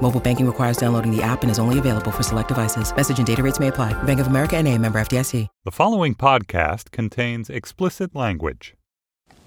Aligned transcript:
Mobile 0.00 0.20
banking 0.20 0.46
requires 0.46 0.76
downloading 0.76 1.14
the 1.14 1.22
app 1.22 1.42
and 1.42 1.50
is 1.50 1.58
only 1.58 1.78
available 1.78 2.10
for 2.10 2.22
select 2.22 2.48
devices. 2.48 2.94
Message 2.96 3.18
and 3.18 3.26
data 3.26 3.42
rates 3.42 3.60
may 3.60 3.68
apply. 3.68 3.92
Bank 4.04 4.20
of 4.20 4.28
America 4.28 4.56
and 4.56 4.66
a 4.66 4.78
member 4.78 4.98
FDIC. 4.98 5.48
The 5.64 5.70
following 5.70 6.14
podcast 6.14 6.92
contains 6.92 7.50
explicit 7.50 8.14
language. 8.14 8.74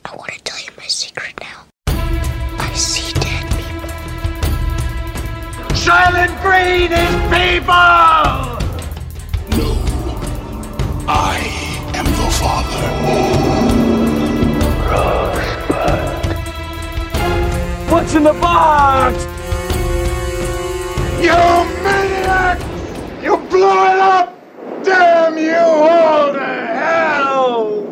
I 0.06 0.16
want 0.16 0.34
to 0.34 0.40
tell 0.44 0.60
you 0.60 0.70
my 0.78 0.86
secret 0.88 1.34
now. 1.40 1.66
I 1.88 2.74
see 2.74 3.14
dead 3.14 3.50
people. 3.50 3.90
Soylent 5.76 6.42
Green 6.42 6.92
is 6.92 7.16
people! 7.32 7.74
No. 9.58 9.76
I 11.08 11.38
am 11.96 12.06
the 12.06 12.30
father. 12.40 12.88
What's 17.92 18.14
in 18.16 18.24
the 18.24 18.34
box? 18.34 19.41
You 21.22 21.28
maniac! 21.84 22.60
You 23.22 23.38
blew 23.38 23.62
it 23.62 24.00
up! 24.00 24.36
Damn 24.84 25.38
you 25.38 25.54
all 25.54 26.34
to 26.34 26.40
hell! 26.40 27.88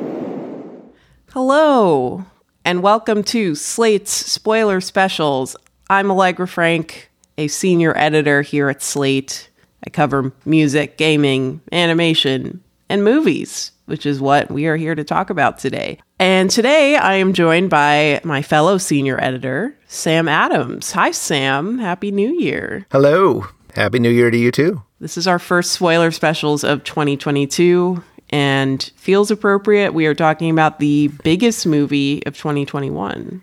Hello, 1.32 2.26
and 2.66 2.82
welcome 2.82 3.22
to 3.26 3.54
Slate's 3.54 4.12
Spoiler 4.12 4.82
Specials. 4.82 5.56
I'm 5.92 6.10
Allegra 6.10 6.48
Frank, 6.48 7.12
a 7.38 7.48
senior 7.50 7.96
editor 7.96 8.42
here 8.42 8.68
at 8.68 8.82
Slate. 8.82 9.52
I 9.86 9.92
cover 9.92 10.34
music, 10.44 10.98
gaming, 10.98 11.62
animation, 11.72 12.64
and 12.90 13.04
movies, 13.04 13.74
which 13.90 14.06
is 14.06 14.22
what 14.22 14.50
we 14.52 14.68
are 14.68 14.78
here 14.78 14.96
to 14.96 15.04
talk 15.04 15.30
about 15.30 15.58
today. 15.60 16.00
And 16.20 16.50
today 16.50 16.96
I 16.96 17.16
am 17.16 17.34
joined 17.34 17.70
by 17.70 18.22
my 18.24 18.42
fellow 18.42 18.78
senior 18.78 19.20
editor, 19.22 19.76
Sam 19.88 20.28
Adams. 20.28 20.92
Hi, 20.92 21.12
Sam. 21.12 21.80
Happy 21.80 22.12
New 22.12 22.30
Year. 22.40 22.86
Hello. 22.92 23.48
Happy 23.76 24.00
New 24.00 24.10
Year 24.10 24.30
to 24.32 24.38
you 24.38 24.52
too. 24.52 24.84
This 25.00 25.18
is 25.18 25.28
our 25.28 25.40
first 25.40 25.72
spoiler 25.72 26.12
specials 26.12 26.64
of 26.64 26.84
2022 26.84 28.04
and 28.32 28.92
feels 28.96 29.32
appropriate. 29.32 29.94
We 29.94 30.06
are 30.06 30.14
talking 30.14 30.52
about 30.52 30.80
the 30.80 31.08
biggest 31.24 31.66
movie 31.66 32.24
of 32.26 32.38
2021. 32.38 33.42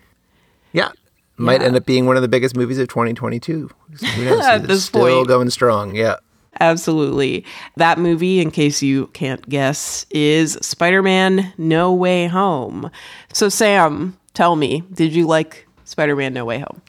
Yeah. 0.72 0.91
Might 1.38 1.60
Yeah. 1.60 1.66
end 1.69 1.77
up 1.77 1.86
being 1.86 2.06
one 2.06 2.16
of 2.16 2.22
the 2.22 2.28
biggest 2.28 2.56
movies 2.56 2.78
of 2.78 2.88
2022. 2.88 3.70
Who 4.16 4.25
knows? 4.25 4.70
It's 4.70 4.84
still 4.84 5.03
point. 5.19 5.28
going 5.28 5.50
strong. 5.50 5.94
Yeah. 5.97 6.16
Absolutely. 6.61 7.45
That 7.77 7.99
movie, 7.99 8.41
in 8.41 8.51
case 8.51 8.83
you 8.83 9.09
can't 9.09 9.47
guess, 9.49 10.07
is 10.11 10.59
Spider 10.62 11.03
Man 11.03 11.53
No 11.59 11.93
Way 11.93 12.27
Home. 12.27 12.91
So, 13.33 13.49
Sam, 13.49 14.17
tell 14.35 14.57
me, 14.57 14.83
did 14.93 15.15
you 15.15 15.27
like 15.27 15.67
Spider 15.84 16.17
Man 16.17 16.34
No 16.34 16.45
Way 16.45 16.59
Home? 16.61 16.83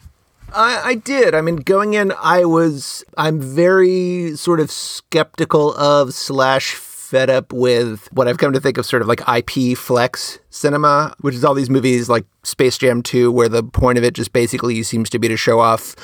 I, 0.54 0.80
I 0.84 0.94
did. 0.94 1.34
I 1.34 1.40
mean, 1.40 1.56
going 1.56 1.94
in, 1.94 2.12
I 2.22 2.44
was, 2.44 3.04
I'm 3.16 3.40
very 3.40 4.34
sort 4.36 4.60
of 4.60 4.70
skeptical 4.70 5.74
of 5.74 6.14
slash 6.14 6.74
fed 6.74 7.30
up 7.30 7.52
with 7.52 8.08
what 8.12 8.28
I've 8.28 8.38
come 8.38 8.52
to 8.52 8.60
think 8.60 8.76
of 8.76 8.84
sort 8.84 9.02
of 9.02 9.08
like 9.08 9.20
IP 9.28 9.76
flex 9.76 10.38
cinema, 10.50 11.14
which 11.20 11.34
is 11.34 11.44
all 11.44 11.54
these 11.54 11.70
movies 11.70 12.08
like 12.08 12.26
Space 12.42 12.78
Jam 12.78 13.02
2, 13.02 13.30
where 13.32 13.48
the 13.48 13.62
point 13.62 13.98
of 13.98 14.04
it 14.04 14.14
just 14.14 14.32
basically 14.32 14.82
seems 14.82 15.08
to 15.10 15.18
be 15.18 15.28
to 15.28 15.36
show 15.36 15.60
off 15.60 15.94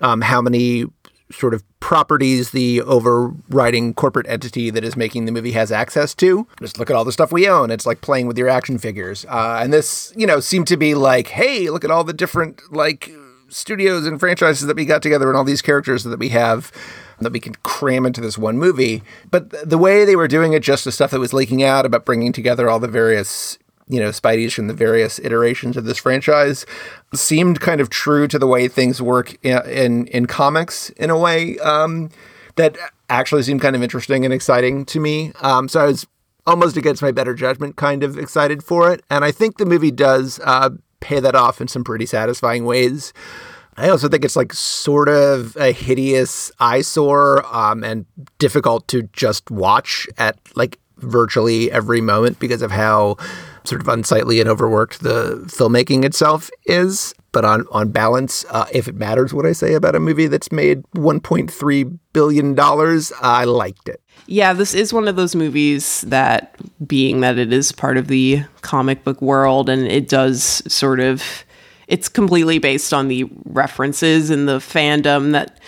um, 0.00 0.20
how 0.20 0.40
many 0.40 0.86
sort 1.38 1.54
of 1.54 1.62
properties 1.80 2.50
the 2.50 2.80
overriding 2.82 3.94
corporate 3.94 4.26
entity 4.28 4.70
that 4.70 4.84
is 4.84 4.96
making 4.96 5.24
the 5.24 5.32
movie 5.32 5.52
has 5.52 5.70
access 5.70 6.14
to. 6.14 6.46
Just 6.60 6.78
look 6.78 6.90
at 6.90 6.96
all 6.96 7.04
the 7.04 7.12
stuff 7.12 7.32
we 7.32 7.48
own. 7.48 7.70
It's 7.70 7.86
like 7.86 8.00
playing 8.00 8.26
with 8.26 8.38
your 8.38 8.48
action 8.48 8.78
figures. 8.78 9.24
Uh, 9.26 9.60
and 9.62 9.72
this, 9.72 10.12
you 10.16 10.26
know, 10.26 10.40
seemed 10.40 10.66
to 10.68 10.76
be 10.76 10.94
like, 10.94 11.28
hey, 11.28 11.70
look 11.70 11.84
at 11.84 11.90
all 11.90 12.04
the 12.04 12.12
different 12.12 12.60
like 12.72 13.10
studios 13.48 14.06
and 14.06 14.18
franchises 14.18 14.66
that 14.66 14.76
we 14.76 14.84
got 14.84 15.02
together 15.02 15.28
and 15.28 15.36
all 15.36 15.44
these 15.44 15.62
characters 15.62 16.04
that 16.04 16.18
we 16.18 16.30
have 16.30 16.72
that 17.20 17.32
we 17.32 17.40
can 17.40 17.54
cram 17.62 18.06
into 18.06 18.20
this 18.20 18.36
one 18.38 18.58
movie. 18.58 19.02
But 19.30 19.50
th- 19.50 19.64
the 19.64 19.78
way 19.78 20.04
they 20.04 20.16
were 20.16 20.28
doing 20.28 20.52
it, 20.52 20.62
just 20.62 20.84
the 20.84 20.92
stuff 20.92 21.10
that 21.12 21.20
was 21.20 21.32
leaking 21.32 21.62
out 21.62 21.86
about 21.86 22.04
bringing 22.04 22.32
together 22.32 22.68
all 22.68 22.80
the 22.80 22.88
various, 22.88 23.58
you 23.88 24.00
know, 24.00 24.08
Spideys 24.08 24.52
from 24.52 24.66
the 24.66 24.74
various 24.74 25.18
iterations 25.20 25.76
of 25.76 25.84
this 25.84 25.98
franchise, 25.98 26.66
seemed 27.16 27.60
kind 27.60 27.80
of 27.80 27.90
true 27.90 28.28
to 28.28 28.38
the 28.38 28.46
way 28.46 28.68
things 28.68 29.00
work 29.00 29.36
in 29.44 29.60
in, 29.66 30.06
in 30.08 30.26
comics 30.26 30.90
in 30.90 31.10
a 31.10 31.18
way 31.18 31.58
um, 31.58 32.10
that 32.56 32.76
actually 33.08 33.42
seemed 33.42 33.60
kind 33.60 33.76
of 33.76 33.82
interesting 33.82 34.24
and 34.24 34.32
exciting 34.32 34.84
to 34.86 35.00
me. 35.00 35.32
Um, 35.40 35.68
so 35.68 35.80
I 35.80 35.86
was 35.86 36.06
almost 36.46 36.76
against 36.76 37.02
my 37.02 37.10
better 37.10 37.34
judgment, 37.34 37.76
kind 37.76 38.02
of 38.02 38.18
excited 38.18 38.62
for 38.62 38.92
it, 38.92 39.02
and 39.10 39.24
I 39.24 39.30
think 39.30 39.58
the 39.58 39.66
movie 39.66 39.90
does 39.90 40.40
uh, 40.44 40.70
pay 41.00 41.20
that 41.20 41.34
off 41.34 41.60
in 41.60 41.68
some 41.68 41.84
pretty 41.84 42.06
satisfying 42.06 42.64
ways. 42.64 43.12
I 43.76 43.88
also 43.88 44.08
think 44.08 44.24
it's 44.24 44.36
like 44.36 44.52
sort 44.52 45.08
of 45.08 45.56
a 45.56 45.72
hideous 45.72 46.52
eyesore 46.60 47.44
um, 47.54 47.82
and 47.82 48.06
difficult 48.38 48.86
to 48.88 49.02
just 49.12 49.50
watch 49.50 50.06
at 50.16 50.38
like 50.54 50.78
virtually 50.98 51.72
every 51.72 52.00
moment 52.00 52.38
because 52.38 52.62
of 52.62 52.70
how 52.70 53.16
sort 53.64 53.80
of 53.80 53.88
unsightly 53.88 54.40
and 54.40 54.48
overworked 54.48 55.00
the 55.00 55.42
filmmaking 55.46 56.04
itself 56.04 56.50
is. 56.66 57.14
But 57.32 57.44
on 57.44 57.66
on 57.72 57.90
balance, 57.90 58.44
uh, 58.50 58.66
if 58.72 58.86
it 58.86 58.94
matters 58.94 59.34
what 59.34 59.44
I 59.44 59.52
say 59.52 59.74
about 59.74 59.96
a 59.96 60.00
movie 60.00 60.28
that's 60.28 60.52
made 60.52 60.84
1.3 60.94 61.98
billion 62.12 62.54
dollars, 62.54 63.12
I 63.20 63.44
liked 63.44 63.88
it. 63.88 64.00
Yeah, 64.26 64.52
this 64.52 64.72
is 64.72 64.92
one 64.92 65.08
of 65.08 65.16
those 65.16 65.34
movies 65.34 66.02
that, 66.02 66.56
being 66.86 67.20
that 67.20 67.38
it 67.38 67.52
is 67.52 67.72
part 67.72 67.96
of 67.96 68.08
the 68.08 68.44
comic 68.62 69.04
book 69.04 69.20
world 69.20 69.68
and 69.68 69.86
it 69.86 70.08
does 70.08 70.62
sort 70.72 71.00
of, 71.00 71.44
it's 71.88 72.08
completely 72.08 72.58
based 72.58 72.94
on 72.94 73.08
the 73.08 73.24
references 73.44 74.30
and 74.30 74.48
the 74.48 74.58
fandom 74.58 75.32
that 75.32 75.58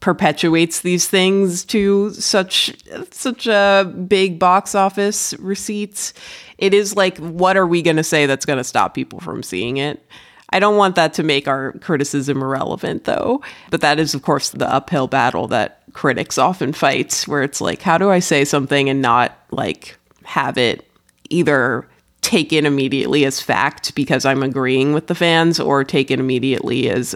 perpetuates 0.00 0.80
these 0.80 1.06
things 1.08 1.64
to 1.66 2.10
such 2.14 2.74
such 3.10 3.46
a 3.46 3.92
big 4.08 4.38
box 4.38 4.74
office 4.74 5.34
receipts. 5.34 6.14
It 6.58 6.74
is 6.74 6.96
like, 6.96 7.18
what 7.18 7.56
are 7.56 7.66
we 7.66 7.82
going 7.82 7.96
to 7.96 8.04
say 8.04 8.26
that's 8.26 8.46
going 8.46 8.58
to 8.58 8.64
stop 8.64 8.94
people 8.94 9.20
from 9.20 9.42
seeing 9.42 9.76
it? 9.76 10.04
I 10.52 10.58
don't 10.58 10.76
want 10.76 10.96
that 10.96 11.14
to 11.14 11.22
make 11.22 11.46
our 11.46 11.72
criticism 11.74 12.42
irrelevant, 12.42 13.04
though. 13.04 13.42
But 13.70 13.82
that 13.82 14.00
is, 14.00 14.14
of 14.14 14.22
course, 14.22 14.50
the 14.50 14.68
uphill 14.72 15.06
battle 15.06 15.46
that 15.48 15.82
critics 15.92 16.38
often 16.38 16.72
fight, 16.72 17.24
where 17.26 17.42
it's 17.42 17.60
like, 17.60 17.82
how 17.82 17.98
do 17.98 18.10
I 18.10 18.18
say 18.18 18.44
something 18.44 18.88
and 18.88 19.00
not 19.00 19.38
like 19.50 19.96
have 20.24 20.58
it 20.58 20.90
either 21.28 21.86
taken 22.20 22.66
immediately 22.66 23.24
as 23.24 23.40
fact 23.40 23.94
because 23.94 24.24
I'm 24.24 24.42
agreeing 24.42 24.92
with 24.92 25.06
the 25.06 25.14
fans, 25.14 25.60
or 25.60 25.84
taken 25.84 26.20
immediately 26.20 26.90
as 26.90 27.14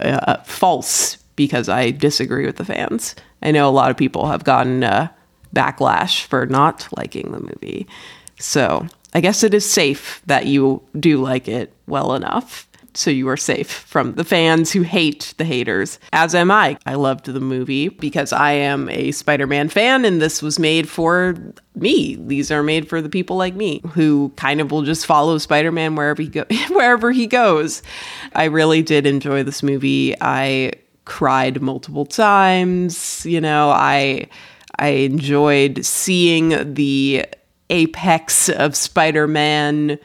uh, 0.00 0.36
false 0.44 1.16
because 1.36 1.68
I 1.68 1.90
disagree 1.90 2.46
with 2.46 2.56
the 2.56 2.64
fans. 2.64 3.14
I 3.42 3.50
know 3.50 3.68
a 3.68 3.70
lot 3.72 3.90
of 3.90 3.96
people 3.96 4.26
have 4.26 4.44
gotten 4.44 4.84
uh, 4.84 5.08
backlash 5.54 6.24
for 6.26 6.46
not 6.46 6.88
liking 6.96 7.32
the 7.32 7.40
movie. 7.40 7.86
So 8.38 8.86
I 9.14 9.20
guess 9.20 9.42
it 9.42 9.54
is 9.54 9.70
safe 9.70 10.22
that 10.26 10.46
you 10.46 10.82
do 10.98 11.22
like 11.22 11.48
it 11.48 11.72
well 11.86 12.14
enough. 12.14 12.66
So 12.92 13.08
you 13.10 13.28
are 13.28 13.36
safe 13.36 13.70
from 13.70 14.14
the 14.14 14.24
fans 14.24 14.72
who 14.72 14.82
hate 14.82 15.32
the 15.38 15.44
haters, 15.44 16.00
as 16.12 16.34
am 16.34 16.50
I. 16.50 16.76
I 16.84 16.94
loved 16.94 17.26
the 17.26 17.38
movie 17.38 17.88
because 17.88 18.32
I 18.32 18.50
am 18.50 18.88
a 18.88 19.12
Spider 19.12 19.46
Man 19.46 19.68
fan, 19.68 20.04
and 20.04 20.20
this 20.20 20.42
was 20.42 20.58
made 20.58 20.88
for 20.88 21.36
me. 21.76 22.16
These 22.16 22.50
are 22.50 22.64
made 22.64 22.88
for 22.88 23.00
the 23.00 23.08
people 23.08 23.36
like 23.36 23.54
me 23.54 23.80
who 23.92 24.32
kind 24.34 24.60
of 24.60 24.72
will 24.72 24.82
just 24.82 25.06
follow 25.06 25.38
Spider 25.38 25.70
Man 25.70 25.94
wherever 25.94 26.20
he 26.20 26.28
go- 26.28 26.46
wherever 26.70 27.12
he 27.12 27.28
goes. 27.28 27.82
I 28.34 28.44
really 28.46 28.82
did 28.82 29.06
enjoy 29.06 29.44
this 29.44 29.62
movie. 29.62 30.16
I 30.20 30.72
cried 31.04 31.60
multiple 31.60 32.06
times. 32.06 33.24
You 33.26 33.40
know, 33.40 33.70
I 33.70 34.28
I 34.78 34.88
enjoyed 34.88 35.84
seeing 35.84 36.74
the 36.74 37.26
apex 37.70 38.48
of 38.48 38.74
Spider-Man 38.74 39.98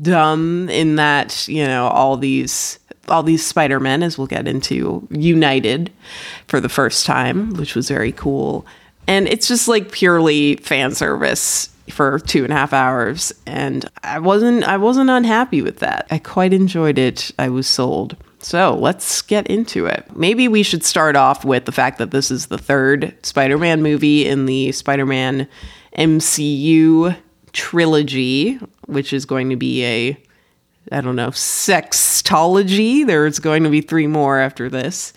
dumb 0.00 0.68
in 0.70 0.96
that, 0.96 1.48
you 1.48 1.66
know, 1.66 1.88
all 1.88 2.16
these 2.16 2.78
all 3.08 3.22
these 3.22 3.44
Spider-Men, 3.44 4.02
as 4.02 4.16
we'll 4.16 4.28
get 4.28 4.46
into, 4.46 5.06
united 5.10 5.90
for 6.46 6.60
the 6.60 6.68
first 6.68 7.06
time, 7.06 7.50
which 7.54 7.74
was 7.74 7.88
very 7.88 8.12
cool. 8.12 8.64
And 9.08 9.26
it's 9.26 9.48
just 9.48 9.66
like 9.66 9.90
purely 9.90 10.56
fan 10.56 10.94
service 10.94 11.68
for 11.90 12.20
two 12.20 12.44
and 12.44 12.52
a 12.52 12.56
half 12.56 12.72
hours. 12.72 13.32
And 13.46 13.84
I 14.04 14.20
wasn't 14.20 14.64
I 14.64 14.76
wasn't 14.76 15.10
unhappy 15.10 15.62
with 15.62 15.80
that. 15.80 16.06
I 16.10 16.18
quite 16.18 16.52
enjoyed 16.52 16.98
it. 16.98 17.32
I 17.38 17.48
was 17.48 17.66
sold. 17.66 18.16
So 18.42 18.74
let's 18.74 19.22
get 19.22 19.46
into 19.48 19.86
it. 19.86 20.16
Maybe 20.16 20.48
we 20.48 20.62
should 20.62 20.82
start 20.82 21.14
off 21.14 21.44
with 21.44 21.66
the 21.66 21.72
fact 21.72 21.98
that 21.98 22.10
this 22.10 22.30
is 22.30 22.46
the 22.46 22.58
third 22.58 23.14
Spider 23.22 23.58
Man 23.58 23.82
movie 23.82 24.26
in 24.26 24.46
the 24.46 24.72
Spider 24.72 25.06
Man 25.06 25.46
MCU 25.96 27.16
trilogy, 27.52 28.54
which 28.86 29.12
is 29.12 29.26
going 29.26 29.50
to 29.50 29.56
be 29.56 29.84
a 29.84 30.22
I 30.90 31.00
don't 31.00 31.16
know, 31.16 31.30
sextology. 31.30 33.06
There's 33.06 33.38
going 33.38 33.64
to 33.64 33.70
be 33.70 33.80
three 33.80 34.06
more 34.06 34.40
after 34.40 34.68
this. 34.68 35.12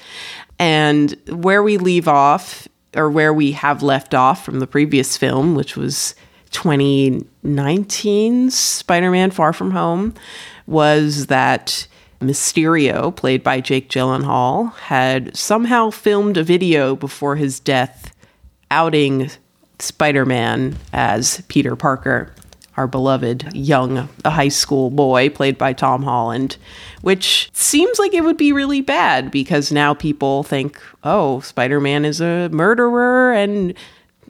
And 0.60 1.16
where 1.30 1.64
we 1.64 1.78
leave 1.78 2.08
off, 2.08 2.68
or 2.96 3.10
where 3.10 3.34
we 3.34 3.54
have 3.54 3.82
left 3.82 4.14
off 4.14 4.46
from 4.46 4.60
the 4.60 4.68
previous 4.68 5.18
film, 5.18 5.56
which 5.56 5.76
was 5.76 6.14
2019's 6.52 8.58
Spider 8.58 9.10
Man 9.10 9.32
Far 9.32 9.52
From 9.52 9.72
Home, 9.72 10.14
was 10.68 11.28
that 11.28 11.88
Mysterio, 12.24 13.16
played 13.16 13.44
by 13.44 13.62
Jake 13.62 13.90
Gyllenhaal, 13.90 14.74
had 14.76 15.36
somehow 15.36 15.90
filmed 15.90 16.38
a 16.38 16.44
video 16.44 16.96
before 16.96 17.36
his 17.36 17.60
death 17.60 18.14
outing 18.72 19.30
Spider 19.80 20.26
Man 20.26 20.78
as 20.92 21.42
Peter 21.48 21.76
Parker 21.76 22.34
our 22.78 22.88
beloved 22.88 23.56
young 23.56 24.10
high 24.26 24.48
school 24.48 24.90
boy 24.90 25.30
played 25.30 25.58
by 25.58 25.74
Tom 25.74 26.04
Holland, 26.04 26.58
which 27.02 27.50
seems 27.54 28.00
like 28.00 28.14
it 28.14 28.24
would 28.24 28.38
be 28.38 28.52
really 28.52 28.82
bad 28.82 29.30
because 29.32 29.72
now 29.72 29.94
people 29.94 30.44
think, 30.44 30.82
oh, 31.04 31.40
Spider 31.42 31.80
Man 31.80 32.06
is 32.06 32.20
a 32.20 32.50
murderer 32.50 33.34
and 33.34 33.76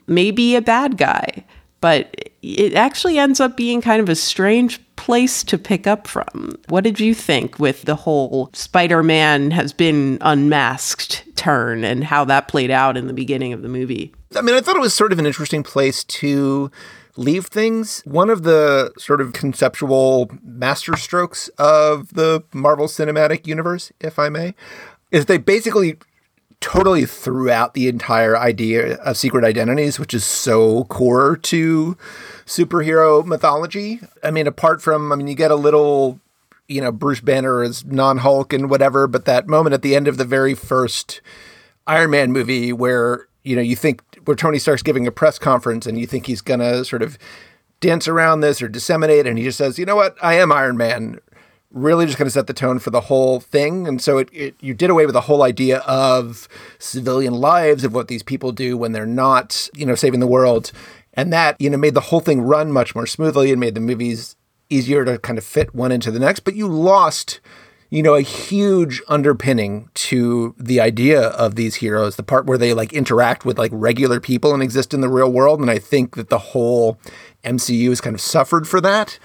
maybe 0.06 0.56
a 0.56 0.62
bad 0.62 0.98
guy. 0.98 1.44
But 1.84 2.30
it 2.40 2.72
actually 2.72 3.18
ends 3.18 3.40
up 3.40 3.58
being 3.58 3.82
kind 3.82 4.00
of 4.00 4.08
a 4.08 4.14
strange 4.14 4.80
place 4.96 5.44
to 5.44 5.58
pick 5.58 5.86
up 5.86 6.06
from. 6.06 6.56
What 6.70 6.82
did 6.82 6.98
you 6.98 7.12
think 7.12 7.58
with 7.58 7.82
the 7.82 7.94
whole 7.94 8.48
Spider 8.54 9.02
Man 9.02 9.50
has 9.50 9.74
been 9.74 10.16
unmasked 10.22 11.24
turn 11.36 11.84
and 11.84 12.02
how 12.02 12.24
that 12.24 12.48
played 12.48 12.70
out 12.70 12.96
in 12.96 13.06
the 13.06 13.12
beginning 13.12 13.52
of 13.52 13.60
the 13.60 13.68
movie? 13.68 14.14
I 14.34 14.40
mean, 14.40 14.54
I 14.54 14.62
thought 14.62 14.76
it 14.76 14.80
was 14.80 14.94
sort 14.94 15.12
of 15.12 15.18
an 15.18 15.26
interesting 15.26 15.62
place 15.62 16.04
to 16.04 16.70
leave 17.18 17.48
things. 17.48 18.00
One 18.06 18.30
of 18.30 18.44
the 18.44 18.90
sort 18.96 19.20
of 19.20 19.34
conceptual 19.34 20.28
masterstrokes 20.42 21.50
of 21.58 22.14
the 22.14 22.44
Marvel 22.54 22.86
Cinematic 22.86 23.46
Universe, 23.46 23.92
if 24.00 24.18
I 24.18 24.30
may, 24.30 24.54
is 25.10 25.26
they 25.26 25.36
basically 25.36 25.98
totally 26.60 27.06
threw 27.06 27.50
out 27.50 27.74
the 27.74 27.88
entire 27.88 28.36
idea 28.36 28.96
of 28.96 29.16
secret 29.16 29.44
identities, 29.44 29.98
which 29.98 30.14
is 30.14 30.24
so 30.24 30.84
core 30.84 31.36
to 31.36 31.96
superhero 32.46 33.24
mythology. 33.24 34.00
I 34.22 34.30
mean, 34.30 34.46
apart 34.46 34.82
from, 34.82 35.12
I 35.12 35.16
mean, 35.16 35.26
you 35.26 35.34
get 35.34 35.50
a 35.50 35.56
little, 35.56 36.20
you 36.68 36.80
know, 36.80 36.92
Bruce 36.92 37.20
Banner 37.20 37.62
as 37.62 37.84
non 37.84 38.18
Hulk 38.18 38.52
and 38.52 38.70
whatever, 38.70 39.06
but 39.06 39.24
that 39.24 39.46
moment 39.46 39.74
at 39.74 39.82
the 39.82 39.94
end 39.94 40.08
of 40.08 40.16
the 40.16 40.24
very 40.24 40.54
first 40.54 41.20
Iron 41.86 42.10
Man 42.10 42.32
movie 42.32 42.72
where, 42.72 43.28
you 43.42 43.56
know, 43.56 43.62
you 43.62 43.76
think 43.76 44.02
where 44.24 44.36
Tony 44.36 44.58
Stark's 44.58 44.82
giving 44.82 45.06
a 45.06 45.12
press 45.12 45.38
conference 45.38 45.86
and 45.86 45.98
you 45.98 46.06
think 46.06 46.26
he's 46.26 46.40
going 46.40 46.60
to 46.60 46.84
sort 46.84 47.02
of 47.02 47.18
dance 47.80 48.08
around 48.08 48.40
this 48.40 48.62
or 48.62 48.68
disseminate. 48.68 49.26
And 49.26 49.36
he 49.36 49.44
just 49.44 49.58
says, 49.58 49.78
you 49.78 49.84
know 49.84 49.96
what? 49.96 50.16
I 50.22 50.34
am 50.34 50.50
Iron 50.50 50.76
Man. 50.76 51.20
Really 51.74 52.06
just 52.06 52.16
going 52.16 52.26
to 52.26 52.30
set 52.30 52.46
the 52.46 52.54
tone 52.54 52.78
for 52.78 52.90
the 52.90 53.02
whole 53.02 53.40
thing. 53.40 53.86
And 53.86 54.00
so 54.00 54.18
it, 54.18 54.28
it, 54.32 54.54
you 54.60 54.72
did 54.72 54.90
away 54.90 55.04
with 55.04 55.12
the 55.12 55.22
whole 55.22 55.42
idea 55.42 55.78
of 55.80 56.48
civilian 56.78 57.34
lives, 57.34 57.84
of 57.84 57.92
what 57.92 58.08
these 58.08 58.22
people 58.22 58.52
do 58.52 58.76
when 58.78 58.92
they're 58.92 59.04
not, 59.04 59.68
you 59.74 59.84
know, 59.84 59.94
saving 59.94 60.20
the 60.20 60.26
world. 60.26 60.72
And 61.14 61.32
that, 61.32 61.60
you 61.60 61.68
know, 61.68 61.76
made 61.76 61.94
the 61.94 62.00
whole 62.00 62.20
thing 62.20 62.40
run 62.42 62.72
much 62.72 62.94
more 62.94 63.06
smoothly 63.06 63.50
and 63.50 63.60
made 63.60 63.74
the 63.74 63.80
movies 63.80 64.36
easier 64.70 65.04
to 65.04 65.18
kind 65.18 65.36
of 65.36 65.44
fit 65.44 65.74
one 65.74 65.92
into 65.92 66.10
the 66.10 66.18
next. 66.18 66.40
But 66.40 66.54
you 66.54 66.66
lost 66.66 67.40
you 67.94 68.02
know, 68.02 68.14
a 68.14 68.22
huge 68.22 69.00
underpinning 69.06 69.88
to 69.94 70.52
the 70.58 70.80
idea 70.80 71.28
of 71.28 71.54
these 71.54 71.76
heroes, 71.76 72.16
the 72.16 72.24
part 72.24 72.44
where 72.44 72.58
they 72.58 72.74
like 72.74 72.92
interact 72.92 73.44
with 73.44 73.56
like 73.56 73.70
regular 73.72 74.18
people 74.18 74.52
and 74.52 74.64
exist 74.64 74.92
in 74.92 75.00
the 75.00 75.08
real 75.08 75.30
world. 75.30 75.60
And 75.60 75.70
I 75.70 75.78
think 75.78 76.16
that 76.16 76.28
the 76.28 76.38
whole 76.38 76.98
MCU 77.44 77.90
has 77.90 78.00
kind 78.00 78.14
of 78.14 78.20
suffered 78.20 78.66
for 78.66 78.80
that. 78.80 79.20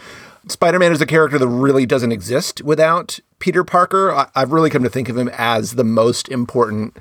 Spider 0.50 0.80
Man 0.80 0.92
is 0.92 1.00
a 1.00 1.06
character 1.06 1.38
that 1.38 1.48
really 1.48 1.86
doesn't 1.86 2.12
exist 2.12 2.64
without 2.64 3.20
Peter 3.38 3.64
Parker. 3.64 4.12
I- 4.12 4.30
have 4.36 4.52
really 4.52 4.70
come 4.70 4.84
to 4.84 4.90
think 4.90 5.08
of 5.08 5.18
him 5.18 5.30
as 5.34 5.74
the 5.74 5.84
most 5.84 6.28
important 6.30 6.98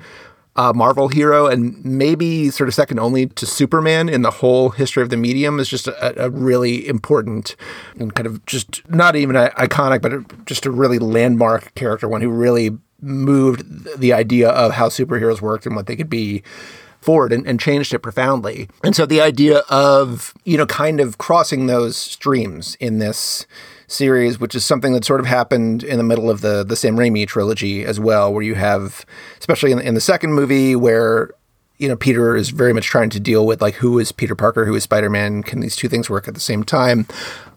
uh, 0.55 0.73
Marvel 0.73 1.07
hero, 1.07 1.47
and 1.47 1.83
maybe 1.85 2.49
sort 2.49 2.67
of 2.67 2.73
second 2.73 2.99
only 2.99 3.27
to 3.27 3.45
Superman 3.45 4.09
in 4.09 4.23
the 4.23 4.31
whole 4.31 4.69
history 4.69 5.01
of 5.01 5.09
the 5.09 5.17
medium, 5.17 5.59
is 5.59 5.69
just 5.69 5.87
a, 5.87 6.25
a 6.25 6.29
really 6.29 6.87
important 6.87 7.55
and 7.97 8.13
kind 8.13 8.27
of 8.27 8.45
just 8.45 8.87
not 8.89 9.15
even 9.15 9.35
a, 9.35 9.49
iconic, 9.51 10.01
but 10.01 10.45
just 10.45 10.65
a 10.65 10.71
really 10.71 10.99
landmark 10.99 11.73
character, 11.75 12.07
one 12.07 12.21
who 12.21 12.29
really 12.29 12.77
moved 13.01 13.97
the 13.97 14.11
idea 14.11 14.49
of 14.49 14.73
how 14.73 14.89
superheroes 14.89 15.41
worked 15.41 15.65
and 15.65 15.75
what 15.75 15.87
they 15.87 15.95
could 15.95 16.09
be 16.09 16.43
forward 17.01 17.31
and, 17.31 17.47
and, 17.47 17.59
changed 17.59 17.93
it 17.93 17.99
profoundly. 17.99 18.69
And 18.83 18.95
so 18.95 19.05
the 19.05 19.21
idea 19.21 19.59
of, 19.69 20.33
you 20.43 20.57
know, 20.57 20.65
kind 20.65 20.99
of 20.99 21.17
crossing 21.17 21.67
those 21.67 21.95
streams 21.95 22.75
in 22.75 22.99
this 22.99 23.47
series, 23.87 24.39
which 24.39 24.55
is 24.55 24.65
something 24.65 24.93
that 24.93 25.05
sort 25.05 25.19
of 25.19 25.25
happened 25.25 25.83
in 25.83 25.97
the 25.97 26.03
middle 26.03 26.29
of 26.29 26.41
the 26.41 26.63
the 26.63 26.75
Sam 26.75 26.95
Raimi 26.95 27.27
trilogy 27.27 27.85
as 27.85 27.99
well, 27.99 28.33
where 28.33 28.43
you 28.43 28.55
have, 28.55 29.05
especially 29.39 29.71
in, 29.71 29.79
in 29.79 29.95
the 29.95 30.01
second 30.01 30.33
movie, 30.33 30.75
where 30.75 31.31
you 31.77 31.87
know 31.87 31.95
Peter 31.95 32.35
is 32.35 32.49
very 32.49 32.73
much 32.73 32.85
trying 32.85 33.09
to 33.09 33.19
deal 33.19 33.45
with 33.45 33.61
like 33.61 33.75
who 33.75 33.99
is 33.99 34.11
Peter 34.11 34.35
Parker, 34.35 34.65
who 34.65 34.75
is 34.75 34.83
Spider 34.83 35.09
Man, 35.09 35.43
can 35.43 35.59
these 35.59 35.75
two 35.75 35.89
things 35.89 36.09
work 36.09 36.27
at 36.27 36.33
the 36.33 36.39
same 36.39 36.63
time? 36.63 37.07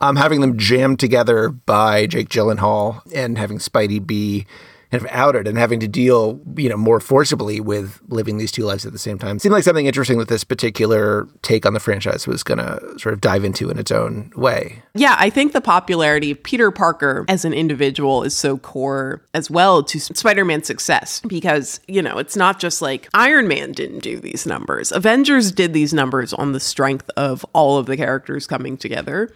Um, 0.00 0.16
having 0.16 0.40
them 0.40 0.56
jammed 0.58 0.98
together 0.98 1.48
by 1.50 2.06
Jake 2.06 2.28
Gyllenhaal 2.28 3.02
and 3.14 3.38
having 3.38 3.58
Spidey 3.58 4.04
be 4.04 4.46
kind 4.92 5.02
of 5.02 5.10
outed 5.10 5.48
and 5.48 5.56
having 5.56 5.80
to 5.80 5.88
deal, 5.88 6.38
you 6.54 6.68
know, 6.68 6.76
more 6.76 7.00
forcibly 7.00 7.60
with 7.60 7.98
living 8.08 8.36
these 8.36 8.52
two 8.52 8.64
lives 8.64 8.84
at 8.84 8.92
the 8.92 8.98
same 8.98 9.18
time. 9.18 9.36
It 9.36 9.42
seemed 9.42 9.54
like 9.54 9.64
something 9.64 9.86
interesting 9.86 10.18
that 10.18 10.28
this 10.28 10.44
particular 10.44 11.26
take 11.40 11.64
on 11.64 11.72
the 11.72 11.80
franchise 11.80 12.26
was 12.26 12.42
going 12.42 12.58
to 12.58 12.98
sort 12.98 13.14
of 13.14 13.22
dive 13.22 13.42
into 13.42 13.70
in 13.70 13.78
its 13.78 13.90
own 13.90 14.30
way. 14.36 14.82
Yeah, 14.94 15.16
I 15.18 15.30
think 15.30 15.54
the 15.54 15.62
popularity 15.62 16.32
of 16.32 16.42
Peter 16.42 16.70
Parker 16.70 17.24
as 17.26 17.46
an 17.46 17.54
individual 17.54 18.22
is 18.22 18.36
so 18.36 18.58
core 18.58 19.24
as 19.32 19.50
well 19.50 19.82
to 19.82 19.98
Spider 19.98 20.44
Man's 20.44 20.66
success 20.66 21.22
because, 21.26 21.80
you 21.88 22.02
know, 22.02 22.18
it's 22.18 22.36
not 22.36 22.60
just 22.60 22.82
like 22.82 23.08
Iron 23.14 23.48
Man 23.48 23.72
didn't 23.72 24.00
do 24.00 24.20
these 24.20 24.46
numbers, 24.46 24.92
Avengers 24.92 25.52
did 25.52 25.72
these 25.72 25.94
numbers 25.94 26.34
on 26.34 26.52
the 26.52 26.60
strength 26.60 27.08
of 27.16 27.46
all 27.54 27.78
of 27.78 27.86
the 27.86 27.96
characters 27.96 28.46
coming 28.46 28.76
together. 28.76 29.32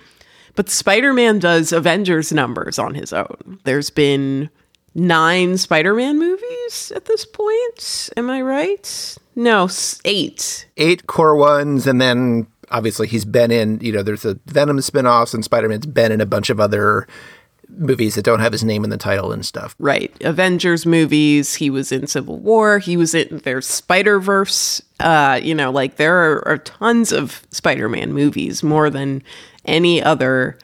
But 0.55 0.69
Spider 0.69 1.14
Man 1.14 1.38
does 1.38 1.73
Avengers 1.73 2.31
numbers 2.32 2.79
on 2.79 2.94
his 2.94 3.12
own. 3.12 3.61
There's 3.64 3.91
been 3.91 4.50
nine 4.96 5.58
Spider-Man 5.58 6.19
movies 6.19 6.93
at 6.96 7.04
this 7.04 7.25
point. 7.25 8.10
Am 8.16 8.31
I 8.31 8.40
right? 8.40 9.16
No, 9.37 9.69
eight. 10.04 10.66
Eight 10.78 11.06
core 11.06 11.37
ones, 11.37 11.87
and 11.87 12.00
then 12.00 12.46
obviously 12.70 13.06
he's 13.06 13.26
been 13.26 13.50
in. 13.50 13.78
You 13.81 13.93
know, 13.93 14.02
there's 14.02 14.25
a 14.25 14.40
Venom 14.46 14.81
spin-offs, 14.81 15.34
and 15.34 15.44
Spider-Man's 15.44 15.87
been 15.87 16.10
in 16.10 16.20
a 16.20 16.26
bunch 16.26 16.50
of 16.50 16.58
other 16.58 17.06
movies 17.69 18.15
that 18.15 18.24
don't 18.24 18.41
have 18.41 18.53
his 18.53 18.65
name 18.65 18.84
in 18.84 18.91
the 18.91 18.96
title 18.96 19.32
and 19.32 19.44
stuff. 19.44 19.74
Right. 19.79 20.10
Avengers 20.22 20.86
movies. 20.86 21.56
He 21.56 21.69
was 21.69 21.93
in 21.93 22.06
Civil 22.06 22.38
War. 22.38 22.79
He 22.79 22.96
was 22.96 23.15
in 23.15 23.38
there's 23.38 23.67
Spider 23.67 24.19
Verse. 24.19 24.81
Uh, 25.00 25.38
you 25.43 25.55
know, 25.55 25.70
like 25.70 25.96
there 25.96 26.17
are, 26.17 26.48
are 26.48 26.58
tons 26.58 27.12
of 27.12 27.43
Spider 27.50 27.88
Man 27.88 28.12
movies, 28.15 28.62
more 28.62 28.88
than 28.88 29.22
any 29.67 30.03
other 30.03 30.58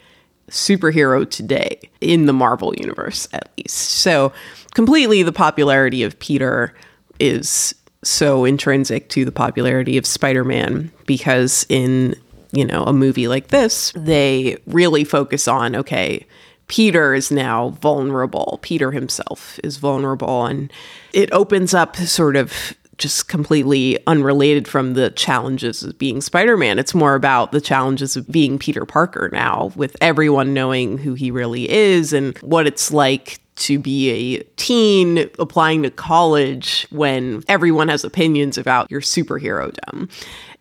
superhero 0.53 1.29
today 1.29 1.81
in 2.01 2.27
the 2.27 2.33
Marvel 2.33 2.75
universe, 2.77 3.27
at 3.33 3.51
least. 3.59 3.77
So, 3.77 4.33
completely 4.75 5.23
the 5.23 5.33
popularity 5.33 6.03
of 6.03 6.19
Peter 6.19 6.75
is 7.19 7.75
so 8.05 8.45
intrinsic 8.45 9.09
to 9.11 9.25
the 9.25 9.33
popularity 9.33 9.97
of 9.97 10.07
Spider-Man 10.07 10.93
because 11.07 11.67
in, 11.69 12.15
you 12.53 12.65
know, 12.65 12.85
a 12.85 12.93
movie 12.93 13.29
like 13.29 13.49
this, 13.49 13.93
they 13.97 14.57
really 14.67 15.05
focus 15.05 15.49
on 15.49 15.75
okay, 15.75 16.27
Peter 16.69 17.15
is 17.15 17.31
now 17.31 17.71
vulnerable. 17.71 18.59
Peter 18.63 18.93
himself 18.93 19.59
is 19.63 19.77
vulnerable 19.77 20.47
and 20.47 20.73
it 21.13 21.33
opens 21.33 21.75
up 21.75 21.97
sort 21.97 22.37
of 22.37 22.75
just 23.03 23.29
completely 23.29 23.99
unrelated 24.07 24.69
from 24.69 24.95
the 24.95 25.11
challenges 25.11 25.83
of 25.83 25.99
being 25.99 26.21
Spider 26.21 26.57
Man. 26.57 26.79
It's 26.79 26.95
more 26.95 27.15
about 27.15 27.51
the 27.51 27.61
challenges 27.61 28.17
of 28.17 28.27
being 28.29 28.59
Peter 28.59 28.87
Parker 28.87 29.29
now, 29.33 29.73
with 29.75 29.97
everyone 30.01 30.55
knowing 30.55 30.99
who 30.99 31.15
he 31.15 31.31
really 31.31 31.69
is 31.69 32.13
and 32.13 32.39
what 32.39 32.67
it's 32.67 32.93
like 32.93 33.41
to 33.57 33.79
be 33.79 34.11
a 34.39 34.43
teen 34.57 35.29
applying 35.39 35.83
to 35.83 35.91
college 35.91 36.87
when 36.91 37.43
everyone 37.49 37.89
has 37.89 38.05
opinions 38.05 38.57
about 38.57 38.91
your 38.91 39.01
superhero 39.01 39.77
dumb. 39.85 40.09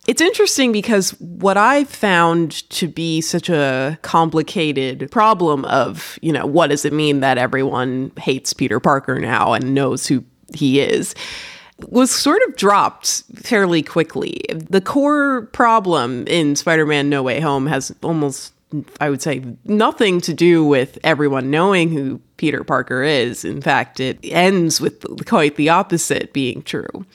It's 0.07 0.21
interesting 0.21 0.71
because 0.71 1.12
what 1.19 1.57
I've 1.57 1.88
found 1.88 2.67
to 2.71 2.88
be 2.88 3.21
such 3.21 3.50
a 3.50 4.00
complicated 4.01 5.10
problem 5.12 5.63
of, 5.65 6.17
you 6.24 6.33
know, 6.33 6.48
what 6.48 6.71
does 6.71 6.86
it 6.86 6.91
mean 6.91 7.19
that 7.19 7.38
everyone 7.38 8.12
hates 8.17 8.51
Peter 8.51 8.79
Parker 8.79 9.19
now 9.19 9.53
and 9.53 9.75
knows 9.75 10.07
who 10.07 10.24
he 10.55 10.81
is? 10.81 11.13
Was 11.89 12.11
sort 12.11 12.41
of 12.47 12.55
dropped 12.55 13.23
fairly 13.35 13.81
quickly. 13.83 14.41
The 14.50 14.81
core 14.81 15.43
problem 15.53 16.25
in 16.27 16.55
Spider 16.55 16.85
Man 16.85 17.09
No 17.09 17.23
Way 17.23 17.39
Home 17.39 17.67
has 17.67 17.93
almost, 18.01 18.53
I 19.00 19.09
would 19.09 19.21
say, 19.21 19.43
nothing 19.65 20.21
to 20.21 20.33
do 20.33 20.63
with 20.65 20.97
everyone 21.03 21.50
knowing 21.50 21.91
who 21.91 22.21
Peter 22.38 22.63
Parker 22.63 23.03
is. 23.03 23.45
In 23.45 23.61
fact, 23.61 24.00
it 24.00 24.19
ends 24.23 24.81
with 24.81 25.25
quite 25.25 25.55
the 25.55 25.69
opposite 25.69 26.33
being 26.33 26.63
true. 26.63 27.05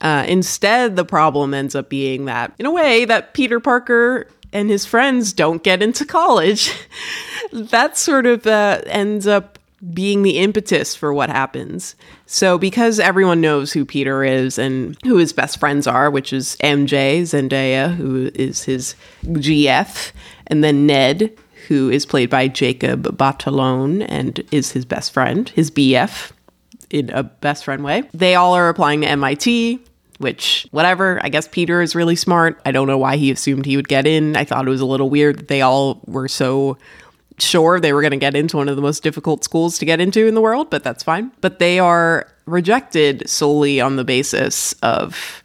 Uh, 0.00 0.24
instead, 0.28 0.96
the 0.96 1.04
problem 1.04 1.54
ends 1.54 1.74
up 1.74 1.88
being 1.88 2.26
that, 2.26 2.52
in 2.58 2.66
a 2.66 2.70
way, 2.70 3.04
that 3.06 3.32
Peter 3.32 3.60
Parker 3.60 4.28
and 4.52 4.70
his 4.70 4.86
friends 4.86 5.32
don't 5.32 5.62
get 5.62 5.82
into 5.82 6.04
college. 6.04 6.72
that 7.52 7.96
sort 7.96 8.26
of 8.26 8.46
uh, 8.46 8.82
ends 8.86 9.26
up 9.26 9.58
being 9.92 10.22
the 10.22 10.38
impetus 10.38 10.94
for 10.94 11.12
what 11.12 11.28
happens. 11.28 11.96
So, 12.26 12.58
because 12.58 12.98
everyone 12.98 13.40
knows 13.40 13.72
who 13.72 13.84
Peter 13.84 14.24
is 14.24 14.58
and 14.58 14.96
who 15.04 15.16
his 15.16 15.32
best 15.32 15.60
friends 15.60 15.86
are, 15.86 16.10
which 16.10 16.32
is 16.32 16.56
MJ, 16.62 17.22
Zendaya, 17.22 17.94
who 17.94 18.30
is 18.34 18.64
his 18.64 18.94
GF, 19.24 20.12
and 20.46 20.64
then 20.64 20.86
Ned, 20.86 21.36
who 21.68 21.90
is 21.90 22.06
played 22.06 22.30
by 22.30 22.48
Jacob 22.48 23.04
Batalon 23.16 24.04
and 24.08 24.42
is 24.50 24.72
his 24.72 24.84
best 24.84 25.12
friend, 25.12 25.48
his 25.50 25.70
BF 25.70 26.32
in 26.90 27.10
a 27.10 27.24
best 27.24 27.64
friend 27.64 27.84
way. 27.84 28.04
They 28.14 28.34
all 28.34 28.54
are 28.54 28.68
applying 28.68 29.00
to 29.02 29.08
MIT, 29.08 29.80
which, 30.18 30.66
whatever. 30.70 31.20
I 31.22 31.28
guess 31.28 31.48
Peter 31.48 31.82
is 31.82 31.94
really 31.94 32.16
smart. 32.16 32.60
I 32.64 32.70
don't 32.70 32.86
know 32.86 32.98
why 32.98 33.16
he 33.16 33.30
assumed 33.30 33.66
he 33.66 33.76
would 33.76 33.88
get 33.88 34.06
in. 34.06 34.36
I 34.36 34.44
thought 34.44 34.66
it 34.66 34.70
was 34.70 34.80
a 34.80 34.86
little 34.86 35.10
weird 35.10 35.38
that 35.38 35.48
they 35.48 35.60
all 35.60 36.00
were 36.06 36.28
so 36.28 36.78
sure 37.38 37.80
they 37.80 37.92
were 37.92 38.00
going 38.00 38.12
to 38.12 38.16
get 38.16 38.34
into 38.34 38.56
one 38.56 38.68
of 38.68 38.76
the 38.76 38.82
most 38.82 39.02
difficult 39.02 39.44
schools 39.44 39.78
to 39.78 39.84
get 39.84 40.00
into 40.00 40.26
in 40.26 40.34
the 40.34 40.40
world, 40.40 40.70
but 40.70 40.82
that's 40.82 41.02
fine. 41.02 41.30
But 41.40 41.58
they 41.58 41.78
are 41.78 42.28
rejected 42.46 43.28
solely 43.28 43.80
on 43.80 43.96
the 43.96 44.04
basis 44.04 44.72
of 44.82 45.42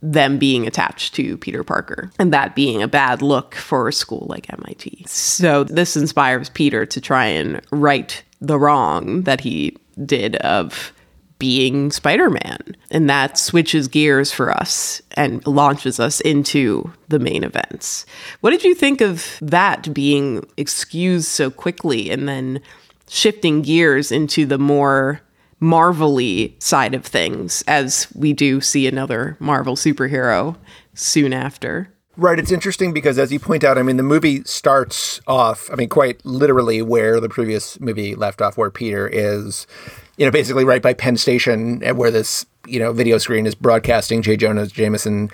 them 0.00 0.38
being 0.38 0.66
attached 0.66 1.14
to 1.14 1.38
Peter 1.38 1.64
Parker 1.64 2.10
and 2.18 2.32
that 2.32 2.54
being 2.54 2.82
a 2.82 2.88
bad 2.88 3.22
look 3.22 3.54
for 3.54 3.88
a 3.88 3.92
school 3.92 4.26
like 4.28 4.52
MIT. 4.52 5.04
So 5.06 5.64
this 5.64 5.96
inspires 5.96 6.50
Peter 6.50 6.84
to 6.84 7.00
try 7.00 7.24
and 7.24 7.60
right 7.70 8.22
the 8.40 8.58
wrong 8.58 9.22
that 9.22 9.40
he 9.40 9.76
did 10.04 10.36
of 10.36 10.92
being 11.38 11.90
Spider 11.90 12.30
Man. 12.30 12.76
And 12.90 13.08
that 13.10 13.38
switches 13.38 13.88
gears 13.88 14.32
for 14.32 14.50
us 14.50 15.02
and 15.12 15.46
launches 15.46 15.98
us 16.00 16.20
into 16.20 16.92
the 17.08 17.18
main 17.18 17.44
events. 17.44 18.06
What 18.40 18.50
did 18.50 18.64
you 18.64 18.74
think 18.74 19.00
of 19.00 19.38
that 19.40 19.92
being 19.92 20.46
excused 20.56 21.26
so 21.26 21.50
quickly 21.50 22.10
and 22.10 22.28
then 22.28 22.60
shifting 23.08 23.62
gears 23.62 24.10
into 24.10 24.46
the 24.46 24.58
more 24.58 25.20
Marvelly 25.60 26.54
side 26.58 26.94
of 26.94 27.04
things 27.04 27.62
as 27.66 28.08
we 28.14 28.32
do 28.32 28.60
see 28.60 28.86
another 28.86 29.36
Marvel 29.40 29.76
superhero 29.76 30.56
soon 30.94 31.32
after? 31.32 31.90
Right. 32.16 32.38
It's 32.38 32.52
interesting 32.52 32.92
because, 32.92 33.18
as 33.18 33.32
you 33.32 33.40
point 33.40 33.64
out, 33.64 33.76
I 33.76 33.82
mean, 33.82 33.96
the 33.96 34.04
movie 34.04 34.44
starts 34.44 35.20
off, 35.26 35.68
I 35.72 35.74
mean, 35.74 35.88
quite 35.88 36.24
literally 36.24 36.80
where 36.80 37.18
the 37.18 37.28
previous 37.28 37.80
movie 37.80 38.14
left 38.14 38.40
off, 38.40 38.56
where 38.56 38.70
Peter 38.70 39.08
is, 39.08 39.66
you 40.16 40.24
know, 40.24 40.30
basically 40.30 40.64
right 40.64 40.82
by 40.82 40.94
Penn 40.94 41.16
Station, 41.16 41.80
where 41.96 42.10
this, 42.10 42.46
you 42.66 42.78
know, 42.78 42.92
video 42.92 43.18
screen 43.18 43.46
is 43.46 43.54
broadcasting 43.54 44.22
J. 44.22 44.36
Jonah 44.36 44.66
Jameson 44.66 45.30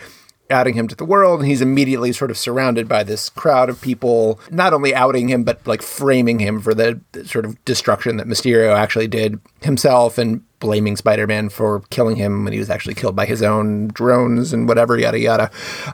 outing 0.50 0.74
him 0.74 0.88
to 0.88 0.96
the 0.96 1.04
world. 1.04 1.40
And 1.40 1.48
he's 1.48 1.60
immediately 1.60 2.12
sort 2.12 2.30
of 2.30 2.38
surrounded 2.38 2.88
by 2.88 3.02
this 3.02 3.28
crowd 3.28 3.68
of 3.68 3.80
people, 3.80 4.40
not 4.50 4.72
only 4.72 4.94
outing 4.94 5.28
him, 5.28 5.44
but 5.44 5.64
like 5.66 5.82
framing 5.82 6.38
him 6.38 6.60
for 6.60 6.74
the 6.74 7.00
sort 7.24 7.44
of 7.44 7.62
destruction 7.64 8.16
that 8.16 8.26
Mysterio 8.26 8.74
actually 8.74 9.08
did 9.08 9.40
himself 9.62 10.18
and 10.18 10.42
blaming 10.58 10.96
Spider 10.96 11.26
Man 11.26 11.48
for 11.48 11.80
killing 11.90 12.16
him 12.16 12.44
when 12.44 12.52
he 12.52 12.58
was 12.58 12.68
actually 12.68 12.94
killed 12.94 13.16
by 13.16 13.24
his 13.24 13.42
own 13.42 13.88
drones 13.88 14.52
and 14.52 14.68
whatever, 14.68 14.98
yada, 14.98 15.18
yada. 15.18 15.50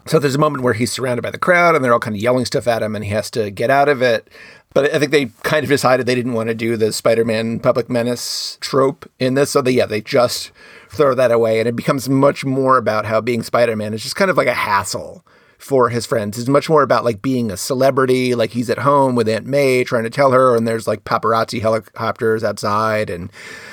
So 0.07 0.19
there's 0.19 0.35
a 0.35 0.39
moment 0.39 0.65
where 0.65 0.75
he's 0.75 0.91
surrounded 0.91 1.23
by 1.23 1.31
the 1.31 1.39
crowd 1.39 1.77
and 1.77 1.85
they're 1.85 1.93
all 1.93 2.01
kind 2.01 2.17
of 2.17 2.23
yelling 2.23 2.47
stuff 2.47 2.67
at 2.67 2.83
him 2.83 2.97
and 2.97 3.05
he 3.05 3.11
has 3.11 3.31
to 3.33 3.51
get 3.51 3.71
out 3.71 3.89
of 3.89 4.03
it. 4.03 4.29
But 4.77 4.93
I 4.93 4.99
think 4.99 5.11
they 5.11 5.31
kind 5.43 5.65
of 5.65 5.71
decided 5.71 6.05
they 6.05 6.15
didn't 6.15 6.35
want 6.35 6.51
to 6.51 6.55
do 6.55 6.77
the 6.77 6.93
Spider 6.93 7.25
Man 7.25 7.61
public 7.61 7.89
menace 7.89 8.59
trope 8.61 9.11
in 9.19 9.33
this. 9.33 9.53
So 9.53 9.63
they, 9.63 9.71
yeah, 9.71 9.87
they 9.87 10.03
just 10.03 10.53
throw 10.91 11.15
that 11.15 11.31
away. 11.31 11.61
And 11.61 11.67
it 11.67 11.75
becomes 11.75 12.11
much 12.11 12.45
more 12.45 12.77
about 12.77 13.07
how 13.07 13.23
being 13.23 13.43
Spider 13.43 13.75
Man 13.75 13.95
is 13.95 14.03
just 14.03 14.17
kind 14.17 14.31
of 14.31 14.37
like 14.37 14.49
a 14.49 14.53
hassle 14.53 15.25
for 15.57 15.89
his 15.89 16.05
friends. 16.05 16.37
It's 16.37 16.51
much 16.51 16.69
more 16.69 16.83
about 16.83 17.07
like 17.07 17.23
being 17.23 17.51
a 17.51 17.57
celebrity, 17.57 18.35
like 18.35 18.51
he's 18.51 18.69
at 18.69 18.81
home 18.81 19.15
with 19.15 19.31
Aunt 19.31 19.47
May 19.47 19.83
trying 19.83 20.05
to 20.05 20.11
tell 20.11 20.33
her, 20.33 20.55
and 20.55 20.69
there's 20.69 20.87
like 20.87 21.05
paparazzi 21.05 21.63
helicopters 21.63 22.45
outside 22.45 23.09
and 23.09 23.33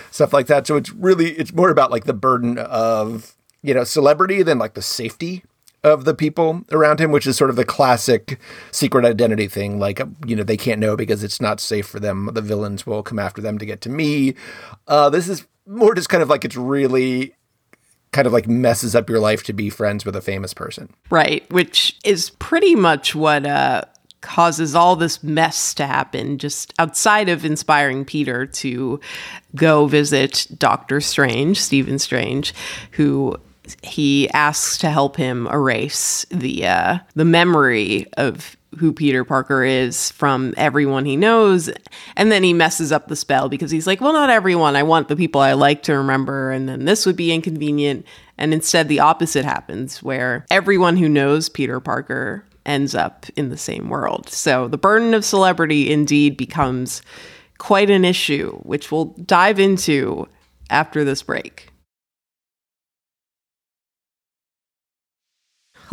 stuff 0.10 0.32
like 0.32 0.48
that. 0.48 0.66
So 0.66 0.78
it's 0.78 0.94
really 0.94 1.32
it's 1.32 1.52
more 1.52 1.70
about 1.70 1.92
like 1.92 2.06
the 2.06 2.14
burden 2.14 2.58
of 2.58 3.36
you 3.62 3.74
know 3.74 3.84
celebrity 3.84 4.42
than 4.42 4.58
like 4.58 4.74
the 4.74 4.82
safety 4.82 5.44
of 5.84 6.06
the 6.06 6.13
people 6.13 6.63
around 6.72 7.00
him, 7.00 7.12
which 7.12 7.28
is 7.28 7.36
sort 7.36 7.50
of 7.50 7.56
the 7.56 7.66
classic 7.66 8.40
secret 8.72 9.06
identity 9.06 9.48
thing. 9.48 9.80
Like, 9.80 10.02
you 10.25 10.36
know, 10.36 10.44
they 10.44 10.58
can't 10.58 10.80
know 10.80 10.96
because 10.96 11.24
it's 11.24 11.42
not 11.42 11.60
safe 11.60 11.86
for 11.86 12.00
them. 12.00 12.30
The 12.34 12.42
villains 12.42 12.86
will 12.86 13.04
come 13.04 13.20
after 13.20 13.42
them 13.42 13.58
to 13.58 13.66
get 13.66 13.82
to 13.82 13.90
me. 13.90 14.36
Uh, 14.88 15.10
this 15.10 15.28
is 15.28 15.46
more 15.66 15.94
just 15.94 16.10
kind 16.10 16.24
of 16.24 16.30
like 16.30 16.46
it's 16.46 16.56
really 16.56 17.34
kind 18.12 18.28
of 18.28 18.34
like 18.34 18.48
messes 18.48 18.96
up 18.96 19.10
your 19.10 19.20
life 19.20 19.44
to 19.44 19.54
be 19.54 19.70
friends 19.70 20.06
with 20.06 20.16
a 20.16 20.22
famous 20.22 20.54
person. 20.54 20.94
Right, 21.10 21.50
which 21.52 21.98
is 22.06 22.30
pretty 22.30 22.75
much 22.75 23.16
what 23.16 23.46
uh, 23.46 23.82
causes 24.22 24.75
all 24.75 24.96
this 24.96 25.22
mess 25.22 25.74
to 25.74 25.86
happen 25.86 26.38
just 26.38 26.74
outside 26.80 27.28
of 27.28 27.44
inspiring 27.44 28.06
Peter 28.06 28.46
to 28.46 29.00
go 29.56 29.88
visit 29.88 30.48
Doctor 30.58 31.02
Strange, 31.02 31.62
Stephen 31.62 32.00
Strange, 32.00 32.54
who 32.92 33.36
he 33.82 34.29
asks 34.32 34.77
to 34.79 34.89
help 34.89 35.15
him 35.15 35.48
erase 35.48 36.25
the 36.29 36.67
uh, 36.67 36.98
the 37.15 37.25
memory 37.25 38.08
of 38.17 38.58
who 38.77 38.91
Peter 38.91 39.24
Parker 39.24 39.63
is 39.63 40.12
from 40.12 40.53
everyone 40.58 41.05
he 41.05 41.15
knows. 41.15 41.70
And 42.15 42.32
then 42.32 42.43
he 42.43 42.53
messes 42.53 42.91
up 42.91 43.08
the 43.08 43.15
spell 43.15 43.50
because 43.50 43.72
he's 43.72 43.88
like, 43.88 44.01
well, 44.01 44.13
not 44.13 44.29
everyone. 44.29 44.75
I 44.75 44.84
want 44.84 45.08
the 45.08 45.15
people 45.15 45.41
I 45.41 45.53
like 45.53 45.84
to 45.84 45.98
remember. 45.98 46.51
And 46.51 46.67
then 46.67 46.86
this 46.86 47.05
would 47.05 47.15
be 47.15 47.32
inconvenient. 47.32 48.05
And 48.38 48.53
instead, 48.53 48.88
the 48.88 49.00
opposite 49.00 49.46
happens 49.46 50.01
where 50.01 50.46
everyone 50.50 50.98
who 50.98 51.08
knows 51.08 51.50
Peter 51.50 51.79
Parker 51.79 52.46
ends 52.65 52.96
up 52.96 53.25
in 53.36 53.50
the 53.50 53.58
same 53.58 53.89
world. 53.89 54.29
So 54.29 54.67
the 54.67 54.77
burden 54.77 55.13
of 55.13 55.25
celebrity 55.25 55.91
indeed 55.91 56.38
becomes 56.38 57.01
quite 57.58 57.89
an 57.89 58.05
issue, 58.05 58.58
which 58.60 58.91
we'll 58.91 59.15
dive 59.25 59.60
into 59.60 60.27
after 60.70 61.03
this 61.03 61.22
break. 61.22 61.73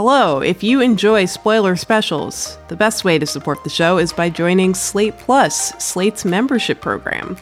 Hello, 0.03 0.41
if 0.41 0.63
you 0.63 0.81
enjoy 0.81 1.27
spoiler 1.27 1.77
specials, 1.77 2.57
the 2.69 2.75
best 2.75 3.05
way 3.05 3.19
to 3.19 3.27
support 3.27 3.63
the 3.65 3.69
show 3.69 3.99
is 3.99 4.15
by 4.15 4.31
joining 4.31 4.73
Slate 4.73 5.19
Plus, 5.19 5.75
Slate's 5.75 6.25
membership 6.25 6.81
program. 6.81 7.37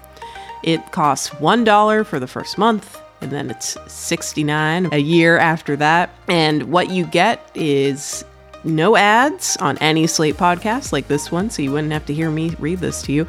It 0.65 0.91
costs 0.91 1.31
$1 1.31 2.05
for 2.05 2.19
the 2.19 2.27
first 2.27 2.59
month, 2.59 3.01
and 3.21 3.31
then 3.31 3.49
it's 3.49 3.77
69 3.87 4.89
a 4.91 4.99
year 4.99 5.39
after 5.39 5.77
that. 5.77 6.11
And 6.27 6.65
what 6.65 6.91
you 6.91 7.07
get 7.07 7.49
is 7.55 8.25
no 8.65 8.97
ads 8.97 9.57
on 9.59 9.79
any 9.79 10.07
Slate 10.07 10.37
podcast 10.37 10.93
like 10.93 11.09
this 11.09 11.31
one, 11.31 11.51
so 11.51 11.63
you 11.63 11.73
wouldn't 11.73 11.93
have 11.93 12.07
to 12.07 12.15
hear 12.15 12.31
me 12.31 12.51
read 12.59 12.79
this 12.81 13.03
to 13.03 13.13
you. 13.13 13.27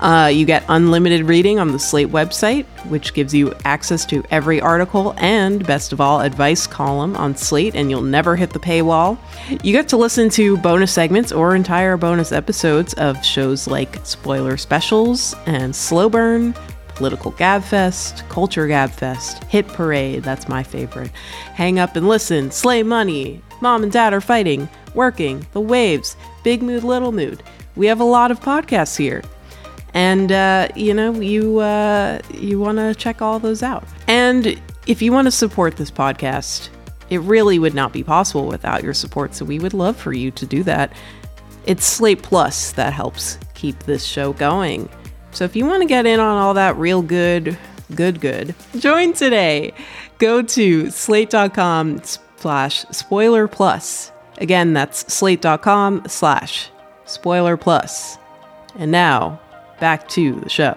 Uh, 0.00 0.30
you 0.32 0.46
get 0.46 0.64
unlimited 0.68 1.24
reading 1.24 1.58
on 1.58 1.72
the 1.72 1.78
Slate 1.78 2.08
website, 2.08 2.64
which 2.86 3.14
gives 3.14 3.34
you 3.34 3.54
access 3.64 4.06
to 4.06 4.24
every 4.30 4.60
article 4.60 5.14
and, 5.18 5.66
best 5.66 5.92
of 5.92 6.00
all, 6.00 6.20
advice 6.20 6.66
column 6.66 7.16
on 7.16 7.36
Slate, 7.36 7.74
and 7.74 7.90
you'll 7.90 8.02
never 8.02 8.36
hit 8.36 8.50
the 8.50 8.60
paywall. 8.60 9.18
You 9.62 9.72
get 9.72 9.88
to 9.88 9.96
listen 9.96 10.28
to 10.30 10.56
bonus 10.58 10.92
segments 10.92 11.32
or 11.32 11.54
entire 11.54 11.96
bonus 11.96 12.32
episodes 12.32 12.94
of 12.94 13.24
shows 13.24 13.66
like 13.66 14.04
Spoiler 14.06 14.56
Specials 14.56 15.34
and 15.46 15.74
Slow 15.74 16.08
Burn. 16.08 16.54
Political 16.94 17.32
Gabfest, 17.34 18.28
Culture 18.28 18.66
Gabfest, 18.66 19.44
Hit 19.44 19.68
Parade, 19.68 20.24
that's 20.24 20.48
my 20.48 20.64
favorite. 20.64 21.12
Hang 21.54 21.78
up 21.78 21.94
and 21.94 22.08
listen, 22.08 22.50
Slate 22.50 22.86
Money, 22.86 23.40
Mom 23.60 23.82
and 23.82 23.92
Dad 23.92 24.12
are 24.12 24.20
fighting, 24.20 24.68
working, 24.94 25.46
the 25.52 25.60
waves, 25.60 26.16
big 26.44 26.62
mood, 26.62 26.84
little 26.84 27.12
mood. 27.12 27.42
We 27.76 27.86
have 27.86 28.00
a 28.00 28.04
lot 28.04 28.30
of 28.30 28.40
podcasts 28.40 28.96
here. 28.96 29.22
And 29.94 30.30
uh, 30.30 30.68
you 30.76 30.94
know, 30.94 31.20
you 31.20 31.58
uh, 31.58 32.20
you 32.34 32.60
want 32.60 32.78
to 32.78 32.94
check 32.94 33.22
all 33.22 33.38
those 33.38 33.62
out. 33.62 33.84
And 34.06 34.60
if 34.86 35.02
you 35.02 35.12
want 35.12 35.26
to 35.26 35.30
support 35.30 35.76
this 35.76 35.90
podcast, 35.90 36.68
it 37.10 37.20
really 37.20 37.58
would 37.58 37.74
not 37.74 37.92
be 37.92 38.02
possible 38.02 38.46
without 38.46 38.82
your 38.82 38.94
support. 38.94 39.34
So 39.34 39.44
we 39.44 39.58
would 39.58 39.74
love 39.74 39.96
for 39.96 40.12
you 40.12 40.30
to 40.32 40.46
do 40.46 40.62
that. 40.64 40.92
It's 41.66 41.84
Slate 41.84 42.22
Plus 42.22 42.72
that 42.72 42.92
helps 42.92 43.38
keep 43.54 43.78
this 43.80 44.04
show 44.04 44.32
going. 44.34 44.88
So 45.32 45.44
if 45.44 45.54
you 45.54 45.66
want 45.66 45.82
to 45.82 45.88
get 45.88 46.06
in 46.06 46.20
on 46.20 46.38
all 46.38 46.54
that 46.54 46.76
real 46.76 47.02
good, 47.02 47.58
good, 47.94 48.20
good, 48.20 48.54
join 48.78 49.12
today. 49.12 49.72
Go 50.18 50.42
to 50.42 50.90
slate.com 50.90 52.00
slash 52.38 52.84
spoiler 52.90 53.48
plus. 53.48 54.12
Again, 54.38 54.72
that's 54.72 55.12
slate.com 55.12 56.04
slash 56.06 56.70
spoiler 57.04 57.56
plus. 57.56 58.16
And 58.76 58.92
now, 58.92 59.40
back 59.80 60.08
to 60.10 60.40
the 60.40 60.48
show. 60.48 60.76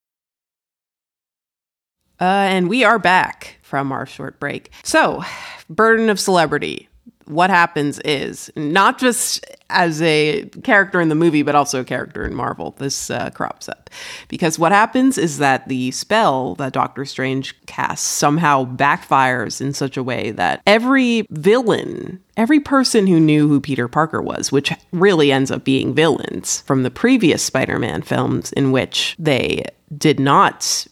Uh, 2.21 2.45
and 2.49 2.69
we 2.69 2.83
are 2.83 2.99
back 2.99 3.57
from 3.63 3.91
our 3.91 4.05
short 4.05 4.39
break. 4.39 4.71
So, 4.83 5.23
burden 5.69 6.09
of 6.09 6.19
celebrity. 6.19 6.87
What 7.25 7.49
happens 7.49 7.97
is 7.99 8.51
not 8.55 8.99
just 8.99 9.45
as 9.69 10.01
a 10.01 10.45
character 10.63 10.99
in 10.99 11.09
the 11.09 11.15
movie, 11.15 11.43
but 11.43 11.55
also 11.55 11.79
a 11.79 11.85
character 11.85 12.25
in 12.25 12.35
Marvel. 12.35 12.75
This 12.77 13.09
uh, 13.09 13.29
crops 13.29 13.69
up 13.69 13.89
because 14.27 14.59
what 14.59 14.71
happens 14.73 15.17
is 15.17 15.37
that 15.37 15.67
the 15.67 15.91
spell 15.91 16.55
that 16.55 16.73
Doctor 16.73 17.05
Strange 17.05 17.55
casts 17.67 18.05
somehow 18.05 18.65
backfires 18.65 19.61
in 19.61 19.73
such 19.73 19.95
a 19.97 20.03
way 20.03 20.31
that 20.31 20.61
every 20.67 21.25
villain 21.29 22.21
every 22.37 22.59
person 22.59 23.07
who 23.07 23.19
knew 23.19 23.47
who 23.47 23.61
Peter 23.61 23.87
Parker 23.87 24.21
was, 24.21 24.51
which 24.51 24.73
really 24.91 25.31
ends 25.31 25.51
up 25.51 25.63
being 25.63 25.93
villains 25.93 26.61
from 26.61 26.83
the 26.83 26.91
previous 26.91 27.43
Spider 27.43 27.79
Man 27.79 28.01
films, 28.01 28.51
in 28.53 28.71
which 28.71 29.15
they 29.17 29.63
did 29.95 30.19
not 30.19 30.87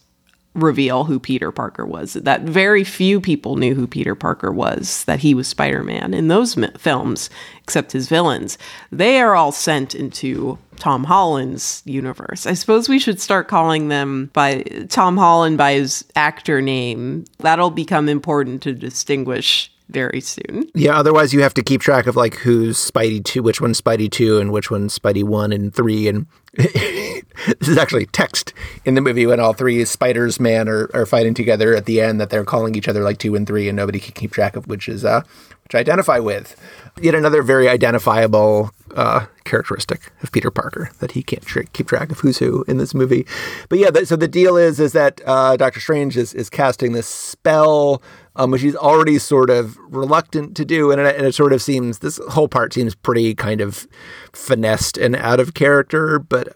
reveal 0.54 1.04
who 1.04 1.20
Peter 1.20 1.52
Parker 1.52 1.86
was. 1.86 2.14
That 2.14 2.42
very 2.42 2.82
few 2.84 3.20
people 3.20 3.56
knew 3.56 3.74
who 3.74 3.86
Peter 3.86 4.14
Parker 4.14 4.50
was, 4.50 5.04
that 5.04 5.20
he 5.20 5.34
was 5.34 5.48
Spider 5.48 5.84
Man 5.84 6.12
in 6.12 6.28
those 6.28 6.56
films, 6.76 7.30
except 7.62 7.92
his 7.92 8.08
villains. 8.08 8.58
They 8.90 9.20
are 9.20 9.36
all 9.36 9.52
sent 9.52 9.94
into 9.94 10.58
Tom 10.76 11.04
Holland's 11.04 11.82
universe. 11.84 12.46
I 12.46 12.54
suppose 12.54 12.88
we 12.88 12.98
should 12.98 13.20
start 13.20 13.48
calling 13.48 13.88
them 13.88 14.30
by 14.32 14.62
Tom 14.88 15.16
Holland 15.16 15.56
by 15.56 15.74
his 15.74 16.04
actor 16.16 16.60
name. 16.60 17.26
That'll 17.38 17.70
become 17.70 18.08
important 18.08 18.62
to 18.62 18.72
distinguish 18.72 19.72
very 19.90 20.20
soon. 20.20 20.68
Yeah, 20.74 20.96
otherwise 20.96 21.32
you 21.34 21.42
have 21.42 21.54
to 21.54 21.62
keep 21.62 21.80
track 21.80 22.06
of 22.06 22.16
like 22.16 22.36
who's 22.36 22.78
Spidey 22.78 23.24
2, 23.24 23.42
which 23.42 23.60
one's 23.60 23.80
Spidey 23.80 24.10
2 24.10 24.38
and 24.38 24.52
which 24.52 24.70
one's 24.70 24.98
Spidey 24.98 25.24
1 25.24 25.52
and 25.52 25.74
3 25.74 26.08
and 26.08 26.26
this 26.54 27.68
is 27.68 27.78
actually 27.78 28.06
text 28.06 28.52
in 28.84 28.94
the 28.94 29.00
movie 29.00 29.24
when 29.24 29.38
all 29.38 29.52
three 29.52 29.84
Spiders 29.84 30.40
man 30.40 30.68
are, 30.68 30.90
are 30.92 31.06
fighting 31.06 31.32
together 31.32 31.74
at 31.76 31.86
the 31.86 32.00
end 32.00 32.20
that 32.20 32.30
they're 32.30 32.44
calling 32.44 32.74
each 32.74 32.88
other 32.88 33.02
like 33.02 33.18
2 33.18 33.36
and 33.36 33.46
3 33.46 33.68
and 33.68 33.76
nobody 33.76 34.00
can 34.00 34.12
keep 34.14 34.32
track 34.32 34.56
of 34.56 34.66
which 34.66 34.88
is 34.88 35.04
uh 35.04 35.22
which 35.70 35.76
I 35.76 35.78
identify 35.78 36.18
with. 36.18 36.60
Yet 37.00 37.14
another 37.14 37.44
very 37.44 37.68
identifiable 37.68 38.72
uh, 38.96 39.26
characteristic 39.44 40.10
of 40.20 40.32
Peter 40.32 40.50
Parker 40.50 40.90
that 40.98 41.12
he 41.12 41.22
can't 41.22 41.44
keep 41.72 41.86
track 41.86 42.10
of 42.10 42.18
who's 42.18 42.38
who 42.38 42.64
in 42.66 42.78
this 42.78 42.92
movie. 42.92 43.24
But 43.68 43.78
yeah, 43.78 43.90
th- 43.90 44.08
so 44.08 44.16
the 44.16 44.26
deal 44.26 44.56
is 44.56 44.80
is 44.80 44.92
that 44.92 45.20
uh, 45.24 45.56
Doctor 45.56 45.78
Strange 45.78 46.16
is 46.16 46.34
is 46.34 46.50
casting 46.50 46.92
this 46.92 47.06
spell, 47.06 48.02
um, 48.36 48.50
which 48.50 48.62
he's 48.62 48.76
already 48.76 49.18
sort 49.18 49.50
of 49.50 49.76
reluctant 49.88 50.56
to 50.56 50.64
do, 50.64 50.90
and 50.90 51.00
it, 51.00 51.16
and 51.16 51.26
it 51.26 51.34
sort 51.34 51.52
of 51.52 51.60
seems 51.62 51.98
this 51.98 52.20
whole 52.30 52.48
part 52.48 52.72
seems 52.72 52.94
pretty 52.94 53.34
kind 53.34 53.60
of 53.60 53.86
finessed 54.32 54.96
and 54.98 55.16
out 55.16 55.40
of 55.40 55.54
character, 55.54 56.18
but. 56.18 56.48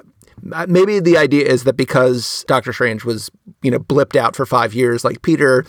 uh, 0.52 0.66
Maybe 0.68 1.00
the 1.00 1.16
idea 1.16 1.46
is 1.46 1.64
that 1.64 1.76
because 1.76 2.44
Doctor 2.46 2.72
Strange 2.72 3.04
was, 3.04 3.30
you 3.62 3.70
know, 3.70 3.78
blipped 3.78 4.14
out 4.16 4.36
for 4.36 4.44
five 4.44 4.74
years 4.74 5.02
like 5.04 5.22
Peter, 5.22 5.64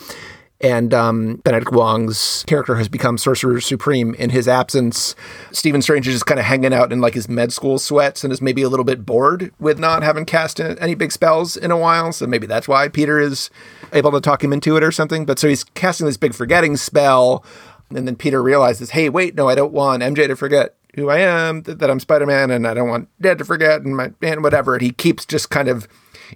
and 0.61 0.93
um, 0.93 1.35
Benedict 1.43 1.71
Wong's 1.71 2.43
character 2.47 2.75
has 2.75 2.87
become 2.87 3.17
Sorcerer 3.17 3.59
Supreme 3.59 4.13
in 4.15 4.29
his 4.29 4.47
absence. 4.47 5.15
Stephen 5.51 5.81
Strange 5.81 6.07
is 6.07 6.15
just 6.15 6.25
kind 6.25 6.39
of 6.39 6.45
hanging 6.45 6.73
out 6.73 6.93
in 6.93 7.01
like 7.01 7.13
his 7.13 7.27
med 7.27 7.51
school 7.51 7.77
sweats 7.77 8.23
and 8.23 8.31
is 8.31 8.41
maybe 8.41 8.61
a 8.61 8.69
little 8.69 8.85
bit 8.85 9.05
bored 9.05 9.51
with 9.59 9.79
not 9.79 10.01
having 10.01 10.25
cast 10.25 10.59
any 10.59 10.95
big 10.95 11.11
spells 11.11 11.57
in 11.57 11.71
a 11.71 11.77
while. 11.77 12.13
So 12.13 12.25
maybe 12.25 12.47
that's 12.47 12.67
why 12.67 12.87
Peter 12.87 13.19
is 13.19 13.49
able 13.91 14.11
to 14.11 14.21
talk 14.21 14.43
him 14.43 14.53
into 14.53 14.77
it 14.77 14.83
or 14.83 14.91
something. 14.91 15.25
But 15.25 15.39
so 15.39 15.49
he's 15.49 15.63
casting 15.63 16.05
this 16.05 16.17
big 16.17 16.33
forgetting 16.33 16.77
spell. 16.77 17.43
And 17.89 18.07
then 18.07 18.15
Peter 18.15 18.41
realizes, 18.41 18.91
hey, 18.91 19.09
wait, 19.09 19.35
no, 19.35 19.49
I 19.49 19.55
don't 19.55 19.73
want 19.73 20.03
MJ 20.03 20.27
to 20.27 20.35
forget 20.35 20.75
who 20.95 21.09
I 21.09 21.19
am, 21.19 21.63
that, 21.63 21.79
that 21.79 21.91
I'm 21.91 21.99
Spider 21.99 22.25
Man, 22.25 22.49
and 22.49 22.65
I 22.65 22.73
don't 22.73 22.89
want 22.89 23.09
Dad 23.21 23.37
to 23.39 23.45
forget, 23.45 23.81
and 23.81 23.95
my 23.95 24.13
and 24.21 24.41
whatever. 24.41 24.73
And 24.75 24.81
he 24.81 24.91
keeps 24.91 25.25
just 25.25 25.49
kind 25.49 25.67
of 25.67 25.87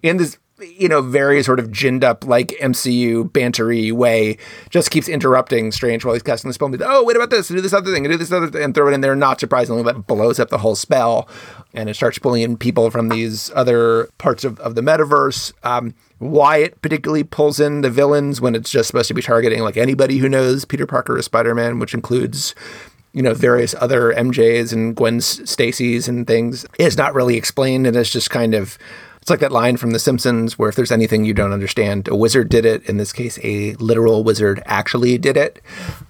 in 0.04 0.18
this 0.18 0.38
you 0.62 0.88
know, 0.88 1.02
very 1.02 1.44
sort 1.44 1.60
of 1.60 1.72
ginned 1.72 2.04
up, 2.04 2.26
like 2.26 2.50
MCU 2.62 3.30
bantery 3.32 3.92
way, 3.92 4.38
just 4.70 4.92
keeps 4.92 5.08
interrupting 5.08 5.72
Strange 5.72 6.06
while 6.06 6.14
he's 6.14 6.24
casting 6.24 6.50
the 6.50 6.54
spell. 6.54 6.70
Oh, 6.82 7.04
wait 7.04 7.16
about 7.16 7.30
this, 7.30 7.48
do 7.48 7.62
this 7.62 7.74
other 7.74 7.94
thing, 7.94 8.04
do 8.04 8.18
this 8.18 8.32
other 8.32 8.48
thing, 8.48 8.64
and 8.64 8.76
throw 8.76 8.88
it 8.88 8.94
in 8.94 9.02
there. 9.02 9.16
Not 9.16 9.40
surprisingly, 9.40 9.84
that 9.84 10.08
blows 10.08 10.40
up 10.40 10.50
the 10.50 10.60
whole 10.60 10.76
spell, 10.76 11.28
and 11.74 11.90
it 11.90 11.96
starts 11.96 12.20
pulling 12.20 12.42
in 12.42 12.58
people 12.58 12.90
from 12.90 13.10
these 13.10 13.52
other 13.56 14.10
parts 14.18 14.44
of, 14.44 14.60
of 14.60 14.76
the 14.76 14.82
metaverse. 14.82 15.54
Um, 15.64 15.94
why 16.20 16.58
it 16.58 16.82
particularly 16.82 17.24
pulls 17.24 17.62
in 17.62 17.82
the 17.82 17.90
villains 17.90 18.42
when 18.42 18.54
it's 18.54 18.70
just 18.70 18.88
supposed 18.88 19.08
to 19.08 19.14
be 19.14 19.22
targeting 19.22 19.62
like 19.62 19.78
anybody 19.78 20.18
who 20.18 20.28
knows 20.28 20.66
Peter 20.66 20.86
Parker 20.86 21.18
is 21.18 21.26
Spider 21.26 21.56
Man, 21.56 21.80
which 21.80 21.94
includes 21.94 22.54
you 23.14 23.24
know, 23.24 23.34
various 23.34 23.74
other 23.80 24.14
MJs 24.14 24.72
and 24.72 24.96
Gwen 24.96 25.20
Stacy's 25.20 26.08
and 26.08 26.28
things 26.28 26.66
is 26.78 26.98
not 26.98 27.16
really 27.16 27.38
explained. 27.38 27.88
And 27.88 27.96
it's 27.98 28.12
just 28.12 28.30
kind 28.30 28.54
of, 28.54 28.78
it's 29.30 29.32
like 29.32 29.48
that 29.48 29.52
line 29.52 29.78
from 29.78 29.92
The 29.92 30.00
Simpsons 30.00 30.58
where 30.58 30.70
if 30.70 30.76
there's 30.76 30.92
anything 30.92 31.24
you 31.24 31.36
don't 31.36 31.54
understand, 31.54 32.08
a 32.08 32.16
wizard 32.16 32.50
did 32.50 32.66
it. 32.66 32.84
In 32.90 32.98
this 32.98 33.14
case, 33.14 33.38
a 33.44 33.76
literal 33.76 34.24
wizard 34.24 34.64
actually 34.66 35.20
did 35.20 35.38
it. 35.38 35.62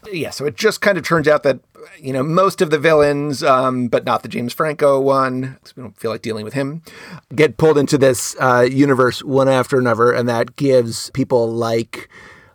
Yeah. 0.10 0.30
So 0.30 0.46
it 0.46 0.56
just 0.56 0.80
kind 0.80 0.98
of 0.98 1.04
turns 1.04 1.28
out 1.28 1.44
that, 1.44 1.60
you 2.00 2.14
know, 2.14 2.24
most 2.24 2.62
of 2.62 2.70
the 2.70 2.80
villains, 2.80 3.44
um, 3.44 3.90
but 3.90 4.06
not 4.06 4.24
the 4.24 4.30
James 4.30 4.54
Franco 4.54 5.02
one, 5.02 5.58
'cause 5.62 5.76
we 5.76 5.84
don't 5.84 6.00
feel 6.00 6.12
like 6.12 6.22
dealing 6.22 6.46
with 6.46 6.54
him, 6.54 6.82
get 7.36 7.58
pulled 7.58 7.78
into 7.78 7.98
this 7.98 8.38
uh, 8.40 8.66
universe 8.72 9.22
one 9.22 9.50
after 9.50 9.78
another. 9.78 10.14
And 10.14 10.30
that 10.30 10.56
gives 10.56 11.10
people 11.10 11.52
like 11.52 12.08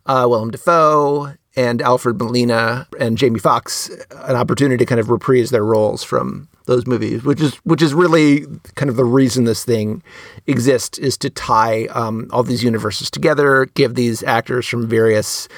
uh, 0.06 0.26
Willem 0.26 0.50
Dafoe 0.50 1.34
and 1.56 1.82
Alfred 1.82 2.18
Molina 2.18 2.88
and 2.98 3.18
Jamie 3.18 3.38
Foxx 3.38 3.90
an 4.10 4.34
opportunity 4.34 4.78
to 4.78 4.86
kind 4.86 5.00
of 5.00 5.10
reprise 5.10 5.50
their 5.50 5.64
roles 5.64 6.02
from 6.02 6.48
those 6.66 6.86
movies, 6.86 7.24
which 7.24 7.40
is 7.40 7.54
which 7.64 7.82
is 7.82 7.92
really 7.94 8.46
kind 8.74 8.88
of 8.88 8.96
the 8.96 9.04
reason 9.04 9.44
this 9.44 9.64
thing 9.64 10.02
exists 10.46 10.98
is 10.98 11.16
to 11.18 11.30
tie 11.30 11.86
um, 11.86 12.28
all 12.32 12.42
these 12.42 12.64
universes 12.64 13.10
together, 13.10 13.66
give 13.74 13.94
these 13.94 14.22
actors 14.22 14.66
from 14.66 14.88
various 14.88 15.48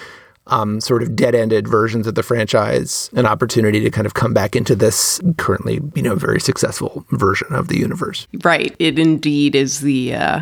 um, 0.49 0.81
sort 0.81 1.03
of 1.03 1.17
dead-ended 1.17 1.67
versions 1.67 2.07
of 2.07 2.15
the 2.15 2.23
franchise 2.23 3.11
an 3.15 3.27
opportunity 3.27 3.81
to 3.81 3.91
kind 3.91 4.07
of 4.07 4.15
come 4.15 4.33
back 4.33 4.55
into 4.55 4.77
this 4.77 5.21
currently, 5.39 5.81
you 5.95 6.03
know, 6.03 6.15
very 6.15 6.41
successful 6.41 7.05
version 7.11 7.49
of 7.51 7.69
the 7.69 7.79
universe. 7.79 8.29
Right. 8.45 8.75
It 8.79 8.99
indeed 8.99 9.55
is 9.55 9.81
the 9.81 10.15
uh, 10.15 10.41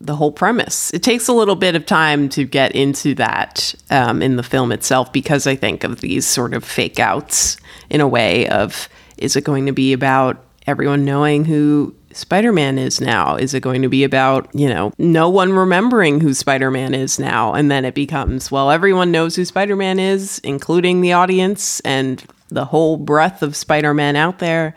the 0.00 0.16
whole 0.16 0.32
premise. 0.32 0.92
It 0.92 1.02
takes 1.02 1.28
a 1.28 1.32
little 1.32 1.54
bit 1.54 1.74
of 1.74 1.86
time 1.86 2.28
to 2.30 2.44
get 2.44 2.72
into 2.72 3.14
that 3.14 3.74
um, 3.90 4.22
in 4.22 4.36
the 4.36 4.42
film 4.42 4.70
itself 4.72 5.12
because 5.12 5.46
I 5.46 5.56
think 5.56 5.84
of 5.84 6.00
these 6.00 6.26
sort 6.26 6.52
of 6.52 6.64
fake 6.64 6.98
outs 6.98 7.56
in 7.90 8.00
a 8.00 8.08
way 8.08 8.48
of 8.48 8.88
is 9.18 9.36
it 9.36 9.44
going 9.44 9.66
to 9.66 9.72
be 9.72 9.92
about 9.92 10.44
everyone 10.66 11.04
knowing 11.04 11.44
who 11.44 11.94
Spider-Man 12.12 12.78
is 12.78 13.00
now? 13.00 13.36
Is 13.36 13.54
it 13.54 13.60
going 13.60 13.82
to 13.82 13.88
be 13.88 14.04
about, 14.04 14.48
you 14.54 14.68
know, 14.68 14.92
no 14.98 15.28
one 15.28 15.52
remembering 15.52 16.20
who 16.20 16.32
Spider-Man 16.32 16.94
is 16.94 17.18
now 17.18 17.54
and 17.54 17.70
then 17.70 17.84
it 17.84 17.94
becomes, 17.94 18.50
well, 18.50 18.70
everyone 18.70 19.10
knows 19.10 19.36
who 19.36 19.44
Spider-Man 19.44 19.98
is, 19.98 20.38
including 20.40 21.00
the 21.00 21.12
audience 21.12 21.80
and 21.80 22.24
the 22.48 22.64
whole 22.64 22.96
breadth 22.96 23.42
of 23.42 23.56
Spider-Man 23.56 24.16
out 24.16 24.38
there. 24.38 24.74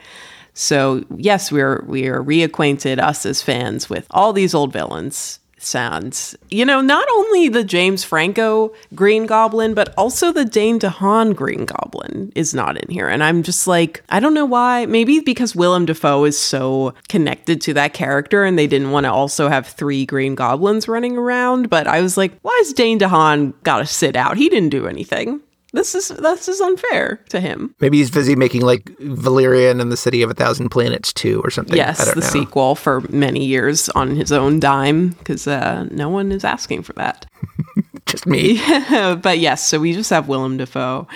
So 0.53 1.05
yes, 1.15 1.51
we're 1.51 1.83
we 1.85 2.07
are 2.07 2.23
reacquainted 2.23 2.99
us 2.99 3.25
as 3.27 3.43
fans 3.43 3.89
with 3.89 4.07
all 4.09 4.33
these 4.33 4.55
old 4.55 4.73
villains. 4.73 5.39
Sounds, 5.67 6.33
you 6.49 6.63
know, 6.63 6.79
not 6.79 7.05
only 7.11 7.49
the 7.49 7.61
James 7.61 8.01
Franco 8.01 8.71
Green 8.95 9.25
Goblin, 9.25 9.73
but 9.73 9.93
also 9.97 10.31
the 10.31 10.45
Dane 10.45 10.79
DeHaan 10.79 11.35
Green 11.35 11.65
Goblin 11.65 12.31
is 12.35 12.53
not 12.53 12.77
in 12.77 12.89
here. 12.89 13.09
And 13.09 13.21
I'm 13.21 13.43
just 13.43 13.67
like, 13.67 14.01
I 14.07 14.21
don't 14.21 14.33
know 14.33 14.45
why. 14.45 14.85
Maybe 14.85 15.19
because 15.19 15.57
Willem 15.57 15.85
Dafoe 15.85 16.23
is 16.23 16.37
so 16.37 16.93
connected 17.09 17.59
to 17.63 17.73
that 17.73 17.93
character 17.93 18.45
and 18.45 18.57
they 18.57 18.65
didn't 18.65 18.91
want 18.91 19.07
to 19.07 19.11
also 19.11 19.49
have 19.49 19.67
three 19.67 20.05
Green 20.05 20.35
Goblins 20.35 20.87
running 20.87 21.17
around. 21.17 21.69
But 21.69 21.85
I 21.85 21.99
was 21.99 22.15
like, 22.15 22.39
why 22.43 22.57
is 22.61 22.71
Dane 22.71 22.97
DeHaan 22.97 23.53
got 23.63 23.79
to 23.79 23.85
sit 23.85 24.15
out? 24.15 24.37
He 24.37 24.47
didn't 24.47 24.69
do 24.69 24.87
anything. 24.87 25.41
This 25.73 25.95
is 25.95 26.07
this 26.07 26.47
is 26.47 26.61
unfair 26.61 27.23
to 27.29 27.39
him. 27.39 27.75
Maybe 27.79 27.97
he's 27.97 28.09
busy 28.09 28.35
making 28.35 28.61
like 28.61 28.89
Valerian 28.99 29.81
and 29.81 29.91
the 29.91 29.97
City 29.97 30.21
of 30.21 30.29
a 30.29 30.33
Thousand 30.33 30.69
Planets 30.69 31.11
too, 31.11 31.41
or 31.43 31.49
something. 31.51 31.73
I 31.73 31.77
Yes, 31.77 32.13
the 32.13 32.21
know. 32.21 32.27
sequel 32.27 32.75
for 32.75 33.01
many 33.09 33.45
years 33.45 33.89
on 33.89 34.15
his 34.15 34.31
own 34.31 34.59
dime 34.59 35.09
because 35.09 35.45
uh, 35.47 35.87
no 35.91 36.09
one 36.09 36.31
is 36.31 36.43
asking 36.45 36.83
for 36.83 36.93
that. 36.93 37.25
Just 38.05 38.25
me. 38.25 38.61
but 39.21 39.39
yes, 39.39 39.67
so 39.67 39.79
we 39.79 39.91
just 39.91 40.09
have 40.11 40.29
Willem 40.29 40.55
Dafoe. 40.55 41.07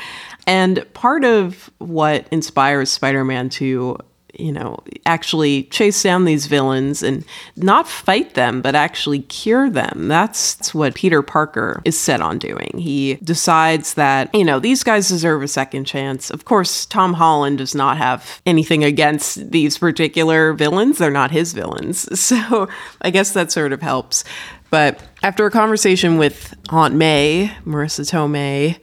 And 0.45 0.85
part 0.93 1.23
of 1.23 1.69
what 1.77 2.27
inspires 2.31 2.89
Spider 2.91 3.23
Man 3.23 3.47
to 3.51 3.97
you 4.37 4.51
know, 4.51 4.79
actually 5.05 5.63
chase 5.63 6.01
down 6.03 6.25
these 6.25 6.45
villains 6.45 7.03
and 7.03 7.25
not 7.55 7.87
fight 7.87 8.33
them, 8.33 8.61
but 8.61 8.75
actually 8.75 9.19
cure 9.23 9.69
them. 9.69 10.07
That's 10.07 10.73
what 10.73 10.95
Peter 10.95 11.21
Parker 11.21 11.81
is 11.85 11.99
set 11.99 12.21
on 12.21 12.37
doing. 12.37 12.71
He 12.77 13.15
decides 13.15 13.95
that, 13.95 14.33
you 14.33 14.45
know, 14.45 14.59
these 14.59 14.83
guys 14.83 15.09
deserve 15.09 15.43
a 15.43 15.47
second 15.47 15.85
chance. 15.85 16.29
Of 16.29 16.45
course, 16.45 16.85
Tom 16.85 17.13
Holland 17.13 17.57
does 17.57 17.75
not 17.75 17.97
have 17.97 18.41
anything 18.45 18.83
against 18.83 19.51
these 19.51 19.77
particular 19.77 20.53
villains, 20.53 20.97
they're 20.97 21.11
not 21.11 21.31
his 21.31 21.53
villains. 21.53 22.07
So 22.31 22.69
I 23.01 23.09
guess 23.09 23.33
that 23.33 23.51
sort 23.51 23.73
of 23.73 23.81
helps. 23.81 24.23
But 24.69 25.03
after 25.21 25.45
a 25.45 25.51
conversation 25.51 26.17
with 26.17 26.55
Aunt 26.69 26.95
May, 26.95 27.51
Marisa 27.65 28.09
Tomei, 28.09 28.79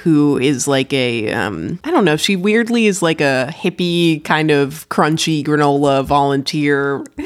who 0.00 0.38
is 0.38 0.66
like 0.68 0.92
a 0.92 1.32
um, 1.32 1.78
I 1.84 1.90
don't 1.90 2.04
know, 2.04 2.16
she 2.16 2.36
weirdly 2.36 2.86
is 2.86 3.02
like 3.02 3.20
a 3.20 3.48
hippie 3.50 4.22
kind 4.24 4.50
of 4.50 4.88
crunchy 4.88 5.44
granola 5.44 6.04
volunteer 6.04 7.04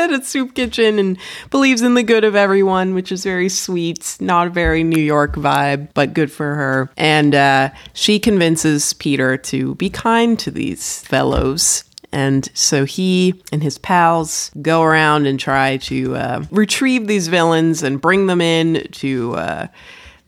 at 0.00 0.12
a 0.12 0.22
soup 0.22 0.54
kitchen 0.54 0.98
and 0.98 1.18
believes 1.50 1.82
in 1.82 1.94
the 1.94 2.02
good 2.02 2.24
of 2.24 2.34
everyone, 2.34 2.94
which 2.94 3.12
is 3.12 3.22
very 3.22 3.48
sweet. 3.48 4.16
Not 4.20 4.48
a 4.48 4.50
very 4.50 4.84
New 4.84 5.02
York 5.02 5.34
vibe, 5.34 5.88
but 5.94 6.14
good 6.14 6.30
for 6.30 6.54
her. 6.54 6.90
And 6.96 7.34
uh, 7.34 7.70
she 7.92 8.18
convinces 8.18 8.92
Peter 8.94 9.36
to 9.36 9.74
be 9.76 9.90
kind 9.90 10.38
to 10.38 10.50
these 10.50 11.02
fellows 11.02 11.84
and 12.12 12.48
so 12.54 12.84
he 12.84 13.42
and 13.52 13.62
his 13.62 13.78
pals 13.78 14.50
go 14.62 14.82
around 14.82 15.26
and 15.26 15.38
try 15.38 15.76
to 15.78 16.16
uh, 16.16 16.44
retrieve 16.50 17.06
these 17.06 17.28
villains 17.28 17.82
and 17.82 18.00
bring 18.00 18.26
them 18.26 18.40
in 18.40 18.86
to 18.92 19.34
uh, 19.34 19.66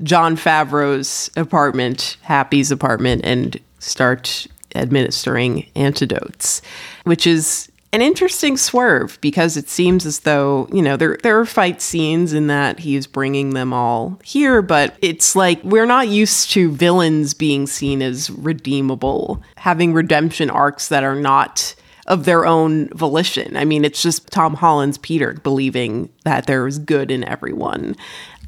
Jon 0.03 0.37
Favreau's 0.37 1.31
apartment, 1.37 2.17
Happy's 2.23 2.71
apartment, 2.71 3.23
and 3.25 3.59
start 3.79 4.47
administering 4.75 5.69
antidotes, 5.75 6.63
which 7.05 7.27
is 7.27 7.71
an 7.93 8.03
interesting 8.03 8.57
swerve 8.57 9.19
because 9.21 9.57
it 9.57 9.69
seems 9.69 10.05
as 10.05 10.21
though 10.21 10.69
you 10.73 10.83
know 10.83 10.97
there 10.97 11.17
there 11.23 11.39
are 11.39 11.47
fight 11.47 11.81
scenes 11.81 12.35
in 12.35 12.47
that 12.49 12.79
he's 12.81 13.07
bringing 13.07 13.51
them 13.51 13.73
all 13.73 14.19
here, 14.23 14.63
but 14.63 14.97
it's 15.01 15.35
like 15.35 15.63
we're 15.65 15.87
not 15.87 16.09
used 16.09 16.51
to 16.51 16.71
villains 16.71 17.35
being 17.35 17.67
seen 17.67 18.03
as 18.03 18.31
redeemable, 18.31 19.43
having 19.57 19.95
redemption 19.95 20.51
arcs 20.51 20.89
that 20.89 21.03
are 21.03 21.17
not 21.17 21.75
of 22.07 22.25
their 22.25 22.47
own 22.47 22.89
volition. 22.89 23.55
I 23.57 23.67
mean, 23.67 23.85
it's 23.85 24.01
just 24.01 24.29
Tom 24.29 24.55
Holland's 24.55 24.97
Peter 24.97 25.35
believing 25.43 26.09
that 26.25 26.47
there 26.47 26.67
is 26.67 26.79
good 26.79 27.11
in 27.11 27.23
everyone 27.25 27.95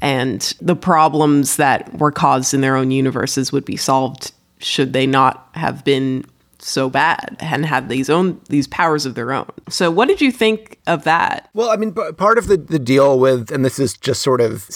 and 0.01 0.53
the 0.59 0.75
problems 0.75 1.57
that 1.57 1.97
were 1.97 2.11
caused 2.11 2.53
in 2.53 2.61
their 2.61 2.75
own 2.75 2.91
universes 2.91 3.51
would 3.51 3.65
be 3.65 3.77
solved 3.77 4.31
should 4.59 4.93
they 4.93 5.07
not 5.07 5.49
have 5.53 5.83
been 5.83 6.25
so 6.59 6.89
bad 6.89 7.37
and 7.39 7.65
had 7.65 7.89
these 7.89 8.09
own 8.09 8.39
these 8.49 8.67
powers 8.67 9.05
of 9.05 9.15
their 9.15 9.31
own. 9.31 9.49
So 9.69 9.89
what 9.89 10.07
did 10.07 10.21
you 10.21 10.31
think 10.31 10.79
of 10.87 11.03
that? 11.03 11.49
Well, 11.53 11.69
I 11.69 11.75
mean, 11.75 11.93
part 11.93 12.37
of 12.37 12.47
the, 12.47 12.57
the 12.57 12.79
deal 12.79 13.19
with, 13.19 13.51
and 13.51 13.65
this 13.65 13.79
is 13.79 13.97
just 13.97 14.21
sort 14.21 14.41
of 14.41 14.69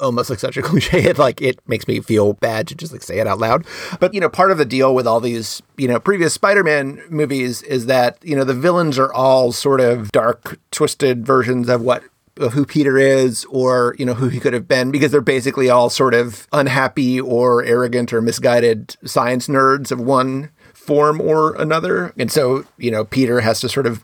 almost 0.00 0.30
like 0.30 0.40
such 0.40 0.56
a 0.56 0.62
cliche. 0.62 1.04
It 1.04 1.18
like 1.18 1.40
it 1.40 1.60
makes 1.68 1.88
me 1.88 2.00
feel 2.00 2.34
bad 2.34 2.66
to 2.68 2.74
just 2.74 2.92
like 2.92 3.02
say 3.02 3.18
it 3.18 3.26
out 3.26 3.38
loud. 3.38 3.64
But 4.00 4.12
you 4.12 4.20
know, 4.20 4.28
part 4.28 4.50
of 4.50 4.58
the 4.58 4.64
deal 4.64 4.94
with 4.94 5.06
all 5.06 5.20
these 5.20 5.62
you 5.76 5.88
know 5.88 6.00
previous 6.00 6.34
Spider-Man 6.34 7.02
movies 7.08 7.62
is 7.62 7.86
that 7.86 8.18
you 8.22 8.36
know 8.36 8.44
the 8.44 8.54
villains 8.54 8.98
are 8.98 9.12
all 9.12 9.52
sort 9.52 9.80
of 9.80 10.12
dark, 10.12 10.58
twisted 10.70 11.24
versions 11.24 11.68
of 11.68 11.80
what 11.80 12.02
of 12.38 12.54
who 12.54 12.64
Peter 12.64 12.98
is 12.98 13.44
or, 13.50 13.94
you 13.98 14.06
know, 14.06 14.14
who 14.14 14.28
he 14.28 14.40
could 14.40 14.54
have 14.54 14.66
been 14.66 14.90
because 14.90 15.12
they're 15.12 15.20
basically 15.20 15.68
all 15.68 15.90
sort 15.90 16.14
of 16.14 16.48
unhappy 16.52 17.20
or 17.20 17.62
arrogant 17.64 18.12
or 18.12 18.22
misguided 18.22 18.96
science 19.04 19.48
nerds 19.48 19.92
of 19.92 20.00
one 20.00 20.50
form 20.72 21.20
or 21.20 21.54
another. 21.56 22.12
And 22.18 22.32
so, 22.32 22.64
you 22.78 22.90
know, 22.90 23.04
Peter 23.04 23.40
has 23.40 23.60
to 23.60 23.68
sort 23.68 23.86
of 23.86 24.02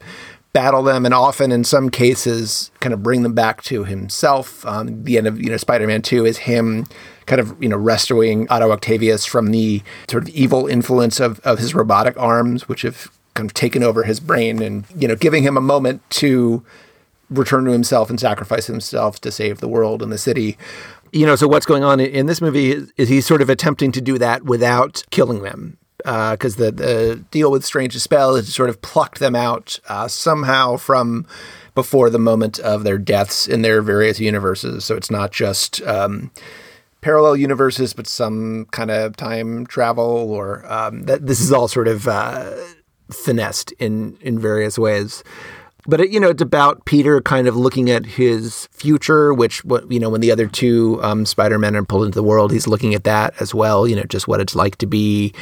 battle 0.52 0.82
them 0.82 1.04
and 1.04 1.14
often 1.14 1.52
in 1.52 1.62
some 1.64 1.90
cases 1.90 2.70
kind 2.80 2.92
of 2.92 3.02
bring 3.02 3.22
them 3.22 3.34
back 3.34 3.62
to 3.62 3.84
himself. 3.84 4.64
Um, 4.66 5.04
the 5.04 5.18
end 5.18 5.26
of, 5.26 5.40
you 5.40 5.50
know, 5.50 5.56
Spider-Man 5.56 6.02
2 6.02 6.24
is 6.24 6.38
him 6.38 6.86
kind 7.26 7.40
of, 7.40 7.60
you 7.62 7.68
know, 7.68 7.76
rescuing 7.76 8.48
Otto 8.48 8.70
Octavius 8.70 9.26
from 9.26 9.50
the 9.50 9.82
sort 10.10 10.22
of 10.22 10.28
evil 10.30 10.66
influence 10.66 11.20
of, 11.20 11.40
of 11.40 11.58
his 11.58 11.74
robotic 11.74 12.18
arms, 12.18 12.68
which 12.68 12.82
have 12.82 13.10
kind 13.34 13.48
of 13.48 13.54
taken 13.54 13.82
over 13.82 14.04
his 14.04 14.20
brain 14.20 14.62
and, 14.62 14.84
you 14.96 15.06
know, 15.06 15.14
giving 15.14 15.42
him 15.42 15.56
a 15.56 15.60
moment 15.60 16.02
to 16.10 16.64
return 17.30 17.64
to 17.64 17.72
himself 17.72 18.10
and 18.10 18.18
sacrifice 18.18 18.66
himself 18.66 19.20
to 19.20 19.30
save 19.30 19.60
the 19.60 19.68
world 19.68 20.02
and 20.02 20.12
the 20.12 20.18
city. 20.18 20.56
You 21.12 21.26
know, 21.26 21.36
so 21.36 21.48
what's 21.48 21.66
going 21.66 21.84
on 21.84 22.00
in 22.00 22.26
this 22.26 22.40
movie 22.40 22.72
is, 22.72 22.92
is 22.96 23.08
he's 23.08 23.26
sort 23.26 23.42
of 23.42 23.48
attempting 23.48 23.92
to 23.92 24.00
do 24.00 24.18
that 24.18 24.44
without 24.44 25.04
killing 25.10 25.42
them. 25.42 25.78
Because 25.98 26.60
uh, 26.60 26.66
the, 26.66 26.70
the 26.70 27.24
deal 27.32 27.50
with 27.50 27.64
Strange 27.64 27.98
Spell 27.98 28.36
is 28.36 28.54
sort 28.54 28.70
of 28.70 28.80
pluck 28.82 29.18
them 29.18 29.34
out 29.34 29.80
uh, 29.88 30.06
somehow 30.06 30.76
from 30.76 31.26
before 31.74 32.08
the 32.08 32.20
moment 32.20 32.58
of 32.60 32.84
their 32.84 32.98
deaths 32.98 33.48
in 33.48 33.62
their 33.62 33.82
various 33.82 34.20
universes. 34.20 34.84
So 34.84 34.94
it's 34.94 35.10
not 35.10 35.32
just 35.32 35.82
um, 35.82 36.30
parallel 37.00 37.36
universes, 37.36 37.94
but 37.94 38.06
some 38.06 38.66
kind 38.70 38.90
of 38.92 39.16
time 39.16 39.66
travel, 39.66 40.04
or 40.04 40.64
um, 40.72 41.02
that 41.06 41.26
this 41.26 41.40
is 41.40 41.52
all 41.52 41.66
sort 41.66 41.88
of 41.88 42.06
uh, 42.06 42.54
finessed 43.10 43.72
in 43.72 44.16
in 44.20 44.38
various 44.38 44.78
ways. 44.78 45.24
But 45.88 46.02
it, 46.02 46.10
you 46.10 46.20
know, 46.20 46.28
it's 46.28 46.42
about 46.42 46.84
Peter 46.84 47.22
kind 47.22 47.48
of 47.48 47.56
looking 47.56 47.90
at 47.90 48.04
his 48.04 48.68
future, 48.70 49.32
which 49.32 49.64
what 49.64 49.90
you 49.90 49.98
know, 49.98 50.10
when 50.10 50.20
the 50.20 50.30
other 50.30 50.46
two 50.46 51.02
um, 51.02 51.24
Spider-Men 51.24 51.74
are 51.74 51.82
pulled 51.82 52.04
into 52.04 52.16
the 52.16 52.22
world, 52.22 52.52
he's 52.52 52.68
looking 52.68 52.94
at 52.94 53.04
that 53.04 53.32
as 53.40 53.54
well. 53.54 53.88
You 53.88 53.96
know, 53.96 54.04
just 54.04 54.28
what 54.28 54.38
it's 54.38 54.54
like 54.54 54.76
to 54.76 54.86
be, 54.86 55.32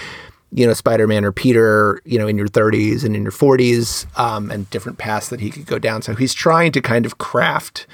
you 0.53 0.65
know, 0.65 0.73
Spider-Man 0.73 1.25
or 1.25 1.33
Peter, 1.33 2.01
you 2.05 2.17
know, 2.17 2.29
in 2.29 2.39
your 2.39 2.47
30s 2.47 3.05
and 3.05 3.17
in 3.17 3.25
your 3.25 3.33
40s, 3.33 4.07
um, 4.17 4.53
and 4.53 4.71
different 4.71 4.99
paths 4.99 5.31
that 5.31 5.41
he 5.41 5.51
could 5.51 5.67
go 5.67 5.81
down. 5.81 6.01
So 6.03 6.15
he's 6.15 6.33
trying 6.33 6.71
to 6.73 6.81
kind 6.81 7.05
of 7.05 7.19
craft 7.19 7.89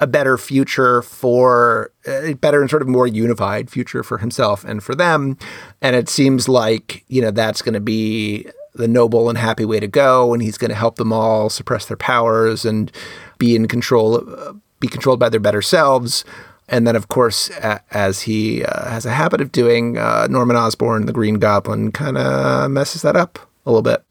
a 0.00 0.06
better 0.08 0.36
future 0.36 1.02
for 1.02 1.92
a 2.04 2.34
better 2.34 2.60
and 2.60 2.68
sort 2.68 2.82
of 2.82 2.88
more 2.88 3.06
unified 3.06 3.70
future 3.70 4.02
for 4.02 4.18
himself 4.18 4.64
and 4.64 4.82
for 4.82 4.96
them. 4.96 5.38
And 5.80 5.94
it 5.94 6.08
seems 6.08 6.48
like, 6.48 7.04
you 7.06 7.22
know, 7.22 7.30
that's 7.30 7.62
going 7.62 7.74
to 7.74 7.80
be 7.80 8.48
the 8.74 8.88
noble 8.88 9.28
and 9.28 9.38
happy 9.38 9.64
way 9.64 9.80
to 9.80 9.86
go, 9.86 10.32
and 10.32 10.42
he's 10.42 10.58
going 10.58 10.70
to 10.70 10.76
help 10.76 10.96
them 10.96 11.12
all 11.12 11.50
suppress 11.50 11.86
their 11.86 11.96
powers 11.96 12.64
and 12.64 12.90
be 13.38 13.54
in 13.54 13.68
control, 13.68 14.28
uh, 14.28 14.52
be 14.80 14.88
controlled 14.88 15.20
by 15.20 15.28
their 15.28 15.40
better 15.40 15.62
selves. 15.62 16.24
And 16.68 16.86
then, 16.86 16.96
of 16.96 17.08
course, 17.08 17.50
as 17.90 18.22
he 18.22 18.64
uh, 18.64 18.88
has 18.88 19.04
a 19.04 19.10
habit 19.10 19.40
of 19.40 19.52
doing, 19.52 19.98
uh, 19.98 20.26
Norman 20.30 20.56
Osborn, 20.56 21.06
the 21.06 21.12
Green 21.12 21.34
Goblin, 21.34 21.92
kind 21.92 22.16
of 22.16 22.70
messes 22.70 23.02
that 23.02 23.16
up 23.16 23.38
a 23.66 23.70
little 23.70 23.82
bit. 23.82 24.02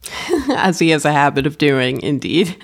as 0.56 0.80
he 0.80 0.90
has 0.90 1.06
a 1.06 1.12
habit 1.12 1.48
of 1.48 1.58
doing, 1.58 2.02
indeed. 2.02 2.56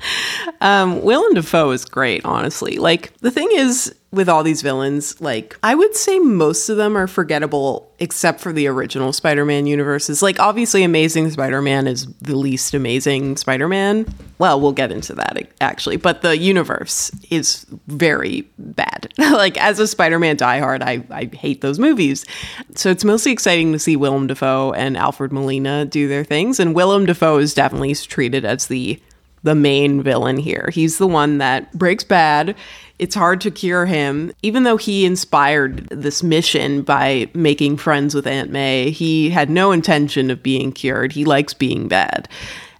um, 0.60 1.02
Willem 1.02 1.34
Dafoe 1.34 1.70
is 1.70 1.84
great, 1.84 2.24
honestly. 2.24 2.76
Like, 2.76 3.16
the 3.18 3.30
thing 3.30 3.48
is, 3.52 3.94
with 4.12 4.28
all 4.28 4.42
these 4.42 4.60
villains, 4.60 5.18
like 5.20 5.56
I 5.62 5.74
would 5.74 5.96
say 5.96 6.18
most 6.18 6.68
of 6.68 6.76
them 6.76 6.96
are 6.96 7.06
forgettable 7.06 7.90
except 7.98 8.40
for 8.40 8.52
the 8.52 8.66
original 8.66 9.12
Spider-Man 9.12 9.66
universes. 9.66 10.22
Like 10.22 10.38
obviously 10.38 10.82
Amazing 10.82 11.30
Spider-Man 11.30 11.86
is 11.86 12.06
the 12.20 12.36
least 12.36 12.74
amazing 12.74 13.36
Spider-Man. 13.36 14.12
Well, 14.38 14.60
we'll 14.60 14.72
get 14.72 14.92
into 14.92 15.14
that 15.14 15.48
actually, 15.60 15.96
but 15.96 16.20
the 16.20 16.36
universe 16.36 17.10
is 17.30 17.64
very 17.86 18.42
bad. 18.58 19.10
like 19.18 19.56
as 19.56 19.78
a 19.78 19.86
Spider-Man 19.86 20.36
diehard, 20.36 20.82
I 20.82 21.04
I 21.10 21.34
hate 21.34 21.62
those 21.62 21.78
movies. 21.78 22.26
So 22.74 22.90
it's 22.90 23.04
mostly 23.04 23.32
exciting 23.32 23.72
to 23.72 23.78
see 23.78 23.96
Willem 23.96 24.26
Dafoe 24.26 24.72
and 24.72 24.96
Alfred 24.96 25.32
Molina 25.32 25.86
do 25.86 26.06
their 26.06 26.24
things 26.24 26.60
and 26.60 26.74
Willem 26.74 27.06
Dafoe 27.06 27.38
is 27.38 27.54
definitely 27.54 27.94
treated 27.94 28.44
as 28.44 28.66
the 28.66 29.00
the 29.42 29.54
main 29.54 30.02
villain 30.02 30.36
here. 30.36 30.70
He's 30.72 30.98
the 30.98 31.06
one 31.06 31.38
that 31.38 31.72
breaks 31.72 32.04
bad 32.04 32.54
it's 33.02 33.16
hard 33.16 33.40
to 33.40 33.50
cure 33.50 33.84
him. 33.84 34.32
Even 34.44 34.62
though 34.62 34.76
he 34.76 35.04
inspired 35.04 35.88
this 35.88 36.22
mission 36.22 36.82
by 36.82 37.28
making 37.34 37.76
friends 37.78 38.14
with 38.14 38.28
Aunt 38.28 38.50
May, 38.50 38.90
he 38.90 39.30
had 39.30 39.50
no 39.50 39.72
intention 39.72 40.30
of 40.30 40.40
being 40.40 40.70
cured. 40.70 41.10
He 41.10 41.24
likes 41.24 41.52
being 41.52 41.88
bad. 41.88 42.28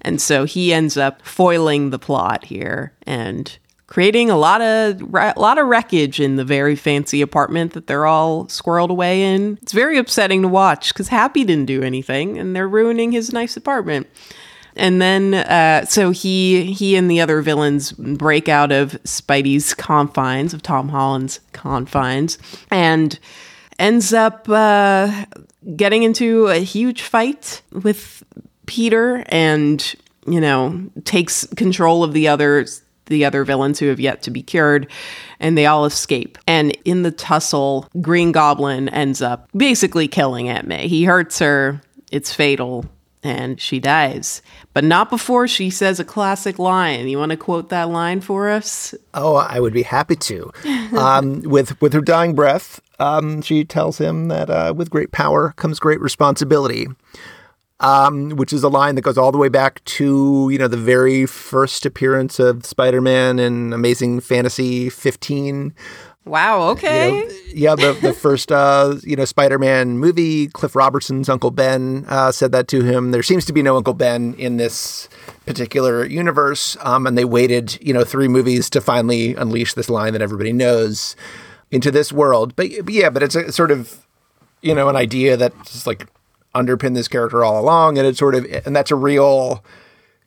And 0.01 0.20
so 0.20 0.44
he 0.44 0.72
ends 0.72 0.96
up 0.96 1.22
foiling 1.22 1.90
the 1.90 1.98
plot 1.98 2.44
here 2.44 2.92
and 3.05 3.59
creating 3.88 4.31
a 4.31 4.38
lot 4.38 4.61
of 4.61 5.01
a 5.12 5.35
lot 5.37 5.59
of 5.59 5.66
wreckage 5.66 6.20
in 6.20 6.37
the 6.37 6.44
very 6.44 6.77
fancy 6.77 7.20
apartment 7.20 7.72
that 7.72 7.88
they're 7.88 8.07
all 8.07 8.46
squirreled 8.46 8.90
away 8.90 9.25
in. 9.25 9.59
It's 9.61 9.72
very 9.72 9.98
upsetting 9.98 10.42
to 10.42 10.48
watch 10.48 10.94
cuz 10.94 11.09
Happy 11.09 11.42
didn't 11.42 11.66
do 11.66 11.83
anything 11.83 12.38
and 12.38 12.55
they're 12.55 12.68
ruining 12.68 13.11
his 13.11 13.33
nice 13.33 13.57
apartment. 13.57 14.07
And 14.77 15.03
then, 15.03 15.35
uh, 15.35 15.85
so 15.85 16.11
he 16.11 16.73
he 16.73 16.97
and 16.97 17.11
the 17.11 17.21
other 17.21 17.43
villains 17.43 17.93
break 17.93 18.49
out 18.49 18.73
of 18.73 18.93
Spidey's 19.05 19.75
confines, 19.75 20.55
of 20.55 20.63
Tom 20.63 20.89
Holland's 20.89 21.41
confines, 21.53 22.39
and 22.71 23.19
ends 23.79 24.13
up 24.13 24.49
uh, 24.49 25.27
getting 25.77 26.03
into 26.03 26.47
a 26.47 26.59
huge 26.59 27.03
fight 27.03 27.63
with 27.73 28.23
Peter, 28.67 29.25
and 29.27 29.95
you 30.27 30.41
know 30.41 30.91
takes 31.05 31.47
control 31.55 32.03
of 32.03 32.13
the 32.13 32.29
other 32.29 32.65
the 33.07 33.25
other 33.25 33.45
villains 33.45 33.79
who 33.79 33.87
have 33.89 34.01
yet 34.01 34.23
to 34.23 34.31
be 34.31 34.43
cured, 34.43 34.91
and 35.39 35.57
they 35.59 35.67
all 35.67 35.85
escape. 35.85 36.39
And 36.47 36.77
in 36.85 37.03
the 37.03 37.11
tussle, 37.11 37.89
Green 38.01 38.33
Goblin 38.33 38.89
ends 38.89 39.21
up 39.21 39.49
basically 39.55 40.09
killing 40.09 40.49
Aunt 40.49 40.67
May. 40.67 40.89
He 40.89 41.05
hurts 41.05 41.39
her, 41.41 41.81
it's 42.11 42.33
fatal, 42.33 42.87
and 43.23 43.61
she 43.61 43.79
dies. 43.79 44.43
But 44.75 44.85
not 44.85 45.11
before 45.11 45.47
she 45.47 45.71
says 45.71 46.01
a 46.01 46.05
classic 46.05 46.59
line. 46.59 47.09
You 47.09 47.19
want 47.19 47.31
to 47.31 47.37
quote 47.37 47.69
that 47.69 47.89
line 47.89 48.21
for 48.21 48.49
us? 48.49 48.95
Oh, 49.15 49.37
I 49.37 49.61
would 49.61 49.73
be 49.73 49.83
happy 49.83 50.17
to. 50.17 50.53
Um, 50.97 51.43
with 51.45 51.81
with 51.81 51.93
her 51.93 52.01
dying 52.01 52.35
breath, 52.35 52.81
um, 52.99 53.43
she 53.43 53.65
tells 53.65 53.99
him 53.99 54.29
that 54.29 54.51
uh, 54.51 54.75
with 54.77 54.91
great 54.91 55.13
power 55.13 55.53
comes 55.57 55.79
great 55.79 56.01
responsibility 56.01 56.87
um, 57.83 58.31
which 58.31 58.53
is 58.53 58.63
a 58.63 58.69
line 58.69 58.95
that 58.95 59.03
goes 59.03 59.19
all 59.19 59.33
the 59.33 59.39
way 59.39 59.49
back 59.49 59.85
to 59.85 60.49
you 60.51 60.59
know 60.59 60.69
the 60.69 60.77
very 60.77 61.27
first 61.27 61.85
appearance 61.85 62.39
of 62.39 62.65
Spider-Man 62.65 63.39
in 63.39 63.73
Amazing 63.73 64.21
Fantasy 64.21 64.89
15. 64.89 65.75
Wow. 66.25 66.69
Okay. 66.71 67.17
You 67.17 67.25
know, 67.27 67.35
yeah, 67.53 67.75
the 67.75 67.99
the 68.01 68.13
first 68.13 68.53
uh, 68.53 68.97
you 69.03 69.17
know 69.17 69.25
Spider-Man 69.25 69.99
movie. 69.99 70.47
Cliff 70.49 70.77
Robertson's 70.77 71.29
Uncle 71.29 71.51
Ben 71.51 72.05
uh, 72.09 72.31
said 72.31 72.53
that 72.53 72.69
to 72.69 72.83
him. 72.83 73.11
There 73.11 73.25
seems 73.25 73.45
to 73.47 73.53
be 73.53 73.63
no 73.63 73.77
Uncle 73.77 73.95
Ben 73.95 74.35
in 74.35 74.57
this 74.57 75.09
particular 75.47 76.05
universe, 76.05 76.77
um, 76.81 77.07
and 77.07 77.19
they 77.19 77.25
waited 77.25 77.77
you 77.85 77.93
know 77.93 78.05
three 78.05 78.29
movies 78.29 78.71
to 78.71 78.81
finally 78.81 79.35
unleash 79.35 79.75
this 79.75 79.91
line 79.91 80.13
that 80.13 80.23
everybody 80.23 80.53
knows 80.53 81.17
into 81.73 81.91
this 81.91 82.13
world. 82.13 82.55
But, 82.55 82.71
but 82.85 82.95
yeah, 82.95 83.11
but 83.11 83.25
it's 83.25 83.35
a 83.35 83.51
sort 83.51 83.73
of 83.73 84.07
you 84.61 84.75
know 84.77 84.89
an 84.89 84.97
idea 84.97 85.37
that's 85.37 85.89
like 85.89 86.07
underpin 86.55 86.95
this 86.95 87.09
character 87.09 87.45
all 87.45 87.59
along, 87.61 87.99
and 87.99 88.07
it's 88.07 88.19
sort 88.19 88.37
of 88.37 88.47
and 88.65 88.77
that's 88.77 88.93
a 88.93 88.97
real 88.97 89.65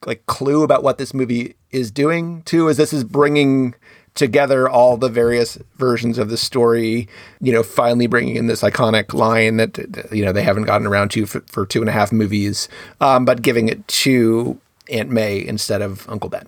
like 0.06 0.26
clue 0.26 0.64
about 0.64 0.84
what 0.84 0.98
this 0.98 1.14
movie 1.14 1.56
is 1.72 1.90
doing 1.90 2.42
too. 2.44 2.68
Is 2.68 2.76
this 2.76 2.92
is 2.92 3.06
bringing 3.06 3.76
together 4.16 4.68
all 4.68 4.98
the 4.98 5.10
various 5.10 5.58
versions 5.76 6.18
of 6.18 6.30
the 6.30 6.38
story, 6.38 7.08
you 7.42 7.52
know, 7.52 7.64
finally 7.64 8.08
bringing 8.08 8.38
in 8.38 8.48
this 8.48 8.62
iconic 8.62 9.14
line 9.14 9.58
that, 9.58 9.78
you 10.12 10.26
know, 10.26 10.32
they 10.32 10.44
haven't 10.44 10.64
gotten 10.64 10.88
around 10.88 11.12
to 11.12 11.26
for, 11.26 11.42
for 11.42 11.66
two 11.66 11.82
and 11.82 11.90
a 11.90 11.92
half 11.92 12.12
movies, 12.12 12.68
um, 13.02 13.26
but 13.26 13.42
giving 13.42 13.68
it 13.68 13.86
to 13.88 14.60
Aunt 14.90 15.10
May 15.10 15.46
instead 15.46 15.82
of 15.82 16.10
Uncle 16.10 16.30
Ben. 16.30 16.48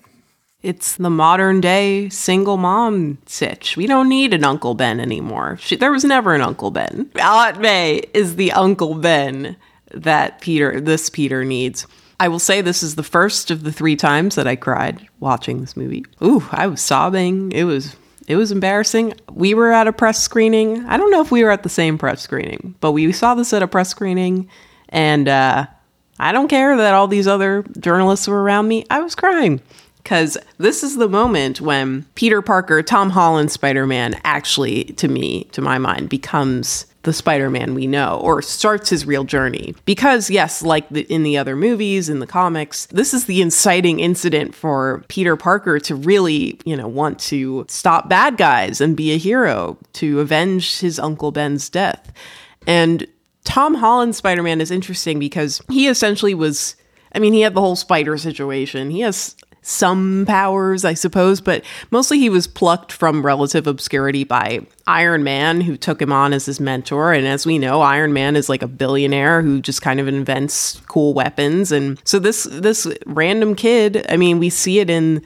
It's 0.60 0.96
the 0.96 1.10
modern 1.10 1.60
day 1.60 2.08
single 2.08 2.56
mom 2.56 3.18
sitch. 3.26 3.76
We 3.76 3.86
don't 3.86 4.08
need 4.08 4.34
an 4.34 4.44
Uncle 4.44 4.74
Ben 4.74 4.98
anymore. 4.98 5.56
She, 5.60 5.76
there 5.76 5.92
was 5.92 6.04
never 6.04 6.34
an 6.34 6.40
Uncle 6.40 6.72
Ben. 6.72 7.10
Aunt 7.20 7.60
May 7.60 8.02
is 8.12 8.36
the 8.36 8.50
Uncle 8.52 8.94
Ben 8.94 9.56
that 9.92 10.40
Peter, 10.40 10.80
this 10.80 11.10
Peter 11.10 11.44
needs. 11.44 11.86
I 12.20 12.28
will 12.28 12.38
say 12.38 12.60
this 12.60 12.82
is 12.82 12.96
the 12.96 13.02
first 13.02 13.50
of 13.50 13.62
the 13.62 13.72
three 13.72 13.96
times 13.96 14.34
that 14.34 14.46
I 14.46 14.56
cried 14.56 15.06
watching 15.20 15.60
this 15.60 15.76
movie. 15.76 16.04
Ooh, 16.22 16.44
I 16.50 16.66
was 16.66 16.80
sobbing. 16.80 17.52
It 17.52 17.64
was 17.64 17.96
it 18.26 18.36
was 18.36 18.52
embarrassing. 18.52 19.14
We 19.32 19.54
were 19.54 19.72
at 19.72 19.86
a 19.86 19.92
press 19.92 20.22
screening. 20.22 20.84
I 20.86 20.96
don't 20.96 21.10
know 21.10 21.22
if 21.22 21.30
we 21.30 21.42
were 21.44 21.50
at 21.50 21.62
the 21.62 21.68
same 21.68 21.96
press 21.96 22.20
screening, 22.20 22.74
but 22.80 22.92
we 22.92 23.10
saw 23.12 23.34
this 23.34 23.52
at 23.52 23.62
a 23.62 23.68
press 23.68 23.88
screening, 23.88 24.48
and 24.90 25.28
uh, 25.28 25.66
I 26.18 26.32
don't 26.32 26.48
care 26.48 26.76
that 26.76 26.94
all 26.94 27.08
these 27.08 27.26
other 27.26 27.64
journalists 27.78 28.28
were 28.28 28.42
around 28.42 28.68
me. 28.68 28.84
I 28.90 29.00
was 29.00 29.14
crying 29.14 29.62
because 30.02 30.36
this 30.58 30.82
is 30.82 30.96
the 30.96 31.08
moment 31.08 31.60
when 31.60 32.04
Peter 32.16 32.42
Parker, 32.42 32.82
Tom 32.82 33.10
Holland 33.10 33.52
Spider 33.52 33.86
Man, 33.86 34.20
actually, 34.24 34.84
to 34.84 35.06
me, 35.06 35.44
to 35.52 35.62
my 35.62 35.78
mind, 35.78 36.08
becomes 36.08 36.86
the 37.08 37.12
Spider-Man 37.12 37.74
we 37.74 37.86
know 37.86 38.20
or 38.22 38.40
starts 38.40 38.90
his 38.90 39.06
real 39.06 39.24
journey. 39.24 39.74
Because 39.84 40.30
yes, 40.30 40.62
like 40.62 40.88
the, 40.90 41.02
in 41.12 41.24
the 41.24 41.36
other 41.36 41.56
movies 41.56 42.08
in 42.08 42.20
the 42.20 42.26
comics, 42.26 42.86
this 42.86 43.12
is 43.12 43.24
the 43.24 43.42
inciting 43.42 43.98
incident 43.98 44.54
for 44.54 45.04
Peter 45.08 45.34
Parker 45.34 45.80
to 45.80 45.96
really, 45.96 46.60
you 46.64 46.76
know, 46.76 46.86
want 46.86 47.18
to 47.18 47.64
stop 47.68 48.08
bad 48.08 48.36
guys 48.36 48.80
and 48.80 48.96
be 48.96 49.12
a 49.12 49.16
hero 49.16 49.76
to 49.94 50.20
avenge 50.20 50.78
his 50.78 50.98
uncle 51.00 51.32
Ben's 51.32 51.68
death. 51.68 52.12
And 52.66 53.06
Tom 53.44 53.74
Holland 53.74 54.14
Spider-Man 54.14 54.60
is 54.60 54.70
interesting 54.70 55.18
because 55.18 55.60
he 55.68 55.88
essentially 55.88 56.34
was 56.34 56.76
I 57.12 57.20
mean, 57.20 57.32
he 57.32 57.40
had 57.40 57.54
the 57.54 57.60
whole 57.60 57.76
spider 57.76 58.18
situation. 58.18 58.90
He 58.90 59.00
has 59.00 59.34
some 59.68 60.24
powers, 60.26 60.84
I 60.84 60.94
suppose, 60.94 61.40
but 61.42 61.62
mostly 61.90 62.18
he 62.18 62.30
was 62.30 62.46
plucked 62.46 62.90
from 62.90 63.24
relative 63.24 63.66
obscurity 63.66 64.24
by 64.24 64.66
Iron 64.86 65.22
Man, 65.22 65.60
who 65.60 65.76
took 65.76 66.00
him 66.00 66.10
on 66.10 66.32
as 66.32 66.46
his 66.46 66.58
mentor. 66.58 67.12
And 67.12 67.26
as 67.26 67.44
we 67.44 67.58
know, 67.58 67.82
Iron 67.82 68.14
Man 68.14 68.34
is 68.34 68.48
like 68.48 68.62
a 68.62 68.66
billionaire 68.66 69.42
who 69.42 69.60
just 69.60 69.82
kind 69.82 70.00
of 70.00 70.08
invents 70.08 70.80
cool 70.88 71.12
weapons. 71.12 71.70
And 71.70 72.00
so 72.04 72.18
this 72.18 72.44
this 72.44 72.86
random 73.04 73.54
kid, 73.54 74.06
I 74.08 74.16
mean, 74.16 74.38
we 74.38 74.48
see 74.48 74.78
it 74.78 74.88
in 74.88 75.22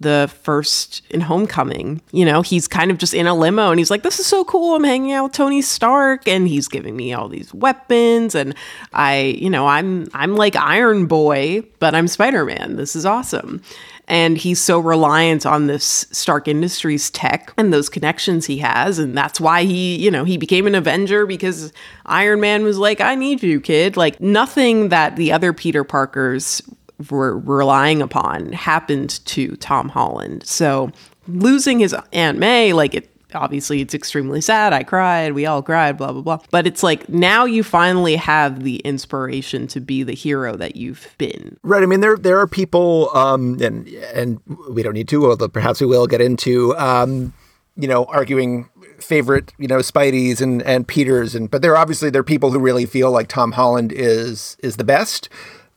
the 0.00 0.30
first 0.42 1.02
in 1.10 1.20
Homecoming. 1.20 2.02
You 2.12 2.24
know, 2.24 2.42
he's 2.42 2.68
kind 2.68 2.90
of 2.90 2.98
just 2.98 3.14
in 3.14 3.26
a 3.26 3.34
limo 3.34 3.70
and 3.70 3.80
he's 3.80 3.90
like, 3.90 4.02
This 4.02 4.20
is 4.20 4.26
so 4.26 4.44
cool. 4.44 4.76
I'm 4.76 4.84
hanging 4.84 5.12
out 5.12 5.24
with 5.24 5.32
Tony 5.32 5.62
Stark 5.62 6.28
and 6.28 6.46
he's 6.46 6.68
giving 6.68 6.96
me 6.96 7.12
all 7.12 7.28
these 7.28 7.52
weapons 7.54 8.34
and 8.34 8.54
I, 8.92 9.36
you 9.38 9.48
know, 9.48 9.66
I'm 9.66 10.08
I'm 10.12 10.36
like 10.36 10.54
Iron 10.56 11.06
Boy, 11.06 11.62
but 11.78 11.94
I'm 11.94 12.08
Spider-Man. 12.08 12.76
This 12.76 12.94
is 12.94 13.06
awesome. 13.06 13.62
And 14.08 14.38
he's 14.38 14.60
so 14.60 14.78
reliant 14.78 15.46
on 15.46 15.66
this 15.66 16.06
Stark 16.12 16.46
Industries 16.46 17.10
tech 17.10 17.52
and 17.56 17.72
those 17.72 17.88
connections 17.88 18.46
he 18.46 18.58
has. 18.58 19.00
And 19.00 19.16
that's 19.16 19.40
why 19.40 19.64
he, 19.64 19.96
you 19.96 20.12
know, 20.12 20.22
he 20.22 20.36
became 20.36 20.68
an 20.68 20.76
Avenger 20.76 21.26
because 21.26 21.72
Iron 22.04 22.40
Man 22.40 22.62
was 22.62 22.78
like, 22.78 23.00
I 23.00 23.16
need 23.16 23.42
you, 23.42 23.60
kid. 23.60 23.96
Like 23.96 24.20
nothing 24.20 24.90
that 24.90 25.16
the 25.16 25.32
other 25.32 25.52
Peter 25.52 25.82
Parkers 25.82 26.62
were 27.10 27.38
relying 27.38 28.02
upon 28.02 28.52
happened 28.52 29.24
to 29.26 29.56
Tom 29.56 29.88
Holland. 29.88 30.46
So 30.46 30.90
losing 31.28 31.80
his 31.80 31.94
Aunt 32.12 32.38
May, 32.38 32.72
like 32.72 32.94
it 32.94 33.10
obviously 33.34 33.80
it's 33.80 33.94
extremely 33.94 34.40
sad. 34.40 34.72
I 34.72 34.82
cried, 34.82 35.32
we 35.32 35.46
all 35.46 35.62
cried, 35.62 35.98
blah 35.98 36.12
blah 36.12 36.22
blah. 36.22 36.38
But 36.50 36.66
it's 36.66 36.82
like 36.82 37.08
now 37.08 37.44
you 37.44 37.62
finally 37.62 38.16
have 38.16 38.62
the 38.62 38.76
inspiration 38.78 39.66
to 39.68 39.80
be 39.80 40.02
the 40.02 40.14
hero 40.14 40.56
that 40.56 40.76
you've 40.76 41.14
been. 41.18 41.58
Right. 41.62 41.82
I 41.82 41.86
mean 41.86 42.00
there 42.00 42.16
there 42.16 42.38
are 42.38 42.46
people 42.46 43.10
um 43.14 43.60
and 43.60 43.86
and 44.14 44.40
we 44.70 44.82
don't 44.82 44.94
need 44.94 45.08
to, 45.08 45.26
although 45.26 45.48
perhaps 45.48 45.80
we 45.80 45.86
will 45.86 46.06
get 46.06 46.20
into 46.20 46.76
um 46.76 47.32
you 47.78 47.86
know, 47.86 48.06
arguing 48.06 48.70
favorite, 48.98 49.52
you 49.58 49.68
know, 49.68 49.78
Spideys 49.78 50.40
and 50.40 50.62
and 50.62 50.88
Peters 50.88 51.34
and 51.34 51.50
but 51.50 51.62
there 51.62 51.76
obviously 51.76 52.10
there 52.10 52.20
are 52.20 52.24
people 52.24 52.50
who 52.50 52.58
really 52.58 52.86
feel 52.86 53.10
like 53.10 53.28
Tom 53.28 53.52
Holland 53.52 53.92
is 53.92 54.56
is 54.62 54.76
the 54.76 54.84
best. 54.84 55.28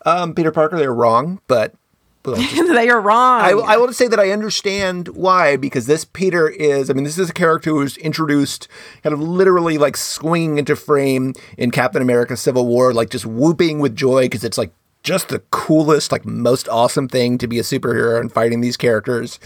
Um, 0.05 0.33
Peter 0.33 0.51
Parker, 0.51 0.77
they're 0.77 0.93
wrong, 0.93 1.41
but 1.47 1.73
they 2.23 2.89
are 2.89 2.99
wrong. 2.99 3.41
I, 3.41 3.51
I 3.51 3.77
will 3.77 3.93
say 3.93 4.07
that 4.07 4.19
I 4.19 4.31
understand 4.31 5.07
why 5.09 5.55
because 5.55 5.85
this 5.85 6.05
Peter 6.05 6.49
is. 6.49 6.89
I 6.89 6.93
mean, 6.93 7.05
this 7.05 7.17
is 7.17 7.29
a 7.29 7.33
character 7.33 7.69
who 7.71 7.77
was 7.77 7.97
introduced 7.97 8.67
kind 9.03 9.13
of 9.13 9.21
literally 9.21 9.77
like 9.77 9.95
swinging 9.95 10.57
into 10.57 10.75
frame 10.75 11.33
in 11.57 11.71
Captain 11.71 12.01
America: 12.01 12.35
Civil 12.35 12.67
War, 12.67 12.93
like 12.93 13.09
just 13.09 13.25
whooping 13.25 13.79
with 13.79 13.95
joy 13.95 14.25
because 14.25 14.43
it's 14.43 14.57
like 14.57 14.71
just 15.01 15.29
the 15.29 15.39
coolest, 15.51 16.11
like 16.11 16.25
most 16.25 16.67
awesome 16.67 17.07
thing 17.07 17.37
to 17.37 17.47
be 17.47 17.57
a 17.57 17.63
superhero 17.63 18.19
and 18.19 18.31
fighting 18.31 18.61
these 18.61 18.77
characters. 18.77 19.39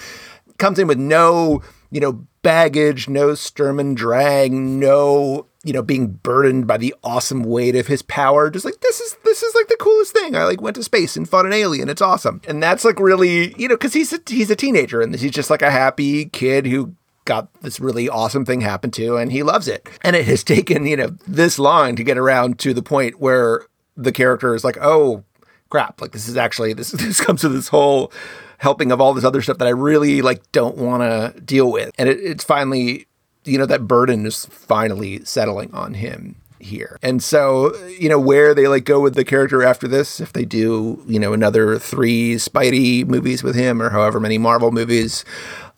Comes 0.57 0.79
in 0.79 0.87
with 0.87 0.99
no, 0.99 1.61
you 1.91 1.99
know, 1.99 2.25
baggage, 2.41 3.07
no 3.07 3.35
Sturm 3.35 3.79
and 3.79 3.95
Drang, 3.95 4.79
no 4.79 5.47
you 5.63 5.71
know, 5.71 5.81
being 5.81 6.07
burdened 6.07 6.67
by 6.67 6.77
the 6.77 6.93
awesome 7.03 7.43
weight 7.43 7.75
of 7.75 7.87
his 7.87 8.01
power. 8.01 8.49
Just 8.49 8.65
like 8.65 8.81
this 8.81 8.99
is 8.99 9.15
this 9.23 9.41
is 9.43 9.55
like 9.55 9.67
the 9.67 9.77
coolest 9.77 10.13
thing. 10.13 10.35
I 10.35 10.43
like 10.43 10.61
went 10.61 10.75
to 10.75 10.83
space 10.83 11.15
and 11.15 11.27
fought 11.27 11.45
an 11.45 11.53
alien. 11.53 11.89
It's 11.89 12.01
awesome. 12.01 12.41
And 12.47 12.61
that's 12.61 12.83
like 12.83 12.99
really, 12.99 13.55
you 13.57 13.67
know, 13.67 13.75
because 13.75 13.93
he's 13.93 14.11
a 14.13 14.19
he's 14.27 14.51
a 14.51 14.55
teenager 14.55 15.01
and 15.01 15.15
he's 15.15 15.31
just 15.31 15.49
like 15.49 15.61
a 15.61 15.71
happy 15.71 16.25
kid 16.25 16.65
who 16.65 16.95
got 17.25 17.53
this 17.61 17.79
really 17.79 18.09
awesome 18.09 18.45
thing 18.45 18.59
happen 18.59 18.91
to 18.91 19.15
and 19.15 19.31
he 19.31 19.43
loves 19.43 19.67
it. 19.67 19.87
And 20.01 20.15
it 20.15 20.25
has 20.25 20.43
taken, 20.43 20.85
you 20.85 20.97
know, 20.97 21.15
this 21.27 21.57
long 21.57 21.95
to 21.95 22.03
get 22.03 22.17
around 22.17 22.59
to 22.59 22.73
the 22.73 22.83
point 22.83 23.19
where 23.19 23.65
the 23.95 24.11
character 24.11 24.55
is 24.55 24.63
like, 24.63 24.77
oh 24.81 25.23
crap, 25.69 26.01
like 26.01 26.11
this 26.11 26.27
is 26.27 26.37
actually 26.37 26.73
this 26.73 26.91
this 26.91 27.21
comes 27.21 27.41
to 27.41 27.49
this 27.49 27.69
whole 27.69 28.11
helping 28.57 28.91
of 28.91 29.01
all 29.01 29.13
this 29.13 29.25
other 29.25 29.41
stuff 29.41 29.57
that 29.57 29.67
I 29.67 29.71
really 29.71 30.21
like 30.21 30.51
don't 30.51 30.77
want 30.77 31.03
to 31.03 31.39
deal 31.41 31.71
with. 31.71 31.91
And 31.97 32.09
it, 32.09 32.19
it's 32.19 32.43
finally 32.43 33.07
you 33.45 33.57
know, 33.57 33.65
that 33.65 33.87
burden 33.87 34.25
is 34.25 34.45
finally 34.45 35.23
settling 35.25 35.73
on 35.73 35.95
him 35.95 36.35
here. 36.59 36.97
And 37.01 37.21
so, 37.21 37.75
you 37.87 38.09
know, 38.09 38.19
where 38.19 38.53
they 38.53 38.67
like 38.67 38.85
go 38.85 38.99
with 38.99 39.15
the 39.15 39.25
character 39.25 39.63
after 39.63 39.87
this, 39.87 40.19
if 40.19 40.33
they 40.33 40.45
do, 40.45 41.03
you 41.07 41.19
know, 41.19 41.33
another 41.33 41.77
three 41.77 42.35
Spidey 42.35 43.05
movies 43.05 43.43
with 43.43 43.55
him 43.55 43.81
or 43.81 43.89
however 43.89 44.19
many 44.19 44.37
Marvel 44.37 44.71
movies, 44.71 45.25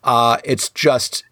uh, 0.04 0.38
it's 0.44 0.68
just 0.70 1.24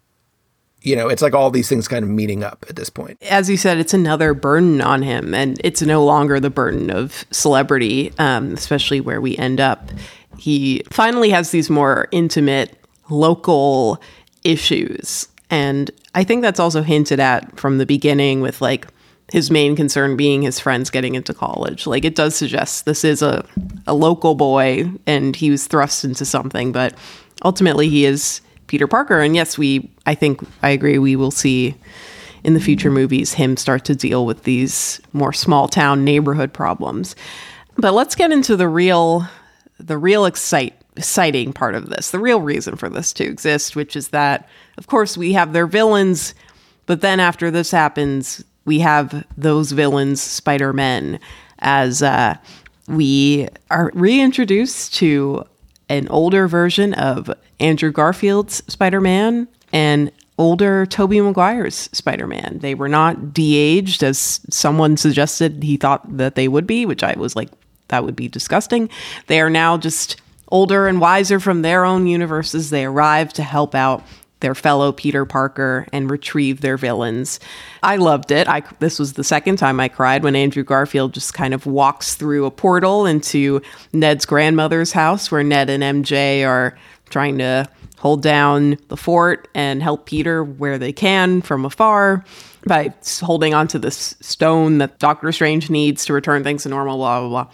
you 0.85 0.95
know, 0.95 1.09
it's 1.09 1.23
like 1.23 1.33
all 1.33 1.49
these 1.49 1.67
things 1.67 1.87
kind 1.87 2.03
of 2.03 2.09
meeting 2.11 2.43
up 2.43 2.63
at 2.69 2.75
this 2.75 2.91
point. 2.91 3.17
As 3.23 3.49
you 3.49 3.57
said, 3.57 3.79
it's 3.79 3.95
another 3.95 4.35
burden 4.35 4.81
on 4.81 5.01
him, 5.01 5.33
and 5.33 5.59
it's 5.63 5.81
no 5.81 6.05
longer 6.05 6.39
the 6.39 6.51
burden 6.51 6.91
of 6.91 7.25
celebrity, 7.31 8.13
um, 8.19 8.53
especially 8.53 9.01
where 9.01 9.19
we 9.19 9.35
end 9.37 9.59
up. 9.59 9.89
He 10.37 10.83
finally 10.91 11.31
has 11.31 11.49
these 11.49 11.71
more 11.71 12.07
intimate, 12.11 12.77
local 13.09 13.99
issues 14.43 15.27
and 15.49 15.89
I 16.15 16.23
think 16.23 16.41
that's 16.41 16.59
also 16.59 16.81
hinted 16.81 17.19
at 17.19 17.59
from 17.59 17.77
the 17.77 17.85
beginning 17.85 18.41
with 18.41 18.61
like 18.61 18.87
his 19.31 19.51
main 19.51 19.75
concern 19.75 20.15
being 20.15 20.41
his 20.41 20.59
friends 20.59 20.89
getting 20.89 21.15
into 21.15 21.33
college. 21.33 21.85
Like 21.85 22.05
it 22.05 22.15
does 22.15 22.35
suggest 22.35 22.85
this 22.85 23.03
is 23.03 23.21
a, 23.21 23.45
a 23.85 23.93
local 23.93 24.33
boy 24.33 24.89
and 25.05 25.35
he 25.35 25.51
was 25.51 25.67
thrust 25.67 26.05
into 26.05 26.25
something, 26.25 26.71
but 26.71 26.95
ultimately 27.43 27.89
he 27.89 28.05
is 28.05 28.41
Peter 28.67 28.87
Parker. 28.87 29.19
And 29.19 29.35
yes, 29.35 29.57
we, 29.57 29.91
I 30.05 30.15
think, 30.15 30.41
I 30.63 30.69
agree, 30.69 30.97
we 30.97 31.15
will 31.15 31.31
see 31.31 31.75
in 32.43 32.53
the 32.53 32.59
future 32.59 32.91
movies 32.91 33.33
him 33.33 33.57
start 33.57 33.83
to 33.85 33.95
deal 33.95 34.25
with 34.25 34.43
these 34.43 35.01
more 35.13 35.33
small 35.33 35.67
town 35.67 36.03
neighborhood 36.03 36.53
problems. 36.53 37.15
But 37.77 37.93
let's 37.93 38.15
get 38.15 38.31
into 38.31 38.55
the 38.55 38.69
real, 38.69 39.27
the 39.79 39.97
real 39.97 40.25
excite, 40.25 40.79
exciting 40.95 41.53
part 41.53 41.75
of 41.75 41.89
this, 41.89 42.11
the 42.11 42.19
real 42.19 42.41
reason 42.41 42.75
for 42.75 42.89
this 42.89 43.13
to 43.13 43.23
exist, 43.23 43.75
which 43.75 43.95
is 43.95 44.09
that, 44.09 44.47
of 44.77 44.87
course, 44.87 45.17
we 45.17 45.33
have 45.33 45.53
their 45.53 45.67
villains, 45.67 46.33
but 46.85 47.01
then 47.01 47.19
after 47.19 47.51
this 47.51 47.71
happens, 47.71 48.43
we 48.65 48.79
have 48.79 49.25
those 49.37 49.71
villains, 49.71 50.21
Spider 50.21 50.73
Men, 50.73 51.19
as 51.59 52.01
uh, 52.01 52.35
we 52.87 53.47
are 53.69 53.91
reintroduced 53.93 54.93
to 54.95 55.43
an 55.89 56.07
older 56.09 56.47
version 56.47 56.93
of 56.93 57.31
Andrew 57.59 57.91
Garfield's 57.91 58.63
Spider 58.67 59.01
Man 59.01 59.47
and 59.71 60.11
older 60.37 60.85
Tobey 60.85 61.21
Maguire's 61.21 61.89
Spider 61.91 62.27
Man. 62.27 62.59
They 62.59 62.75
were 62.75 62.89
not 62.89 63.33
de 63.33 63.55
aged 63.55 64.03
as 64.03 64.41
someone 64.49 64.97
suggested 64.97 65.63
he 65.63 65.77
thought 65.77 66.17
that 66.17 66.35
they 66.35 66.47
would 66.47 66.67
be, 66.67 66.85
which 66.85 67.03
I 67.03 67.13
was 67.17 67.35
like, 67.35 67.49
that 67.89 68.03
would 68.03 68.15
be 68.15 68.27
disgusting. 68.27 68.89
They 69.27 69.39
are 69.41 69.49
now 69.49 69.77
just 69.77 70.19
older 70.55 70.87
and 70.87 71.01
wiser 71.01 71.37
from 71.37 71.63
their 71.63 71.83
own 71.83 72.07
universes. 72.07 72.69
They 72.69 72.85
arrive 72.85 73.33
to 73.33 73.43
help 73.43 73.75
out 73.75 74.01
their 74.39 74.55
fellow 74.55 74.93
Peter 74.93 75.25
Parker 75.25 75.85
and 75.91 76.09
retrieve 76.09 76.61
their 76.61 76.77
villains. 76.77 77.41
I 77.83 77.97
loved 77.97 78.31
it. 78.31 78.47
I 78.47 78.63
this 78.79 78.97
was 78.97 79.13
the 79.13 79.23
second 79.25 79.57
time 79.57 79.81
I 79.81 79.89
cried 79.89 80.23
when 80.23 80.33
Andrew 80.33 80.63
Garfield 80.63 81.13
just 81.13 81.33
kind 81.33 81.53
of 81.53 81.65
walks 81.65 82.15
through 82.15 82.45
a 82.45 82.51
portal 82.51 83.05
into 83.05 83.61
Ned's 83.91 84.25
grandmother's 84.25 84.93
house 84.93 85.29
where 85.29 85.43
Ned 85.43 85.69
and 85.69 85.83
MJ 85.83 86.47
are 86.47 86.77
trying 87.09 87.37
to 87.39 87.67
hold 88.05 88.21
down 88.21 88.77
the 88.89 88.95
fort 88.95 89.47
and 89.55 89.81
help 89.81 90.05
Peter 90.05 90.43
where 90.43 90.77
they 90.77 90.93
can 90.93 91.41
from 91.41 91.65
afar 91.65 92.23
by 92.67 92.93
holding 93.19 93.55
onto 93.55 93.79
this 93.79 94.15
stone 94.21 94.77
that 94.77 94.99
Doctor 94.99 95.31
Strange 95.31 95.71
needs 95.71 96.05
to 96.05 96.13
return 96.13 96.43
things 96.43 96.61
to 96.61 96.69
normal, 96.69 96.97
blah, 96.97 97.19
blah, 97.21 97.29
blah. 97.29 97.51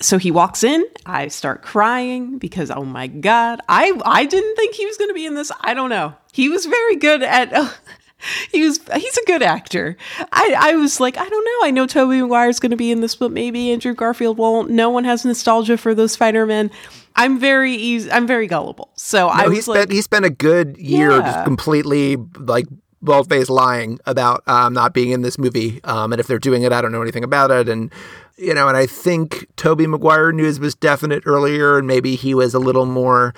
So 0.00 0.18
he 0.18 0.32
walks 0.32 0.64
in. 0.64 0.84
I 1.06 1.28
start 1.28 1.62
crying 1.62 2.38
because, 2.38 2.72
oh 2.72 2.84
my 2.84 3.06
God, 3.06 3.60
I, 3.68 3.96
I 4.04 4.24
didn't 4.24 4.56
think 4.56 4.74
he 4.74 4.84
was 4.84 4.96
going 4.96 5.10
to 5.10 5.14
be 5.14 5.26
in 5.26 5.36
this. 5.36 5.52
I 5.60 5.74
don't 5.74 5.90
know. 5.90 6.12
He 6.32 6.48
was 6.48 6.66
very 6.66 6.96
good 6.96 7.22
at. 7.22 7.52
Uh, 7.52 7.70
he 8.50 8.64
was 8.64 8.80
he's 8.96 9.16
a 9.16 9.24
good 9.26 9.44
actor. 9.44 9.96
I, 10.32 10.56
I 10.58 10.74
was 10.74 10.98
like, 10.98 11.16
I 11.16 11.28
don't 11.28 11.44
know. 11.44 11.68
I 11.68 11.70
know 11.70 11.86
Tobey 11.86 12.20
Maguire's 12.20 12.58
going 12.58 12.70
to 12.70 12.76
be 12.76 12.90
in 12.90 13.00
this, 13.00 13.14
but 13.14 13.30
maybe 13.30 13.70
Andrew 13.70 13.94
Garfield 13.94 14.38
won't. 14.38 14.70
No 14.70 14.90
one 14.90 15.04
has 15.04 15.24
nostalgia 15.24 15.76
for 15.76 15.94
those 15.94 16.10
Spider-Men. 16.10 16.72
I'm 17.16 17.38
very 17.38 17.72
easy. 17.74 18.10
I'm 18.10 18.26
very 18.26 18.46
gullible. 18.46 18.90
So 18.94 19.26
no, 19.26 19.32
I 19.32 19.48
he 19.52 19.60
spent 19.60 19.78
like, 19.78 19.92
he 19.92 20.02
spent 20.02 20.24
a 20.24 20.30
good 20.30 20.76
year 20.78 21.10
Yeah. 21.10 21.22
just 21.22 21.44
completely 21.44 22.16
like 22.38 22.66
bald 23.02 23.28
faced 23.28 23.50
lying 23.50 24.00
about 24.06 24.42
um, 24.48 24.72
not 24.72 24.94
being 24.94 25.10
in 25.10 25.22
this 25.22 25.38
movie. 25.38 25.80
Um, 25.84 26.12
and 26.12 26.18
if 26.20 26.26
they're 26.26 26.38
doing 26.38 26.62
it, 26.62 26.72
I 26.72 26.80
don't 26.80 26.90
know 26.92 27.02
anything 27.02 27.24
about 27.24 27.50
it. 27.50 27.68
And 27.68 27.92
you 28.36 28.52
know, 28.52 28.66
and 28.66 28.76
I 28.76 28.86
think 28.86 29.46
Tobey 29.56 29.86
Maguire 29.86 30.32
news 30.32 30.58
was 30.58 30.74
definite 30.74 31.22
earlier, 31.24 31.78
and 31.78 31.86
maybe 31.86 32.16
he 32.16 32.34
was 32.34 32.52
a 32.52 32.58
little 32.58 32.84
more, 32.84 33.32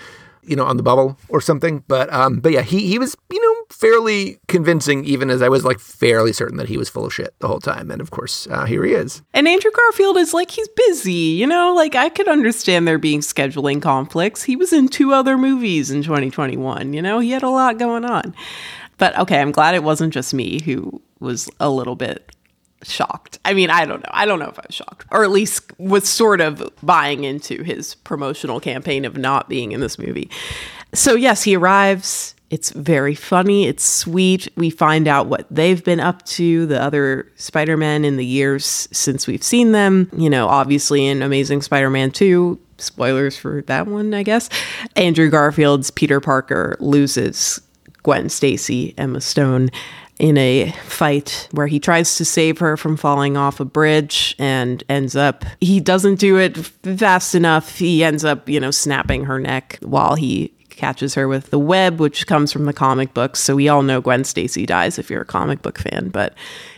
you 0.47 0.57
know, 0.57 0.65
on 0.65 0.77
the 0.77 0.83
bubble 0.83 1.19
or 1.29 1.41
something. 1.41 1.85
But 1.89 2.13
um, 2.13 2.41
but 2.41 2.53
yeah, 2.53 2.63
he 2.63 2.87
he 2.87 2.99
was 2.99 3.17
you 3.31 3.41
know 3.41 3.65
fairly 3.71 4.39
convincing, 4.49 5.05
even 5.05 5.31
as 5.31 5.43
I 5.43 5.49
was 5.49 5.65
like 5.65 5.79
fairly 5.79 6.33
certain 6.33 6.57
that 6.59 6.69
he 6.69 6.77
was 6.77 6.89
full 6.89 7.07
of 7.07 7.15
shit 7.15 7.35
the 7.41 7.49
whole 7.49 7.61
time. 7.61 7.91
And 7.91 8.01
of 8.01 8.11
course, 8.11 8.47
uh, 8.49 8.65
here 8.65 8.85
he 8.85 8.93
is. 8.93 9.23
And 9.35 9.49
Andrew 9.49 9.71
Garfield 9.71 10.17
is 10.17 10.33
like 10.35 10.51
he's 10.51 10.69
busy, 10.69 11.13
you 11.13 11.47
know. 11.47 11.75
Like 11.75 11.95
I 11.95 12.09
could 12.09 12.29
understand 12.29 12.87
there 12.87 12.99
being 12.99 13.21
scheduling 13.21 13.83
conflicts. 13.83 14.43
He 14.43 14.57
was 14.57 14.73
in 14.73 14.89
two 14.89 15.13
other 15.13 15.37
movies 15.37 15.91
in 15.91 16.03
2021. 16.03 16.93
You 16.93 17.03
know, 17.03 17.19
he 17.19 17.31
had 17.31 17.43
a 17.43 17.51
lot 17.51 17.79
going 17.79 18.05
on. 18.05 18.35
But 18.99 19.19
okay, 19.19 19.41
I'm 19.41 19.53
glad 19.53 19.75
it 19.75 19.83
wasn't 19.83 20.15
just 20.15 20.33
me 20.33 20.63
who 20.63 21.03
was 21.21 21.49
a 21.61 21.71
little 21.71 21.97
bit 21.97 22.36
shocked. 22.83 23.39
I 23.45 23.55
mean, 23.55 23.71
I 23.71 23.85
don't 23.85 24.03
know. 24.03 24.11
I 24.13 24.27
don't 24.27 24.39
know 24.39 24.49
if 24.49 24.59
I 24.59 24.65
was 24.67 24.75
shocked, 24.75 25.07
or 25.11 25.25
at 25.25 25.31
least 25.31 25.71
was 25.79 26.09
sort 26.09 26.41
of 26.41 26.71
buying 26.83 27.25
into 27.25 27.63
his 27.63 27.95
promotional 27.95 28.61
campaign 28.61 29.05
of 29.05 29.17
not 29.17 29.49
being 29.49 29.73
in 29.73 29.81
this 29.81 29.99
movie. 29.99 30.31
So, 30.93 31.15
yes, 31.15 31.43
he 31.43 31.57
arrives. 31.57 32.35
It's 32.49 32.71
very 32.71 33.15
funny. 33.15 33.67
It's 33.67 33.83
sweet. 33.83 34.49
We 34.57 34.71
find 34.71 35.09
out 35.09 35.27
what 35.27 35.47
they've 35.51 35.83
been 35.83 35.99
up 35.99 36.25
to, 36.27 36.67
the 36.67 36.81
other 36.81 37.31
Spider 37.35 37.77
Men 37.77 38.05
in 38.05 38.17
the 38.17 38.25
years 38.25 38.89
since 38.93 39.27
we've 39.27 39.43
seen 39.43 39.73
them. 39.73 40.09
You 40.17 40.31
know, 40.31 40.47
obviously 40.47 41.07
in 41.07 41.23
Amazing 41.23 41.63
Spider 41.63 41.91
Man 41.91 42.13
2, 42.13 42.59
spoilers 42.79 43.37
for 43.37 43.63
that 43.63 43.89
one, 43.89 44.15
I 44.15 44.23
guess. 44.23 44.49
Andrew 44.95 45.29
Garfield's 45.29 45.91
Peter 45.91 46.21
Parker 46.21 46.77
loses 46.79 47.61
Gwen 48.05 48.29
Stacy, 48.29 48.95
Emma 48.97 49.21
Stone, 49.21 49.71
in 50.19 50.39
a 50.39 50.73
fight 50.85 51.49
where 51.53 51.67
he 51.67 51.79
tries 51.79 52.17
to 52.17 52.25
save 52.25 52.59
her 52.59 52.77
from 52.77 52.97
falling 52.97 53.37
off 53.37 53.61
a 53.61 53.65
bridge 53.65 54.35
and 54.39 54.83
ends 54.89 55.15
up 55.15 55.45
he 55.61 55.79
doesn't 55.81 56.19
do 56.19 56.39
it 56.39 56.57
fast 56.57 57.35
enough. 57.35 57.77
He 57.79 58.03
ends 58.03 58.25
up, 58.25 58.49
you 58.49 58.59
know, 58.59 58.71
snapping 58.71 59.25
her 59.25 59.39
neck 59.39 59.79
while 59.83 60.15
he 60.15 60.53
catches 60.71 61.15
her 61.15 61.27
with 61.27 61.51
the 61.51 61.59
web 61.59 61.99
which 61.99 62.27
comes 62.27 62.53
from 62.53 62.67
the 62.67 62.73
comic 62.73 63.15
books. 63.15 63.41
So 63.41 63.57
we 63.57 63.69
all 63.69 63.83
know 63.83 64.01
Gwen 64.01 64.25
Stacy 64.25 64.67
dies 64.67 64.99
if 64.99 65.11
you're 65.11 65.23
a 65.23 65.27
comic 65.27 65.63
book 65.63 65.79
fan, 65.79 66.11
but 66.11 66.35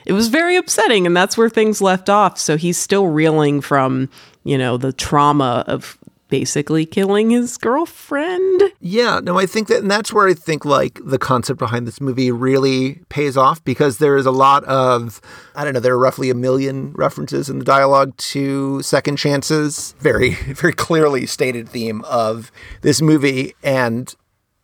it 0.06 0.12
was 0.12 0.28
very 0.28 0.56
upsetting 0.56 1.06
and 1.06 1.16
that's 1.16 1.36
where 1.36 1.50
things 1.50 1.80
left 1.80 2.08
off. 2.08 2.38
So 2.38 2.56
he's 2.56 2.78
still 2.78 3.08
reeling 3.08 3.60
from, 3.60 4.08
you 4.44 4.56
know, 4.56 4.76
the 4.76 4.92
trauma 4.92 5.64
of 5.66 5.97
basically 6.28 6.86
killing 6.86 7.30
his 7.30 7.56
girlfriend. 7.56 8.62
Yeah, 8.80 9.20
no, 9.22 9.38
I 9.38 9.46
think 9.46 9.68
that, 9.68 9.78
and 9.78 9.90
that's 9.90 10.12
where 10.12 10.28
I 10.28 10.34
think 10.34 10.64
like 10.64 11.00
the 11.04 11.18
concept 11.18 11.58
behind 11.58 11.86
this 11.86 12.00
movie 12.00 12.30
really 12.30 13.00
pays 13.08 13.36
off 13.36 13.62
because 13.64 13.98
there 13.98 14.16
is 14.16 14.26
a 14.26 14.30
lot 14.30 14.64
of, 14.64 15.20
I 15.54 15.64
don't 15.64 15.74
know, 15.74 15.80
there 15.80 15.94
are 15.94 15.98
roughly 15.98 16.30
a 16.30 16.34
million 16.34 16.92
references 16.92 17.48
in 17.48 17.58
the 17.58 17.64
dialogue 17.64 18.16
to 18.16 18.82
second 18.82 19.16
chances. 19.16 19.94
Very, 19.98 20.30
very 20.34 20.72
clearly 20.72 21.26
stated 21.26 21.68
theme 21.68 22.02
of 22.04 22.52
this 22.82 23.02
movie. 23.02 23.54
And, 23.62 24.14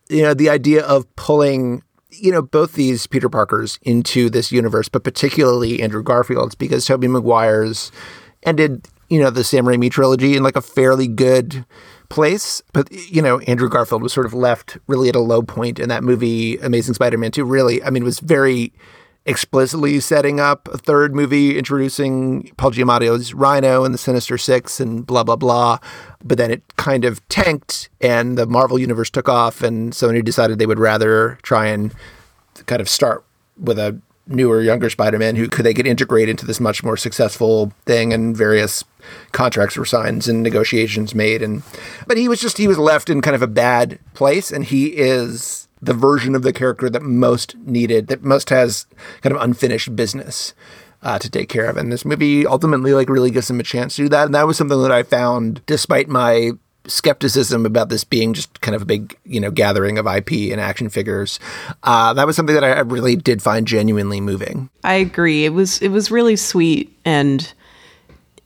you 0.09 0.22
know, 0.22 0.35
the 0.35 0.50
idea 0.50 0.85
of 0.85 1.14
pulling 1.16 1.83
you 2.18 2.31
know, 2.31 2.42
both 2.42 2.74
these 2.74 3.07
Peter 3.07 3.29
Parkers 3.29 3.79
into 3.83 4.31
this 4.31 4.53
universe, 4.53 4.88
but 4.88 5.05
particularly 5.05 5.83
Andrew 5.83 6.03
Garfield's 6.03 6.55
because 6.55 6.87
Tobey 6.87 7.09
Maguire's 7.09 7.90
ended, 8.44 8.87
you 9.14 9.20
know, 9.20 9.31
the 9.31 9.44
Sam 9.44 9.64
Raimi 9.64 9.92
trilogy 9.92 10.37
in 10.37 10.42
like 10.42 10.57
a 10.57 10.61
fairly 10.61 11.07
good 11.07 11.64
place. 12.09 12.62
But, 12.72 12.90
you 12.90 13.22
know, 13.22 13.38
Andrew 13.40 13.68
Garfield 13.68 14.03
was 14.03 14.12
sort 14.12 14.27
of 14.27 14.35
left 14.35 14.77
really 14.88 15.09
at 15.09 15.14
a 15.14 15.20
low 15.20 15.40
point 15.40 15.79
in 15.79 15.88
that 15.88 16.03
movie, 16.03 16.59
Amazing 16.59 16.94
Spider 16.94 17.16
Man 17.16 17.31
2. 17.31 17.44
Really, 17.44 17.81
I 17.85 17.90
mean, 17.90 18.03
it 18.03 18.07
was 18.07 18.18
very 18.18 18.72
explicitly 19.24 20.00
setting 20.00 20.40
up 20.40 20.68
a 20.72 20.77
third 20.77 21.14
movie 21.14 21.57
introducing 21.57 22.50
Paul 22.57 22.72
Giamatti's 22.72 23.33
Rhino 23.33 23.85
and 23.85 23.94
the 23.94 23.98
Sinister 23.98 24.37
Six 24.37 24.81
and 24.81 25.07
blah, 25.07 25.22
blah, 25.22 25.37
blah. 25.37 25.79
But 26.24 26.37
then 26.37 26.50
it 26.50 26.64
kind 26.77 27.05
of 27.05 27.27
tanked 27.29 27.90
and 28.00 28.37
the 28.37 28.46
Marvel 28.46 28.81
Universe 28.81 29.11
took 29.11 29.29
off, 29.29 29.62
and 29.62 29.92
Sony 29.92 30.24
decided 30.24 30.59
they 30.59 30.66
would 30.66 30.81
rather 30.81 31.38
try 31.42 31.66
and 31.66 31.94
kind 32.66 32.83
of 32.83 32.88
start 32.88 33.24
with 33.57 33.79
a 33.79 33.96
newer, 34.26 34.60
younger 34.62 34.90
Spider-Man 34.90 35.37
who 35.37 35.48
could 35.48 35.64
they 35.64 35.74
could 35.74 35.87
integrate 35.87 36.28
into 36.28 36.46
this 36.46 36.60
much 36.60 36.82
more 36.82 36.96
successful 36.96 37.72
thing, 37.84 38.12
and 38.12 38.37
various 38.37 38.84
contracts 39.32 39.76
were 39.76 39.84
signed 39.84 40.26
and 40.28 40.42
negotiations 40.42 41.14
made. 41.14 41.42
And 41.42 41.62
but 42.06 42.16
he 42.16 42.28
was 42.28 42.40
just 42.40 42.58
he 42.58 42.68
was 42.68 42.78
left 42.78 43.10
in 43.10 43.20
kind 43.20 43.37
of 43.37 43.42
a 43.42 43.46
bad 43.46 43.98
place, 44.14 44.50
and 44.50 44.64
he 44.64 44.87
is 44.96 45.68
the 45.82 45.94
version 45.94 46.34
of 46.34 46.42
the 46.42 46.52
character 46.52 46.88
that 46.88 47.02
most 47.02 47.56
needed, 47.58 48.06
that 48.06 48.24
most 48.24 48.50
has 48.50 48.87
kind 49.20 49.34
of 49.34 49.42
unfinished 49.42 49.94
business. 49.94 50.54
Uh, 51.02 51.18
to 51.18 51.28
take 51.28 51.50
care 51.50 51.66
of, 51.66 51.76
and 51.76 51.92
this 51.92 52.06
movie 52.06 52.46
ultimately 52.46 52.94
like 52.94 53.10
really 53.10 53.30
gives 53.30 53.50
him 53.50 53.60
a 53.60 53.62
chance 53.62 53.94
to 53.94 54.04
do 54.04 54.08
that, 54.08 54.24
and 54.24 54.34
that 54.34 54.46
was 54.46 54.56
something 54.56 54.80
that 54.80 54.90
I 54.90 55.02
found, 55.02 55.60
despite 55.66 56.08
my 56.08 56.52
skepticism 56.87 57.64
about 57.66 57.88
this 57.88 58.05
being 58.05 58.35
just 58.35 58.61
kind 58.61 58.75
of 58.75 58.83
a 58.83 58.85
big, 58.85 59.16
you 59.25 59.40
know, 59.40 59.51
gathering 59.51 59.99
of 59.99 60.07
IP 60.07 60.53
and 60.53 60.61
action 60.61 60.88
figures. 60.88 61.40
Uh, 61.83 62.12
that 62.14 62.27
was 62.27 62.37
something 62.37 62.55
that 62.55 62.64
I 62.64 62.81
really 62.81 63.16
did 63.16 63.42
find 63.42 63.66
genuinely 63.66 64.20
moving. 64.20 64.70
I 64.83 64.94
agree. 64.94 65.44
It 65.44 65.51
was 65.51 65.81
it 65.81 65.88
was 65.88 66.11
really 66.11 66.37
sweet 66.37 66.96
and 67.04 67.52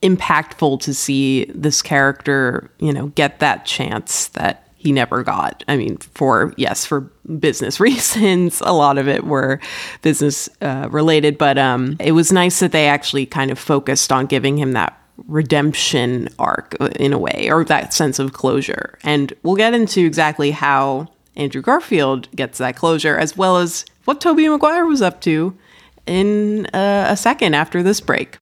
impactful 0.03 0.81
to 0.81 0.95
see 0.95 1.47
this 1.47 1.83
character, 1.83 2.71
you 2.79 2.93
know, 2.93 3.09
get 3.09 3.41
that 3.41 3.67
chance 3.67 4.29
that 4.29 4.69
he 4.77 4.93
never 4.93 5.25
got. 5.25 5.65
I 5.67 5.77
mean, 5.77 5.97
for 5.97 6.55
yes, 6.57 6.87
for 6.87 7.01
business 7.41 7.81
reasons, 7.81 8.63
a 8.65 8.73
lot 8.73 8.99
of 8.99 9.09
it 9.09 9.25
were 9.25 9.61
business 10.03 10.49
uh, 10.61 10.89
related, 10.91 11.37
but 11.37 11.59
um, 11.59 11.97
it 11.99 12.13
was 12.13 12.33
nice 12.33 12.61
that 12.61 12.73
they 12.73 12.87
actually 12.87 13.27
kind 13.27 13.51
of 13.51 13.59
focused 13.59 14.13
on 14.13 14.27
giving 14.27 14.57
him 14.57 14.73
that 14.73 14.99
redemption 15.27 16.29
arc 16.39 16.77
uh, 16.81 16.87
in 16.97 17.13
a 17.13 17.19
way, 17.19 17.49
or 17.51 17.65
that 17.65 17.93
sense 17.93 18.19
of 18.19 18.33
closure. 18.33 18.99
And 19.03 19.33
we'll 19.43 19.57
get 19.57 19.75
into 19.75 20.05
exactly 20.05 20.51
how 20.51 21.09
Andrew 21.37 21.63
Garfield 21.63 22.31
gets 22.35 22.59
that 22.59 22.77
closure, 22.77 23.17
as 23.17 23.37
well 23.37 23.57
as 23.57 23.85
what 24.05 24.21
Tobey 24.21 24.49
Maguire 24.49 24.87
was 24.87 25.03
up 25.03 25.21
to 25.23 25.57
in 26.07 26.67
uh, 26.67 27.07
a 27.09 27.17
second 27.17 27.55
after 27.55 27.83
this 27.83 28.01
break. 28.01 28.39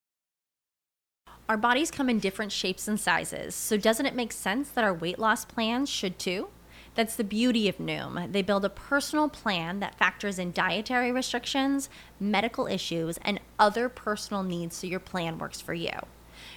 Our 1.49 1.57
bodies 1.57 1.91
come 1.91 2.09
in 2.09 2.19
different 2.19 2.51
shapes 2.51 2.89
and 2.89 2.99
sizes, 2.99 3.55
so 3.55 3.77
doesn't 3.77 4.07
it 4.07 4.17
make 4.17 4.33
sense 4.33 4.69
that 4.71 4.83
our 4.83 4.95
weight 4.95 5.19
loss 5.19 5.45
plans 5.45 5.89
should 5.89 6.19
too? 6.19 6.49
That's 6.97 7.15
the 7.15 7.25
beauty 7.25 7.69
of 7.69 7.77
Noom. 7.77 8.33
They 8.33 8.43
build 8.43 8.65
a 8.65 8.71
personal 8.71 9.29
plan 9.29 9.81
that 9.81 9.99
factors 9.99 10.39
in 10.39 10.51
dietary 10.51 11.13
restrictions, 11.13 11.91
medical 12.19 12.67
issues, 12.67 13.19
and 13.23 13.39
other 13.59 13.89
personal 13.89 14.43
needs 14.43 14.77
so 14.77 14.87
your 14.87 14.99
plan 14.99 15.39
works 15.39 15.61
for 15.61 15.75
you. 15.75 15.93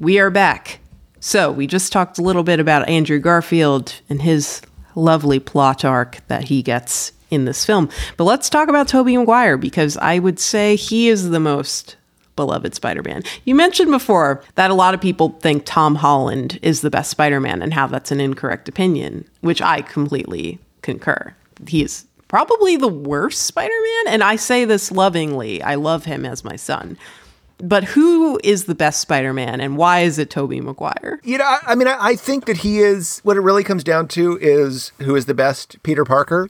We 0.00 0.18
are 0.18 0.30
back. 0.30 0.80
So, 1.20 1.52
we 1.52 1.66
just 1.66 1.92
talked 1.92 2.16
a 2.16 2.22
little 2.22 2.42
bit 2.42 2.58
about 2.58 2.88
Andrew 2.88 3.18
Garfield 3.18 4.00
and 4.08 4.22
his 4.22 4.62
lovely 4.94 5.38
plot 5.38 5.84
arc 5.84 6.26
that 6.28 6.44
he 6.44 6.62
gets 6.62 7.12
in 7.28 7.44
this 7.44 7.66
film. 7.66 7.90
But 8.16 8.24
let's 8.24 8.48
talk 8.48 8.70
about 8.70 8.88
Tobey 8.88 9.18
Maguire 9.18 9.58
because 9.58 9.98
I 9.98 10.18
would 10.18 10.40
say 10.40 10.74
he 10.74 11.10
is 11.10 11.28
the 11.28 11.38
most 11.38 11.96
beloved 12.34 12.74
Spider-Man. 12.74 13.24
You 13.44 13.54
mentioned 13.54 13.90
before 13.90 14.42
that 14.54 14.70
a 14.70 14.74
lot 14.74 14.94
of 14.94 15.02
people 15.02 15.36
think 15.40 15.64
Tom 15.66 15.96
Holland 15.96 16.58
is 16.62 16.80
the 16.80 16.88
best 16.88 17.10
Spider-Man 17.10 17.60
and 17.60 17.74
how 17.74 17.86
that's 17.86 18.10
an 18.10 18.22
incorrect 18.22 18.70
opinion, 18.70 19.28
which 19.42 19.60
I 19.60 19.82
completely 19.82 20.60
concur. 20.80 21.34
He 21.66 21.82
is 21.82 22.06
probably 22.26 22.76
the 22.76 22.88
worst 22.88 23.42
Spider-Man 23.42 24.14
and 24.14 24.24
I 24.24 24.36
say 24.36 24.64
this 24.64 24.90
lovingly. 24.90 25.62
I 25.62 25.74
love 25.74 26.06
him 26.06 26.24
as 26.24 26.42
my 26.42 26.56
son 26.56 26.96
but 27.62 27.84
who 27.84 28.40
is 28.42 28.64
the 28.64 28.74
best 28.74 29.00
Spider-Man, 29.00 29.60
and 29.60 29.76
why 29.76 30.00
is 30.00 30.18
it 30.18 30.30
Tobey 30.30 30.60
Maguire? 30.60 31.20
You 31.22 31.38
know, 31.38 31.44
I, 31.44 31.58
I 31.68 31.74
mean, 31.74 31.88
I, 31.88 31.96
I, 31.98 32.16
think 32.16 32.46
that 32.46 32.58
he 32.58 32.80
is. 32.80 33.20
What 33.22 33.36
it 33.36 33.40
really 33.40 33.64
comes 33.64 33.84
down 33.84 34.08
to 34.08 34.38
is 34.40 34.92
who 34.98 35.16
is 35.16 35.26
the 35.26 35.34
best 35.34 35.82
Peter 35.82 36.04
Parker. 36.04 36.48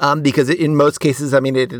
Um, 0.00 0.22
because 0.22 0.50
in 0.50 0.74
most 0.74 0.98
cases, 0.98 1.32
I 1.32 1.40
mean, 1.40 1.54
it, 1.54 1.72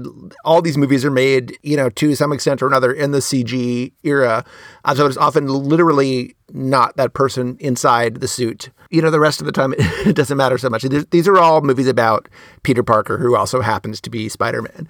all 0.44 0.62
these 0.62 0.78
movies 0.78 1.04
are 1.04 1.10
made, 1.10 1.58
you 1.62 1.76
know, 1.76 1.90
to 1.90 2.14
some 2.14 2.32
extent 2.32 2.62
or 2.62 2.68
another 2.68 2.92
in 2.92 3.10
the 3.10 3.18
CG 3.18 3.92
era. 4.04 4.44
Uh, 4.84 4.94
so 4.94 5.06
it's 5.06 5.16
often 5.16 5.48
literally 5.48 6.36
not 6.52 6.96
that 6.96 7.12
person 7.12 7.56
inside 7.58 8.20
the 8.20 8.28
suit. 8.28 8.70
You 8.90 9.02
know, 9.02 9.10
the 9.10 9.18
rest 9.18 9.40
of 9.40 9.46
the 9.46 9.52
time, 9.52 9.74
it 9.78 10.14
doesn't 10.14 10.36
matter 10.36 10.58
so 10.58 10.70
much. 10.70 10.84
These 11.10 11.26
are 11.26 11.38
all 11.38 11.60
movies 11.62 11.88
about 11.88 12.28
Peter 12.62 12.84
Parker, 12.84 13.18
who 13.18 13.34
also 13.34 13.60
happens 13.60 14.00
to 14.02 14.10
be 14.10 14.28
Spider 14.28 14.62
Man. 14.62 14.88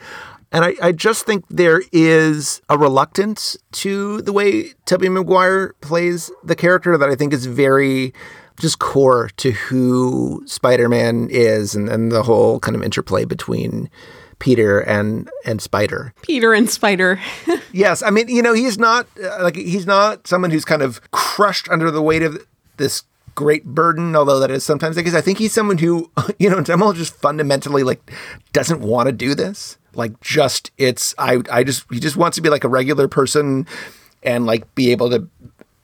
And 0.52 0.64
I, 0.64 0.74
I, 0.80 0.92
just 0.92 1.26
think 1.26 1.44
there 1.48 1.82
is 1.92 2.62
a 2.68 2.78
reluctance 2.78 3.56
to 3.72 4.22
the 4.22 4.32
way 4.32 4.72
Tobey 4.86 5.08
Maguire 5.08 5.74
plays 5.80 6.30
the 6.44 6.54
character 6.56 6.96
that 6.96 7.08
I 7.08 7.14
think 7.14 7.32
is 7.32 7.46
very 7.46 8.14
just 8.60 8.78
core 8.78 9.30
to 9.36 9.50
who 9.50 10.42
Spider-Man 10.46 11.28
is 11.30 11.74
and, 11.74 11.88
and 11.88 12.12
the 12.12 12.22
whole 12.22 12.60
kind 12.60 12.76
of 12.76 12.82
interplay 12.82 13.24
between 13.24 13.90
Peter 14.38 14.80
and 14.80 15.30
and 15.44 15.62
Spider. 15.62 16.12
Peter 16.22 16.52
and 16.52 16.68
Spider. 16.68 17.20
yes, 17.72 18.02
I 18.02 18.10
mean, 18.10 18.28
you 18.28 18.42
know, 18.42 18.52
he's 18.52 18.78
not 18.78 19.06
uh, 19.22 19.42
like 19.42 19.56
he's 19.56 19.86
not 19.86 20.26
someone 20.26 20.50
who's 20.50 20.64
kind 20.64 20.82
of 20.82 21.00
crushed 21.10 21.68
under 21.68 21.90
the 21.90 22.02
weight 22.02 22.22
of 22.22 22.44
this 22.76 23.04
great 23.34 23.64
burden, 23.64 24.14
although 24.14 24.38
that 24.40 24.50
is 24.50 24.64
sometimes 24.64 24.96
because 24.96 25.14
I 25.14 25.20
think 25.20 25.38
he's 25.38 25.52
someone 25.52 25.78
who, 25.78 26.10
you 26.38 26.50
know, 26.50 26.58
in 26.58 26.64
just 26.94 27.14
fundamentally 27.16 27.82
like 27.82 28.12
doesn't 28.52 28.80
want 28.80 29.06
to 29.06 29.12
do 29.12 29.34
this 29.34 29.78
like 29.96 30.20
just 30.20 30.70
it's 30.78 31.14
I 31.18 31.42
I 31.50 31.64
just 31.64 31.84
he 31.90 32.00
just 32.00 32.16
wants 32.16 32.36
to 32.36 32.42
be 32.42 32.48
like 32.48 32.64
a 32.64 32.68
regular 32.68 33.08
person 33.08 33.66
and 34.22 34.46
like 34.46 34.74
be 34.74 34.92
able 34.92 35.10
to 35.10 35.28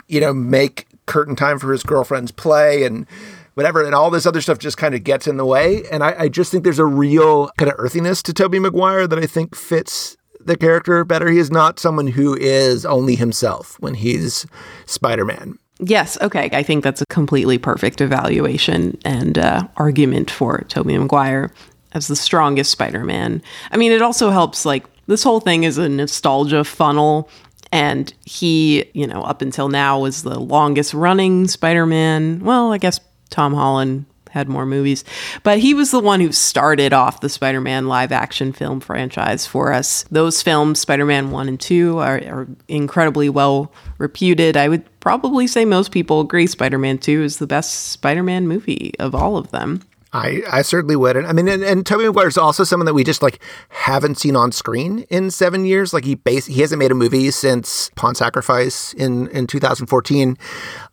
you 0.08 0.20
know 0.20 0.32
make 0.32 0.86
curtain 1.06 1.36
time 1.36 1.58
for 1.58 1.72
his 1.72 1.82
girlfriend's 1.82 2.30
play 2.30 2.84
and 2.84 3.06
whatever 3.54 3.84
and 3.84 3.94
all 3.94 4.10
this 4.10 4.26
other 4.26 4.40
stuff 4.40 4.58
just 4.58 4.76
kind 4.76 4.94
of 4.94 5.02
gets 5.02 5.26
in 5.26 5.36
the 5.36 5.44
way 5.44 5.82
and 5.90 6.04
I, 6.04 6.14
I 6.20 6.28
just 6.28 6.52
think 6.52 6.64
there's 6.64 6.78
a 6.78 6.86
real 6.86 7.50
kind 7.58 7.70
of 7.70 7.76
earthiness 7.78 8.22
to 8.24 8.32
Tobey 8.32 8.58
Maguire 8.58 9.06
that 9.06 9.18
I 9.18 9.26
think 9.26 9.56
fits 9.56 10.16
the 10.44 10.56
character 10.56 11.04
better. 11.04 11.28
He 11.28 11.38
is 11.38 11.50
not 11.50 11.78
someone 11.78 12.06
who 12.06 12.36
is 12.36 12.86
only 12.86 13.14
himself 13.14 13.76
when 13.80 13.94
he's 13.94 14.46
Spider-Man. 14.86 15.58
Yes, 15.80 16.18
okay. 16.20 16.50
I 16.52 16.62
think 16.62 16.84
that's 16.84 17.00
a 17.00 17.06
completely 17.06 17.58
perfect 17.58 18.00
evaluation 18.00 18.98
and 19.04 19.38
uh, 19.38 19.66
argument 19.76 20.30
for 20.30 20.64
Tobey 20.68 20.96
Maguire 20.98 21.52
as 21.92 22.08
the 22.08 22.16
strongest 22.16 22.70
Spider-Man. 22.70 23.42
I 23.70 23.76
mean, 23.76 23.92
it 23.92 24.02
also 24.02 24.30
helps 24.30 24.64
like 24.64 24.84
this 25.06 25.22
whole 25.22 25.40
thing 25.40 25.64
is 25.64 25.78
a 25.78 25.88
nostalgia 25.88 26.64
funnel 26.64 27.28
and 27.72 28.12
he, 28.24 28.84
you 28.94 29.06
know, 29.06 29.22
up 29.22 29.42
until 29.42 29.68
now 29.68 30.00
was 30.00 30.22
the 30.22 30.38
longest 30.38 30.94
running 30.94 31.46
Spider-Man. 31.48 32.40
Well, 32.44 32.72
I 32.72 32.78
guess 32.78 33.00
Tom 33.30 33.54
Holland 33.54 34.06
had 34.30 34.48
more 34.48 34.64
movies, 34.64 35.04
but 35.42 35.58
he 35.58 35.74
was 35.74 35.90
the 35.90 35.98
one 35.98 36.20
who 36.20 36.30
started 36.30 36.92
off 36.92 37.20
the 37.20 37.28
Spider-Man 37.28 37.88
live 37.88 38.12
action 38.12 38.52
film 38.52 38.78
franchise 38.78 39.44
for 39.44 39.72
us. 39.72 40.04
Those 40.04 40.40
films, 40.40 40.80
Spider-Man 40.80 41.32
1 41.32 41.48
and 41.48 41.60
2 41.60 41.98
are, 41.98 42.16
are 42.18 42.48
incredibly 42.68 43.28
well 43.28 43.72
reputed. 43.98 44.56
I 44.56 44.68
would 44.68 44.84
probably 45.00 45.48
say 45.48 45.64
most 45.64 45.90
people 45.90 46.20
agree 46.20 46.46
Spider-Man 46.46 46.98
2 46.98 47.24
is 47.24 47.38
the 47.38 47.46
best 47.46 47.88
Spider-Man 47.88 48.46
movie 48.46 48.94
of 49.00 49.14
all 49.16 49.36
of 49.36 49.50
them. 49.50 49.82
I, 50.12 50.42
I 50.50 50.62
certainly 50.62 50.96
would. 50.96 51.16
And 51.16 51.26
I 51.26 51.32
mean, 51.32 51.46
and, 51.48 51.62
and 51.62 51.86
Tobey 51.86 52.04
Maguire 52.04 52.26
is 52.26 52.36
also 52.36 52.64
someone 52.64 52.86
that 52.86 52.94
we 52.94 53.04
just 53.04 53.22
like 53.22 53.40
haven't 53.68 54.18
seen 54.18 54.34
on 54.34 54.50
screen 54.50 55.00
in 55.08 55.30
seven 55.30 55.64
years. 55.64 55.94
Like 55.94 56.04
he 56.04 56.16
base, 56.16 56.46
he 56.46 56.60
hasn't 56.62 56.80
made 56.80 56.90
a 56.90 56.94
movie 56.94 57.30
since 57.30 57.90
Pawn 57.94 58.14
Sacrifice 58.16 58.92
in, 58.94 59.28
in 59.28 59.46
2014. 59.46 60.36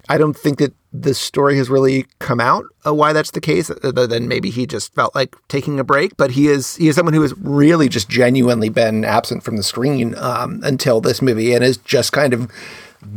I 0.09 0.17
don't 0.17 0.37
think 0.37 0.59
that 0.59 0.73
the 0.93 1.13
story 1.13 1.57
has 1.57 1.69
really 1.69 2.05
come 2.19 2.39
out 2.39 2.65
uh, 2.85 2.93
why 2.93 3.11
that's 3.11 3.31
the 3.31 3.41
case, 3.41 3.71
other 3.83 4.07
than 4.07 4.27
maybe 4.27 4.49
he 4.49 4.65
just 4.65 4.93
felt 4.93 5.13
like 5.15 5.35
taking 5.47 5.79
a 5.79 5.83
break. 5.83 6.15
But 6.15 6.31
he 6.31 6.47
is 6.47 6.75
he 6.75 6.87
is 6.87 6.95
someone 6.95 7.13
who 7.13 7.23
has 7.23 7.37
really 7.39 7.89
just 7.89 8.09
genuinely 8.09 8.69
been 8.69 9.03
absent 9.03 9.43
from 9.43 9.57
the 9.57 9.63
screen 9.63 10.15
um, 10.15 10.61
until 10.63 11.01
this 11.01 11.21
movie, 11.21 11.53
and 11.53 11.63
is 11.63 11.77
just 11.77 12.13
kind 12.13 12.33
of 12.33 12.51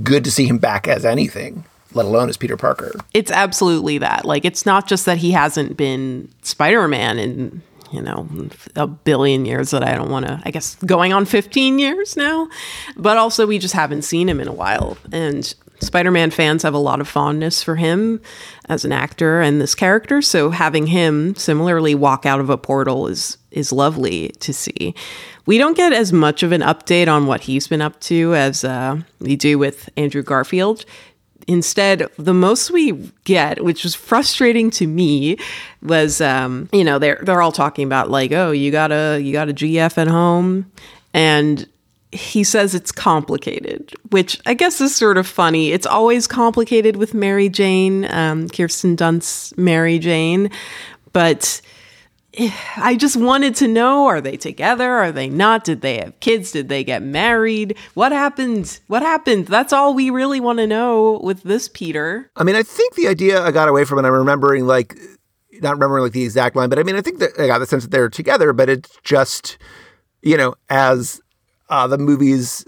good 0.03 0.25
to 0.25 0.33
see 0.33 0.47
him 0.47 0.59
back 0.59 0.89
as 0.89 1.05
anything 1.05 1.65
let 1.93 2.07
alone 2.07 2.29
as 2.29 2.37
Peter 2.37 2.57
Parker. 2.57 2.93
It's 3.15 3.31
absolutely 3.31 3.99
that. 3.99 4.25
Like, 4.25 4.45
it's 4.45 4.65
not 4.65 4.87
just 4.87 5.07
that 5.07 5.19
he 5.19 5.33
hasn't 5.33 5.77
been 5.77 6.31
Spider 6.43 6.87
Man 6.89 7.19
in, 7.19 7.63
you 7.91 8.03
know, 8.03 8.29
a 8.77 8.87
billion 8.87 9.45
years 9.45 9.71
that 9.71 9.83
I 9.83 9.95
don't 9.95 10.11
want 10.11 10.27
to, 10.27 10.41
I 10.45 10.51
guess, 10.51 10.77
going 10.87 11.13
on 11.13 11.25
15 11.25 11.79
years 11.79 12.17
now, 12.17 12.49
but 12.97 13.17
also 13.17 13.47
we 13.47 13.59
just 13.59 13.75
haven't 13.75 14.03
seen 14.03 14.29
him 14.29 14.41
in 14.41 14.49
a 14.49 14.53
while. 14.53 14.97
And 15.13 15.53
Spider 15.81 16.11
Man 16.11 16.31
fans 16.31 16.63
have 16.63 16.75
a 16.75 16.79
lot 16.79 17.01
of 17.01 17.09
fondness 17.09 17.63
for 17.63 17.77
him 17.77 18.21
as 18.69 18.85
an 18.85 18.93
actor 18.93 19.41
and 19.41 19.61
this 19.61 19.75
character. 19.75 20.21
So 20.23 20.51
having 20.51 20.87
him 20.87 21.35
similarly 21.35 21.95
walk 21.95 22.27
out 22.27 22.41
of 22.41 22.51
a 22.51 22.59
portal 22.59 23.07
is 23.07 23.37
is 23.51 23.73
lovely 23.73 24.29
to 24.39 24.53
see. 24.53 24.95
We 25.47 25.59
don't 25.59 25.77
get 25.77 25.93
as 25.93 26.13
much 26.13 26.45
of 26.45 26.53
an 26.53 26.61
update 26.61 27.09
on 27.09 27.27
what 27.27 27.41
he's 27.41 27.67
been 27.67 27.83
up 27.83 27.99
to 28.03 28.35
as 28.37 28.63
uh, 28.63 29.01
we 29.19 29.35
do 29.35 29.59
with 29.59 29.89
Andrew 29.97 30.23
Garfield 30.23 30.85
instead, 31.47 32.09
the 32.19 32.35
most 32.35 32.71
we 32.71 32.93
get, 33.25 33.65
which 33.65 33.85
was 33.85 33.95
frustrating 33.95 34.71
to 34.73 34.87
me, 34.87 35.39
was 35.83 36.21
um, 36.21 36.69
you 36.73 36.85
know 36.85 36.99
they're 36.99 37.21
they're 37.23 37.43
all 37.43 37.53
talking 37.53 37.87
about 37.87 38.11
like, 38.11 38.33
oh, 38.33 38.51
you 38.51 38.71
got 38.71 38.93
a 38.93 39.19
you 39.21 39.33
got 39.33 39.49
a 39.49 39.55
GF 39.55 39.99
at 39.99 40.09
home, 40.09 40.71
and 41.15 41.69
he 42.13 42.43
says 42.43 42.75
it's 42.75 42.91
complicated, 42.93 43.93
which 44.11 44.41
I 44.47 44.55
guess 44.55 44.81
is 44.81 44.95
sort 44.95 45.17
of 45.17 45.27
funny. 45.27 45.73
It's 45.73 45.87
always 45.87 46.27
complicated 46.27 46.97
with 46.97 47.15
Mary 47.15 47.49
Jane, 47.49 48.11
um, 48.13 48.49
Kirsten 48.49 48.97
Dunst's 48.97 49.57
Mary 49.57 49.99
Jane, 49.99 50.51
but 51.13 51.61
I 52.77 52.97
just 52.97 53.17
wanted 53.17 53.57
to 53.57 53.69
know 53.69 54.07
are 54.07 54.21
they 54.21 54.37
together? 54.37 54.91
Are 54.91 55.11
they 55.11 55.29
not? 55.29 55.65
Did 55.65 55.81
they 55.81 55.99
have 55.99 56.19
kids? 56.21 56.53
Did 56.53 56.69
they 56.69 56.85
get 56.85 57.03
married? 57.03 57.77
What 57.95 58.13
happened? 58.13 58.79
What 58.87 59.03
happened? 59.03 59.47
That's 59.47 59.73
all 59.73 59.95
we 59.95 60.11
really 60.11 60.39
want 60.39 60.59
to 60.59 60.67
know 60.67 61.21
with 61.23 61.43
this 61.43 61.69
Peter. 61.69 62.31
I 62.37 62.45
mean, 62.45 62.55
I 62.55 62.63
think 62.63 62.95
the 62.95 63.09
idea 63.09 63.43
I 63.43 63.51
got 63.51 63.69
away 63.69 63.85
from 63.85 63.99
it, 63.99 64.07
I'm 64.07 64.15
remembering 64.15 64.67
like, 64.67 64.97
not 65.61 65.73
remembering 65.73 66.05
like 66.05 66.13
the 66.13 66.23
exact 66.25 66.55
line, 66.55 66.69
but 66.69 66.79
I 66.79 66.85
mean, 66.85 66.95
I 66.97 67.03
think 67.03 67.19
that 67.19 67.33
I 67.39 67.47
got 67.47 67.59
the 67.59 67.67
sense 67.67 67.83
that 67.83 67.91
they're 67.91 68.09
together, 68.09 68.53
but 68.53 68.69
it's 68.69 68.97
just 69.03 69.59
you 70.23 70.37
know, 70.37 70.55
as 70.69 71.21
uh, 71.69 71.87
the 71.87 71.99
movies 71.99 72.65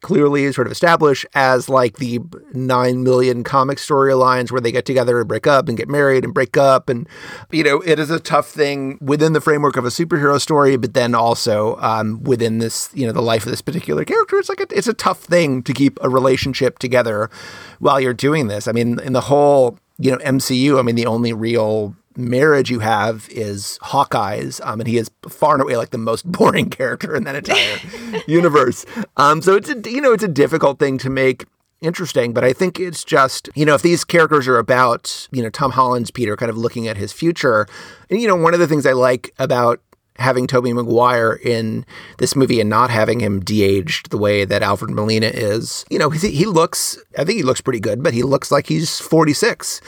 clearly 0.00 0.50
sort 0.52 0.66
of 0.66 0.72
establish 0.72 1.26
as 1.34 1.68
like 1.68 1.96
the 1.96 2.20
9 2.52 3.02
million 3.02 3.44
comic 3.44 3.78
storylines 3.78 4.50
where 4.50 4.60
they 4.60 4.72
get 4.72 4.84
together 4.84 5.18
and 5.20 5.28
break 5.28 5.46
up 5.46 5.68
and 5.68 5.76
get 5.76 5.88
married 5.88 6.24
and 6.24 6.34
break 6.34 6.56
up. 6.56 6.88
And 6.88 7.08
you 7.50 7.62
know 7.62 7.80
it 7.80 7.98
is 7.98 8.10
a 8.10 8.20
tough 8.20 8.48
thing 8.48 8.98
within 9.00 9.32
the 9.32 9.40
framework 9.40 9.76
of 9.76 9.84
a 9.84 9.88
superhero 9.88 10.40
story 10.40 10.76
but 10.76 10.94
then 10.94 11.14
also 11.14 11.76
um, 11.76 12.22
within 12.22 12.58
this 12.58 12.90
you 12.94 13.06
know 13.06 13.12
the 13.12 13.22
life 13.22 13.44
of 13.44 13.50
this 13.50 13.62
particular 13.62 14.04
character 14.04 14.38
it's 14.38 14.48
like 14.48 14.60
a, 14.60 14.66
it's 14.70 14.88
a 14.88 14.94
tough 14.94 15.20
thing 15.20 15.62
to 15.62 15.72
keep 15.72 15.98
a 16.02 16.08
relationship 16.08 16.78
together 16.78 17.30
while 17.78 18.00
you're 18.00 18.14
doing 18.14 18.48
this. 18.48 18.66
I 18.68 18.72
mean 18.72 18.98
in 19.00 19.12
the 19.12 19.22
whole 19.22 19.78
you 19.98 20.10
know 20.10 20.16
mcu 20.18 20.78
i 20.78 20.82
mean 20.82 20.94
the 20.94 21.06
only 21.06 21.32
real 21.32 21.94
marriage 22.20 22.70
you 22.70 22.80
have 22.80 23.28
is 23.30 23.78
Hawkeye's, 23.82 24.60
um, 24.62 24.80
and 24.80 24.88
he 24.88 24.98
is 24.98 25.10
far 25.28 25.54
and 25.54 25.62
away 25.62 25.76
like 25.76 25.90
the 25.90 25.98
most 25.98 26.24
boring 26.30 26.70
character 26.70 27.14
in 27.14 27.24
that 27.24 27.36
entire 27.36 28.22
universe. 28.26 28.86
Um, 29.16 29.42
so 29.42 29.56
it's 29.56 29.68
a 29.68 29.90
you 29.90 30.00
know 30.00 30.12
it's 30.12 30.24
a 30.24 30.28
difficult 30.28 30.78
thing 30.78 30.98
to 30.98 31.10
make 31.10 31.46
interesting, 31.80 32.32
but 32.32 32.44
I 32.44 32.52
think 32.52 32.78
it's 32.78 33.04
just, 33.04 33.48
you 33.54 33.64
know, 33.64 33.74
if 33.74 33.82
these 33.82 34.04
characters 34.04 34.46
are 34.46 34.58
about, 34.58 35.28
you 35.32 35.42
know, 35.42 35.48
Tom 35.48 35.72
Holland's 35.72 36.10
Peter 36.10 36.36
kind 36.36 36.50
of 36.50 36.56
looking 36.56 36.86
at 36.88 36.96
his 36.96 37.12
future, 37.12 37.66
and, 38.10 38.20
you 38.20 38.28
know, 38.28 38.36
one 38.36 38.54
of 38.54 38.60
the 38.60 38.66
things 38.66 38.86
I 38.86 38.92
like 38.92 39.32
about 39.38 39.80
having 40.20 40.46
Tobey 40.46 40.72
Maguire 40.72 41.32
in 41.32 41.84
this 42.18 42.36
movie 42.36 42.60
and 42.60 42.68
not 42.68 42.90
having 42.90 43.20
him 43.20 43.40
de-aged 43.40 44.10
the 44.10 44.18
way 44.18 44.44
that 44.44 44.62
Alfred 44.62 44.90
Molina 44.90 45.26
is. 45.26 45.84
You 45.90 45.98
know, 45.98 46.10
he, 46.10 46.30
he 46.30 46.46
looks, 46.46 46.98
I 47.18 47.24
think 47.24 47.38
he 47.38 47.42
looks 47.42 47.60
pretty 47.60 47.80
good, 47.80 48.02
but 48.02 48.12
he 48.12 48.22
looks 48.22 48.52
like 48.52 48.66
he's 48.66 49.00
46. 49.00 49.80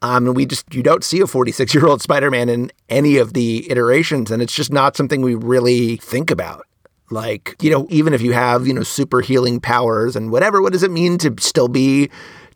Um, 0.00 0.26
and 0.28 0.36
we 0.36 0.46
just, 0.46 0.72
you 0.72 0.82
don't 0.82 1.04
see 1.04 1.20
a 1.20 1.26
46 1.26 1.74
year 1.74 1.86
old 1.86 2.00
Spider-Man 2.10 2.48
in 2.48 2.70
any 2.88 3.16
of 3.16 3.32
the 3.32 3.70
iterations. 3.70 4.30
And 4.30 4.40
it's 4.40 4.54
just 4.54 4.72
not 4.72 4.96
something 4.96 5.22
we 5.22 5.34
really 5.34 5.96
think 5.96 6.30
about. 6.30 6.66
Like, 7.10 7.56
you 7.60 7.70
know, 7.70 7.88
even 7.90 8.14
if 8.14 8.22
you 8.22 8.32
have, 8.32 8.68
you 8.68 8.72
know, 8.72 8.84
super 8.84 9.20
healing 9.20 9.60
powers 9.60 10.14
and 10.14 10.30
whatever, 10.30 10.62
what 10.62 10.72
does 10.72 10.84
it 10.84 10.92
mean 10.92 11.18
to 11.18 11.34
still 11.40 11.66
be 11.66 12.08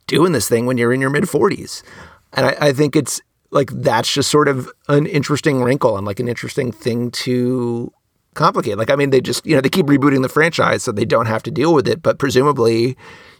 doing 0.06 0.30
this 0.30 0.48
thing 0.48 0.66
when 0.66 0.78
you're 0.78 0.92
in 0.92 1.00
your 1.00 1.10
mid 1.10 1.24
40s? 1.24 1.82
And 2.34 2.46
I, 2.46 2.56
I 2.60 2.72
think 2.72 2.94
it's 2.94 3.20
like 3.54 3.70
that's 3.70 4.12
just 4.12 4.30
sort 4.30 4.48
of 4.48 4.70
an 4.88 5.06
interesting 5.06 5.62
wrinkle 5.62 5.96
and 5.96 6.06
like 6.06 6.20
an 6.20 6.28
interesting 6.28 6.72
thing 6.72 7.10
to 7.12 7.92
complicate. 8.34 8.76
Like, 8.76 8.90
I 8.90 8.96
mean, 8.96 9.10
they 9.10 9.20
just, 9.20 9.46
you 9.46 9.54
know, 9.54 9.60
they 9.60 9.68
keep 9.68 9.86
rebooting 9.86 10.22
the 10.22 10.28
franchise 10.28 10.82
so 10.82 10.92
they 10.92 11.04
don't 11.04 11.26
have 11.26 11.42
to 11.44 11.50
deal 11.52 11.72
with 11.72 11.88
it. 11.88 12.02
But 12.02 12.18
presumably, 12.18 12.96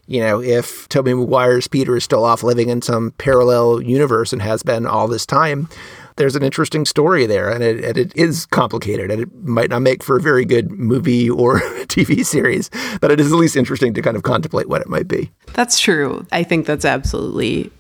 you 0.06 0.20
know, 0.20 0.40
if 0.40 0.88
Tobey 0.88 1.14
Maguire's 1.14 1.66
Peter 1.66 1.96
is 1.96 2.04
still 2.04 2.24
off 2.24 2.44
living 2.44 2.68
in 2.68 2.80
some 2.80 3.10
parallel 3.18 3.80
universe 3.82 4.32
and 4.32 4.40
has 4.40 4.62
been 4.62 4.86
all 4.86 5.08
this 5.08 5.26
time, 5.26 5.68
there's 6.16 6.36
an 6.36 6.44
interesting 6.44 6.84
story 6.84 7.26
there. 7.26 7.50
And 7.50 7.64
it, 7.64 7.84
and 7.84 7.98
it 7.98 8.16
is 8.16 8.46
complicated 8.46 9.10
and 9.10 9.22
it 9.22 9.34
might 9.42 9.70
not 9.70 9.80
make 9.80 10.04
for 10.04 10.16
a 10.16 10.20
very 10.20 10.44
good 10.44 10.70
movie 10.70 11.28
or 11.28 11.58
TV 11.86 12.24
series, 12.24 12.70
but 13.00 13.10
it 13.10 13.18
is 13.18 13.32
at 13.32 13.38
least 13.38 13.56
interesting 13.56 13.94
to 13.94 14.02
kind 14.02 14.16
of 14.16 14.22
contemplate 14.22 14.68
what 14.68 14.80
it 14.80 14.88
might 14.88 15.08
be. 15.08 15.32
That's 15.54 15.80
true. 15.80 16.24
I 16.30 16.44
think 16.44 16.66
that's 16.66 16.84
absolutely 16.84 17.72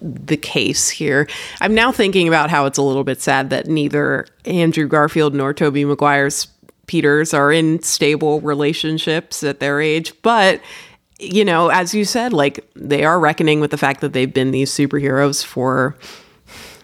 the 0.00 0.36
case 0.36 0.88
here. 0.88 1.28
I'm 1.60 1.74
now 1.74 1.92
thinking 1.92 2.28
about 2.28 2.50
how 2.50 2.66
it's 2.66 2.78
a 2.78 2.82
little 2.82 3.04
bit 3.04 3.20
sad 3.20 3.50
that 3.50 3.66
neither 3.66 4.26
Andrew 4.44 4.86
Garfield 4.86 5.34
nor 5.34 5.54
Tobey 5.54 5.84
Maguire's 5.84 6.48
Peters 6.86 7.34
are 7.34 7.50
in 7.50 7.82
stable 7.82 8.40
relationships 8.40 9.42
at 9.42 9.58
their 9.58 9.80
age, 9.80 10.12
but 10.22 10.60
you 11.18 11.44
know, 11.44 11.68
as 11.68 11.94
you 11.94 12.04
said, 12.04 12.32
like 12.32 12.64
they 12.76 13.04
are 13.04 13.18
reckoning 13.18 13.60
with 13.60 13.70
the 13.70 13.78
fact 13.78 14.02
that 14.02 14.12
they've 14.12 14.32
been 14.32 14.50
these 14.50 14.70
superheroes 14.70 15.44
for 15.44 15.96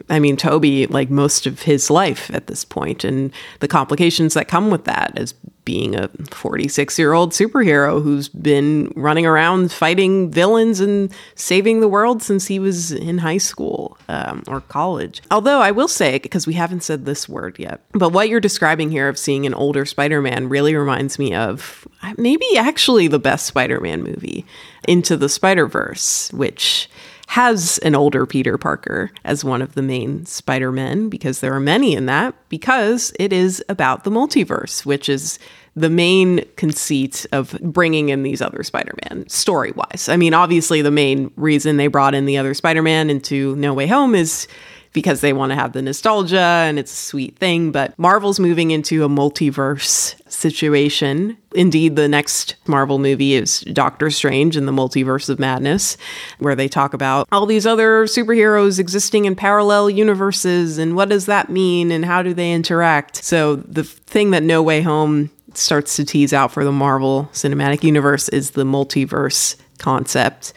I 0.09 0.19
mean, 0.19 0.37
Tobey, 0.37 0.87
like 0.87 1.11
most 1.11 1.47
of 1.47 1.63
his 1.63 1.91
life 1.91 2.31
at 2.35 2.47
this 2.47 2.65
point, 2.65 3.05
and 3.05 3.33
the 3.61 3.69
complications 3.69 4.35
that 4.35 4.49
come 4.49 4.71
with 4.71 4.85
that 4.85 5.13
as 5.17 5.35
being 5.65 5.95
a 5.95 6.09
46 6.31 6.99
year 6.99 7.13
old 7.13 7.33
superhero 7.33 8.03
who's 8.03 8.29
been 8.29 8.93
running 8.97 9.27
around 9.27 9.71
fighting 9.71 10.31
villains 10.31 10.81
and 10.81 11.13
saving 11.35 11.81
the 11.81 11.89
world 11.89 12.23
since 12.23 12.47
he 12.47 12.59
was 12.59 12.91
in 12.91 13.19
high 13.19 13.39
school 13.39 13.97
um, 14.09 14.43
or 14.49 14.61
college. 14.61 15.23
Although 15.31 15.61
I 15.61 15.71
will 15.71 15.89
say, 15.89 16.19
because 16.19 16.47
we 16.47 16.55
haven't 16.55 16.83
said 16.83 17.05
this 17.05 17.29
word 17.29 17.59
yet, 17.59 17.81
but 17.93 18.11
what 18.11 18.29
you're 18.29 18.41
describing 18.41 18.91
here 18.91 19.09
of 19.09 19.19
seeing 19.19 19.47
an 19.47 19.55
older 19.55 19.85
Spider 19.85 20.21
Man 20.21 20.49
really 20.49 20.75
reminds 20.75 21.19
me 21.19 21.35
of 21.35 21.87
uh, 22.03 22.15
maybe 22.17 22.47
actually 22.57 23.07
the 23.09 23.19
best 23.19 23.47
Spider 23.47 23.81
Man 23.81 24.03
movie, 24.03 24.45
Into 24.89 25.17
the 25.17 25.29
Spider 25.29 25.67
Verse, 25.67 26.33
which 26.33 26.89
has 27.33 27.79
an 27.79 27.95
older 27.95 28.27
Peter 28.27 28.59
Parker 28.59 29.11
as 29.25 29.43
one 29.43 29.63
of 29.63 29.75
the 29.75 29.81
main 29.81 30.27
Spider 30.27 30.71
Men, 30.71 31.09
because 31.09 31.41
there 31.41 31.55
are 31.55 31.61
many 31.61 31.95
in 31.95 32.05
that, 32.05 32.35
because 32.51 33.11
it 33.19 33.33
is 33.33 33.65
about 33.71 34.05
the 34.05 34.11
multiverse, 34.11 34.85
which 34.85 35.09
is 35.09 35.39
the 35.75 35.89
main 35.89 36.45
conceit 36.57 37.25
of 37.33 37.59
bringing 37.63 38.11
in 38.11 38.23
these 38.23 38.43
other 38.43 38.63
Spider 38.63 38.93
Man 39.09 39.27
story 39.31 39.73
wise. 39.73 40.11
I 40.11 40.17
mean, 40.19 40.35
obviously, 40.35 40.83
the 40.83 40.91
main 40.91 41.31
reason 41.37 41.79
they 41.79 41.87
brought 41.87 42.15
in 42.15 42.27
the 42.27 42.37
other 42.37 42.53
Spider 42.53 42.83
Man 42.83 43.09
into 43.09 43.57
No 43.57 43.73
Way 43.73 43.87
Home 43.87 44.15
is 44.15 44.47
because 44.93 45.21
they 45.21 45.33
want 45.33 45.51
to 45.51 45.57
have 45.57 45.73
the 45.73 45.83
nostalgia 45.83 46.39
and 46.39 46.79
it's 46.79 46.93
a 46.93 46.97
sweet 46.97 47.37
thing. 47.39 47.73
But 47.73 47.99
Marvel's 47.99 48.39
moving 48.39 48.71
into 48.71 49.05
a 49.05 49.09
multiverse 49.09 50.15
situation. 50.31 51.37
Indeed, 51.55 51.97
the 51.97 52.09
next 52.09 52.57
Marvel 52.67 52.99
movie 52.99 53.35
is 53.35 53.61
Doctor 53.61 54.11
Strange 54.11 54.57
in 54.57 54.67
the 54.67 54.73
Multiverse 54.73 55.29
of 55.29 55.39
Madness, 55.39 55.97
where 56.39 56.55
they 56.55 56.69
talk 56.69 56.95
about 56.95 57.29
all 57.33 57.47
these 57.47 57.67
other 57.67 58.05
superheroes 58.05 58.79
existing 58.79 59.25
in 59.25 59.35
parallel 59.35 59.91
universes 59.91 60.79
and 60.79 60.97
what 60.97 61.09
does 61.09 61.27
that 61.27 61.51
mean 61.51 61.91
and 61.91 62.05
how 62.05 62.23
do 62.23 62.35
they 62.35 62.53
interact. 62.53 63.23
So, 63.25 63.57
the 63.57 63.85
thing 63.85 64.31
that 64.31 64.43
No 64.43 64.63
Way 64.63 64.83
Home 64.83 65.31
starts 65.55 65.97
to 65.97 66.05
tease 66.05 66.33
out 66.33 66.51
for 66.51 66.65
the 66.65 66.73
Marvel 66.73 67.29
Cinematic 67.33 67.83
Universe 67.83 68.29
is 68.31 68.53
the 68.53 68.65
multiverse 68.65 69.57
concept 69.79 70.53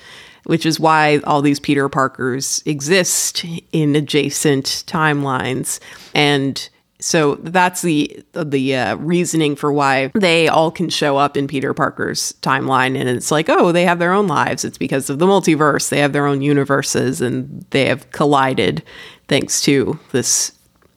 which 0.45 0.65
is 0.65 0.79
why 0.79 1.17
all 1.25 1.41
these 1.41 1.59
Peter 1.59 1.89
Parkers 1.89 2.63
exist 2.65 3.45
in 3.71 3.95
adjacent 3.95 4.83
timelines. 4.87 5.79
And 6.13 6.69
so 6.99 7.35
that's 7.35 7.81
the 7.81 8.23
the 8.33 8.75
uh, 8.75 8.95
reasoning 8.95 9.55
for 9.55 9.71
why 9.71 10.11
they 10.15 10.47
all 10.47 10.71
can 10.71 10.89
show 10.89 11.17
up 11.17 11.35
in 11.35 11.47
Peter 11.47 11.73
Parker's 11.73 12.33
timeline, 12.41 12.97
and 12.97 13.09
it's 13.09 13.31
like, 13.31 13.49
oh, 13.49 13.71
they 13.71 13.85
have 13.85 13.99
their 13.99 14.13
own 14.13 14.27
lives. 14.27 14.63
It's 14.63 14.77
because 14.77 15.09
of 15.09 15.19
the 15.19 15.27
multiverse. 15.27 15.89
They 15.89 15.99
have 15.99 16.13
their 16.13 16.25
own 16.25 16.41
universes, 16.41 17.21
and 17.21 17.65
they 17.71 17.85
have 17.85 18.09
collided 18.11 18.81
thanks 19.27 19.61
to 19.63 19.99
this 20.13 20.53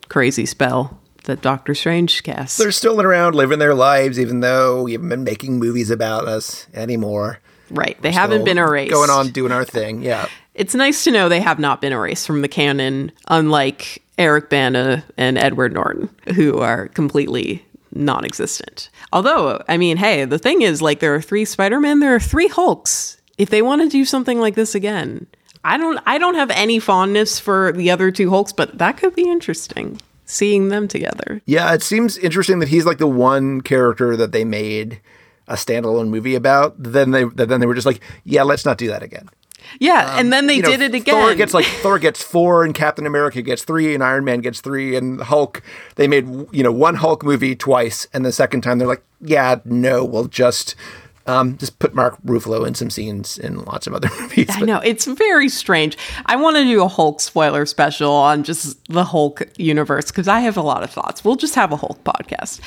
crazy 0.08 0.46
spell 0.46 0.98
that 1.24 1.42
Doctor 1.42 1.74
Strange 1.74 2.22
casts. 2.22 2.56
They're 2.56 2.72
still 2.72 3.02
around, 3.02 3.34
living 3.34 3.58
their 3.58 3.74
lives, 3.74 4.18
even 4.18 4.40
though 4.40 4.84
we 4.84 4.92
haven't 4.92 5.10
been 5.10 5.24
making 5.24 5.58
movies 5.58 5.90
about 5.90 6.26
us 6.26 6.66
anymore. 6.72 7.40
Right. 7.70 8.00
They 8.02 8.12
haven't 8.12 8.44
been 8.44 8.58
erased. 8.58 8.92
Going 8.92 9.10
on 9.10 9.30
doing 9.30 9.52
our 9.52 9.64
thing. 9.64 10.02
Yeah. 10.02 10.28
It's 10.54 10.74
nice 10.74 11.04
to 11.04 11.10
know 11.10 11.28
they 11.28 11.40
have 11.40 11.58
not 11.58 11.80
been 11.80 11.92
erased 11.92 12.26
from 12.26 12.42
the 12.42 12.48
canon, 12.48 13.12
unlike 13.28 14.02
Eric 14.18 14.50
Bana 14.50 15.04
and 15.16 15.38
Edward 15.38 15.72
Norton, 15.72 16.08
who 16.34 16.58
are 16.58 16.88
completely 16.88 17.64
non 17.92 18.24
existent. 18.24 18.90
Although, 19.12 19.62
I 19.68 19.76
mean, 19.76 19.96
hey, 19.96 20.24
the 20.24 20.38
thing 20.38 20.62
is, 20.62 20.82
like, 20.82 21.00
there 21.00 21.14
are 21.14 21.22
three 21.22 21.44
Spider 21.44 21.80
Men, 21.80 22.00
there 22.00 22.14
are 22.14 22.20
three 22.20 22.48
Hulks. 22.48 23.16
If 23.38 23.50
they 23.50 23.62
want 23.62 23.82
to 23.82 23.88
do 23.88 24.04
something 24.04 24.40
like 24.40 24.56
this 24.56 24.74
again, 24.74 25.26
I 25.64 25.76
don't 25.76 26.00
I 26.06 26.18
don't 26.18 26.34
have 26.34 26.50
any 26.50 26.80
fondness 26.80 27.38
for 27.38 27.72
the 27.72 27.90
other 27.90 28.10
two 28.10 28.30
Hulks, 28.30 28.52
but 28.52 28.78
that 28.78 28.96
could 28.96 29.14
be 29.14 29.28
interesting 29.28 30.00
seeing 30.24 30.68
them 30.68 30.88
together. 30.88 31.40
Yeah, 31.46 31.72
it 31.72 31.82
seems 31.82 32.18
interesting 32.18 32.58
that 32.58 32.68
he's 32.68 32.84
like 32.84 32.98
the 32.98 33.06
one 33.06 33.60
character 33.62 34.16
that 34.16 34.32
they 34.32 34.44
made 34.44 35.00
a 35.48 35.54
standalone 35.54 36.08
movie 36.08 36.34
about, 36.34 36.74
then 36.78 37.10
they 37.10 37.24
then 37.24 37.60
they 37.60 37.66
were 37.66 37.74
just 37.74 37.86
like, 37.86 38.00
yeah, 38.24 38.42
let's 38.42 38.64
not 38.64 38.78
do 38.78 38.88
that 38.88 39.02
again. 39.02 39.28
Yeah, 39.80 40.12
um, 40.12 40.20
and 40.20 40.32
then 40.32 40.46
they 40.46 40.56
you 40.56 40.62
know, 40.62 40.70
did 40.70 40.80
it 40.80 40.94
again. 40.94 41.14
Thor 41.14 41.34
gets 41.34 41.54
like 41.54 41.64
Thor 41.82 41.98
gets 41.98 42.22
four, 42.22 42.64
and 42.64 42.74
Captain 42.74 43.06
America 43.06 43.42
gets 43.42 43.64
three, 43.64 43.94
and 43.94 44.02
Iron 44.02 44.24
Man 44.24 44.40
gets 44.40 44.60
three, 44.60 44.96
and 44.96 45.20
Hulk. 45.20 45.62
They 45.96 46.08
made 46.08 46.26
you 46.52 46.62
know 46.62 46.72
one 46.72 46.96
Hulk 46.96 47.22
movie 47.24 47.56
twice, 47.56 48.06
and 48.12 48.24
the 48.24 48.32
second 48.32 48.62
time 48.62 48.78
they're 48.78 48.88
like, 48.88 49.02
yeah, 49.20 49.56
no, 49.64 50.04
we'll 50.04 50.28
just 50.28 50.74
um, 51.28 51.58
just 51.58 51.78
put 51.78 51.94
Mark 51.94 52.20
Ruffalo 52.22 52.66
in 52.66 52.74
some 52.74 52.90
scenes 52.90 53.38
in 53.38 53.58
lots 53.64 53.86
of 53.86 53.94
other 53.94 54.08
movies. 54.20 54.46
But. 54.46 54.56
I 54.56 54.60
know 54.60 54.78
it's 54.78 55.04
very 55.04 55.48
strange. 55.48 55.96
I 56.26 56.36
want 56.36 56.56
to 56.56 56.64
do 56.64 56.82
a 56.82 56.88
Hulk 56.88 57.20
spoiler 57.20 57.66
special 57.66 58.12
on 58.12 58.44
just 58.44 58.82
the 58.86 59.04
Hulk 59.04 59.42
universe 59.56 60.06
because 60.06 60.28
I 60.28 60.40
have 60.40 60.56
a 60.56 60.62
lot 60.62 60.82
of 60.82 60.90
thoughts. 60.90 61.24
We'll 61.24 61.36
just 61.36 61.54
have 61.54 61.72
a 61.72 61.76
Hulk 61.76 62.02
podcast. 62.04 62.60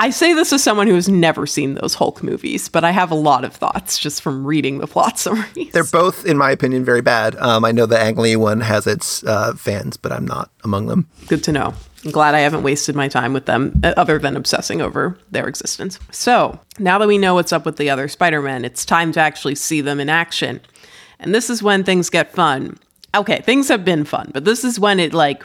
I 0.00 0.10
say 0.10 0.32
this 0.32 0.52
as 0.52 0.62
someone 0.62 0.86
who 0.86 0.94
has 0.94 1.08
never 1.08 1.46
seen 1.46 1.74
those 1.74 1.94
Hulk 1.94 2.22
movies, 2.22 2.68
but 2.68 2.84
I 2.84 2.92
have 2.92 3.10
a 3.10 3.16
lot 3.16 3.44
of 3.44 3.54
thoughts 3.54 3.98
just 3.98 4.22
from 4.22 4.46
reading 4.46 4.78
the 4.78 4.86
plot 4.86 5.18
summaries. 5.18 5.72
They're 5.72 5.84
both, 5.84 6.24
in 6.24 6.36
my 6.36 6.50
opinion, 6.50 6.84
very 6.84 7.02
bad. 7.02 7.36
Um, 7.36 7.64
I 7.64 7.72
know 7.72 7.86
the 7.86 7.98
Ang 7.98 8.16
Lee 8.16 8.36
one 8.36 8.60
has 8.60 8.86
its 8.86 9.24
uh, 9.24 9.54
fans, 9.54 9.96
but 9.96 10.12
I'm 10.12 10.26
not 10.26 10.50
among 10.64 10.86
them. 10.86 11.08
Good 11.26 11.42
to 11.44 11.52
know. 11.52 11.74
I'm 12.04 12.10
glad 12.10 12.34
I 12.34 12.40
haven't 12.40 12.62
wasted 12.62 12.94
my 12.94 13.08
time 13.08 13.32
with 13.32 13.46
them 13.46 13.80
uh, 13.82 13.94
other 13.96 14.18
than 14.18 14.36
obsessing 14.36 14.80
over 14.80 15.18
their 15.30 15.48
existence. 15.48 15.98
So, 16.10 16.58
now 16.78 16.98
that 16.98 17.08
we 17.08 17.18
know 17.18 17.34
what's 17.34 17.52
up 17.52 17.66
with 17.66 17.76
the 17.76 17.90
other 17.90 18.08
Spider 18.08 18.40
Men, 18.40 18.64
it's 18.64 18.84
time 18.84 19.12
to 19.12 19.20
actually 19.20 19.56
see 19.56 19.80
them 19.80 19.98
in 19.98 20.08
action. 20.08 20.60
And 21.18 21.34
this 21.34 21.50
is 21.50 21.62
when 21.62 21.82
things 21.82 22.08
get 22.08 22.32
fun. 22.32 22.78
Okay, 23.14 23.40
things 23.40 23.68
have 23.68 23.84
been 23.84 24.04
fun, 24.04 24.30
but 24.32 24.44
this 24.44 24.64
is 24.64 24.78
when 24.78 25.00
it 25.00 25.12
like 25.12 25.44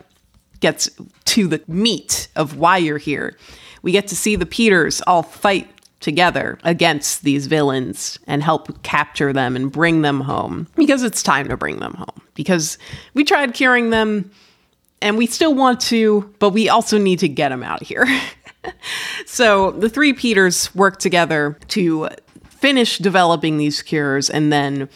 gets 0.60 0.90
to 1.26 1.48
the 1.48 1.62
meat 1.68 2.28
of 2.36 2.58
why 2.58 2.78
you're 2.78 2.98
here 2.98 3.36
we 3.84 3.92
get 3.92 4.08
to 4.08 4.16
see 4.16 4.36
the 4.36 4.48
Peters 4.48 5.02
all 5.06 5.22
fight 5.22 5.70
together 6.00 6.58
against 6.64 7.24
these 7.24 7.46
villains 7.46 8.18
and 8.26 8.42
help 8.42 8.82
capture 8.82 9.32
them 9.32 9.56
and 9.56 9.72
bring 9.72 10.02
them 10.02 10.22
home 10.22 10.68
because 10.76 11.04
it's 11.04 11.22
time 11.22 11.48
to 11.48 11.56
bring 11.56 11.80
them 11.80 11.94
home. 11.94 12.22
Because 12.34 12.80
we 13.14 13.24
tried 13.24 13.54
curing 13.54 13.92
them 13.92 14.32
and 15.04 15.18
we 15.18 15.28
still 15.28 15.54
want 15.54 15.82
to, 15.82 16.34
but 16.40 16.52
we 16.52 16.70
also 16.70 16.98
need 16.98 17.20
to 17.20 17.28
get 17.28 17.50
them 17.50 17.62
out 17.62 17.82
of 17.82 17.88
here. 17.88 18.08
so 19.26 19.72
the 19.72 19.90
three 19.90 20.14
Peters 20.14 20.74
work 20.74 20.98
together 20.98 21.60
to 21.68 22.08
finish 22.46 22.98
developing 22.98 23.58
these 23.58 23.82
cures 23.82 24.30
and 24.30 24.52
then 24.52 24.90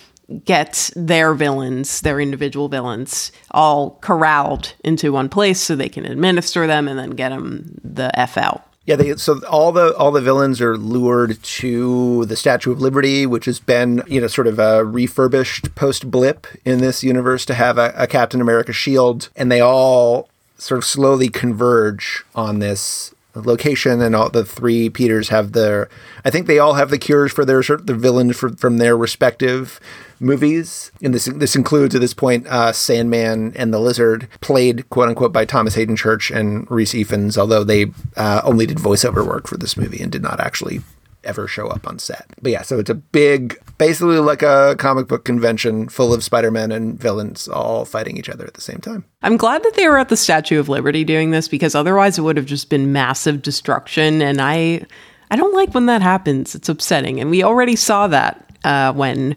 get 0.46 0.90
their 0.96 1.34
villains, 1.34 2.02
their 2.02 2.20
individual 2.20 2.70
villains, 2.70 3.32
all 3.52 4.00
corralled 4.02 4.74
into 4.84 5.12
one 5.12 5.30
place 5.30 5.60
so 5.60 5.76
they 5.76 5.90
can 5.90 6.06
administer 6.06 6.68
them 6.68 6.88
and 6.88 6.98
then 6.98 7.12
get 7.12 7.30
them 7.30 7.78
the 7.84 8.18
F 8.18 8.38
out. 8.38 8.66
Yeah, 8.88 8.96
they, 8.96 9.18
so 9.18 9.42
all 9.48 9.74
the 9.74 9.94
all 9.98 10.14
the 10.14 10.22
villains 10.22 10.62
are 10.62 10.78
lured 10.78 11.44
to 11.44 12.24
the 12.26 12.38
Statue 12.38 12.72
of 12.72 12.80
Liberty, 12.80 13.26
which 13.26 13.44
has 13.44 13.60
been 13.60 14.02
you 14.08 14.22
know 14.22 14.28
sort 14.28 14.48
of 14.48 14.60
a 14.60 14.86
refurbished 14.86 15.76
post 15.76 16.10
blip 16.10 16.48
in 16.64 16.80
this 16.80 17.04
universe 17.04 17.46
to 17.48 17.54
have 17.54 17.78
a, 17.78 17.94
a 17.98 18.08
Captain 18.08 18.40
America 18.40 18.72
shield, 18.72 19.28
and 19.36 19.52
they 19.52 19.60
all 19.60 20.30
sort 20.58 20.78
of 20.78 20.86
slowly 20.86 21.28
converge 21.28 22.24
on 22.34 22.60
this 22.60 23.14
location 23.36 24.02
and 24.02 24.16
all 24.16 24.30
the 24.30 24.46
three 24.46 24.90
Peters 24.90 25.30
have 25.30 25.52
their 25.52 25.90
I 26.26 26.30
think 26.30 26.48
they 26.48 26.58
all 26.58 26.74
have 26.74 26.90
the 26.90 26.98
cures 26.98 27.32
for 27.32 27.46
their 27.46 27.62
sort 27.62 27.82
of 27.82 27.86
the 27.88 27.94
villains 27.94 28.36
for, 28.38 28.50
from 28.50 28.78
their 28.78 28.98
respective 28.98 29.80
movies. 30.20 30.92
And 31.02 31.14
this 31.14 31.26
this 31.26 31.56
includes 31.56 31.96
at 31.96 32.02
this 32.02 32.14
point 32.14 32.48
uh, 32.48 32.72
Sandman 32.72 33.54
and 33.56 33.74
the 33.74 33.80
Lizard, 33.80 34.28
played 34.42 34.90
quote 34.90 35.10
unquote 35.10 35.34
by 35.34 35.46
Thomas 35.46 35.76
Haden 35.76 35.96
Church 35.96 36.32
and 36.32 36.70
Rhys 36.70 36.94
Ifans, 36.94 37.38
although 37.38 37.64
they 37.64 37.88
uh, 38.16 38.42
only 38.44 38.66
did 38.66 38.78
voiceover 38.78 39.26
work 39.26 39.48
for 39.48 39.58
this 39.58 39.78
movie 39.78 40.02
and 40.02 40.12
did 40.12 40.22
not 40.22 40.40
actually 40.40 40.82
ever 41.24 41.48
show 41.48 41.68
up 41.68 41.88
on 41.88 42.00
set. 42.00 42.26
But 42.42 42.52
yeah, 42.54 42.62
so 42.62 42.80
it's 42.80 42.90
a 42.90 42.96
big, 42.96 43.60
basically 43.78 44.20
like 44.20 44.42
a 44.42 44.76
comic 44.80 45.08
book 45.08 45.26
convention 45.26 45.90
full 45.90 46.14
of 46.14 46.24
Spider-Man 46.24 46.72
and 46.72 47.00
villains 47.00 47.48
all 47.48 47.86
fighting 47.86 48.18
each 48.18 48.30
other 48.30 48.46
at 48.46 48.54
the 48.54 48.62
same 48.62 48.80
time. 48.80 49.04
I'm 49.22 49.36
glad 49.36 49.64
that 49.64 49.74
they 49.76 49.88
were 49.88 49.98
at 49.98 50.10
the 50.10 50.16
Statue 50.16 50.60
of 50.60 50.70
Liberty 50.70 51.04
doing 51.04 51.32
this 51.32 51.48
because 51.48 51.76
otherwise 51.76 52.18
it 52.18 52.22
would 52.22 52.38
have 52.38 52.46
just 52.46 52.70
been 52.70 52.94
massive 52.94 53.42
destruction 53.42 54.22
and 54.22 54.42
I 54.42 54.86
I 55.30 55.36
don't 55.36 55.54
like 55.54 55.74
when 55.74 55.88
that 55.88 56.02
happens. 56.02 56.56
It's 56.56 56.70
upsetting. 56.70 57.20
And 57.20 57.30
we 57.30 57.44
already 57.44 57.76
saw 57.76 58.08
that 58.08 58.50
uh, 58.64 58.94
when 58.94 59.36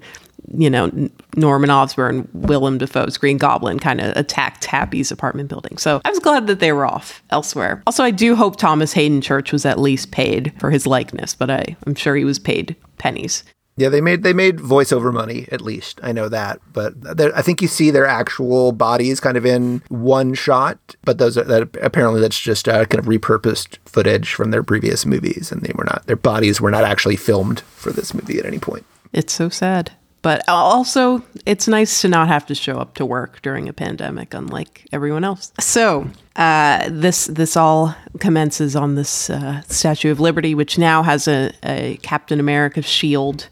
you 0.53 0.69
know, 0.71 0.91
Norman 1.37 1.71
Osborn, 1.71 2.29
Willem 2.33 2.79
Dafoe's 2.79 3.17
Green 3.17 3.39
Goblin 3.39 3.79
kind 3.79 4.01
of 4.01 4.17
attacked 4.17 4.65
Happy's 4.65 5.11
apartment 5.11 5.49
building. 5.49 5.79
So 5.79 6.01
I 6.05 6.11
was 6.11 6.19
glad 6.19 6.47
that 6.49 6.61
they 6.61 6.73
were 6.73 6.87
off 6.87 7.23
elsewhere. 7.31 7.83
Also, 7.87 8.03
I 8.03 8.11
do 8.11 8.35
hope 8.37 8.57
Thomas 8.57 8.93
Haden 8.93 9.21
Church 9.21 9.53
was 9.53 9.65
at 9.65 9.79
least 9.79 10.11
paid 10.11 10.53
for 10.59 10.71
his 10.71 10.87
likeness, 10.87 11.35
but 11.35 11.51
I, 11.51 11.77
I'm 11.87 11.95
sure 11.95 12.17
he 12.17 12.25
was 12.25 12.39
paid 12.39 12.77
pennies. 12.99 13.45
Yeah, 13.77 13.89
they 13.89 14.03
made 14.03 14.25
they 14.25 14.35
made 14.35 14.59
voiceover 14.59 15.11
money 15.11 15.47
at 15.51 15.63
least. 15.63 16.01
I 16.03 16.13
know 16.13 16.29
that, 16.29 16.61
but 16.75 16.95
I 17.19 17.41
think 17.41 17.63
you 17.63 17.69
see 17.69 17.91
their 17.91 18.07
actual 18.07 18.73
bodies 18.73 19.21
kind 19.21 19.39
of 19.39 19.47
in 19.47 19.83
one 19.89 20.35
shot. 20.35 20.97
But 21.03 21.17
those 21.17 21.39
are, 21.39 21.45
that 21.45 21.75
apparently 21.81 22.21
that's 22.21 22.39
just 22.39 22.69
uh, 22.69 22.85
kind 22.85 22.99
of 22.99 23.07
repurposed 23.07 23.79
footage 23.87 24.35
from 24.35 24.51
their 24.51 24.63
previous 24.63 25.07
movies, 25.07 25.51
and 25.51 25.63
they 25.63 25.73
were 25.75 25.85
not 25.85 26.07
their 26.07 26.17
bodies 26.17 26.61
were 26.61 26.71
not 26.71 26.85
actually 26.85 27.17
filmed 27.17 27.61
for 27.61 27.91
this 27.91 28.13
movie 28.13 28.39
at 28.39 28.45
any 28.45 28.59
point. 28.59 28.85
It's 29.15 29.33
so 29.33 29.49
sad. 29.49 29.93
But 30.23 30.47
also, 30.49 31.23
it's 31.47 31.67
nice 31.67 32.03
to 32.03 32.09
not 32.09 32.29
have 32.29 32.45
to 32.47 32.55
show 32.55 32.79
up 32.79 32.95
to 32.95 33.07
work 33.07 33.41
during 33.41 33.69
a 33.69 33.73
pandemic, 33.73 34.35
unlike 34.35 34.87
everyone 34.93 35.25
else. 35.25 35.51
So, 35.61 36.11
uh, 36.37 36.89
this 36.91 37.27
this 37.27 37.57
all 37.57 37.95
commences 38.19 38.77
on 38.77 38.97
this 38.97 39.31
uh, 39.31 39.63
Statue 39.63 40.11
of 40.11 40.21
Liberty, 40.21 40.55
which 40.55 40.77
now 40.77 41.03
has 41.03 41.27
a, 41.27 41.53
a 41.63 41.99
Captain 42.03 42.39
America 42.39 42.83
shield 42.83 43.49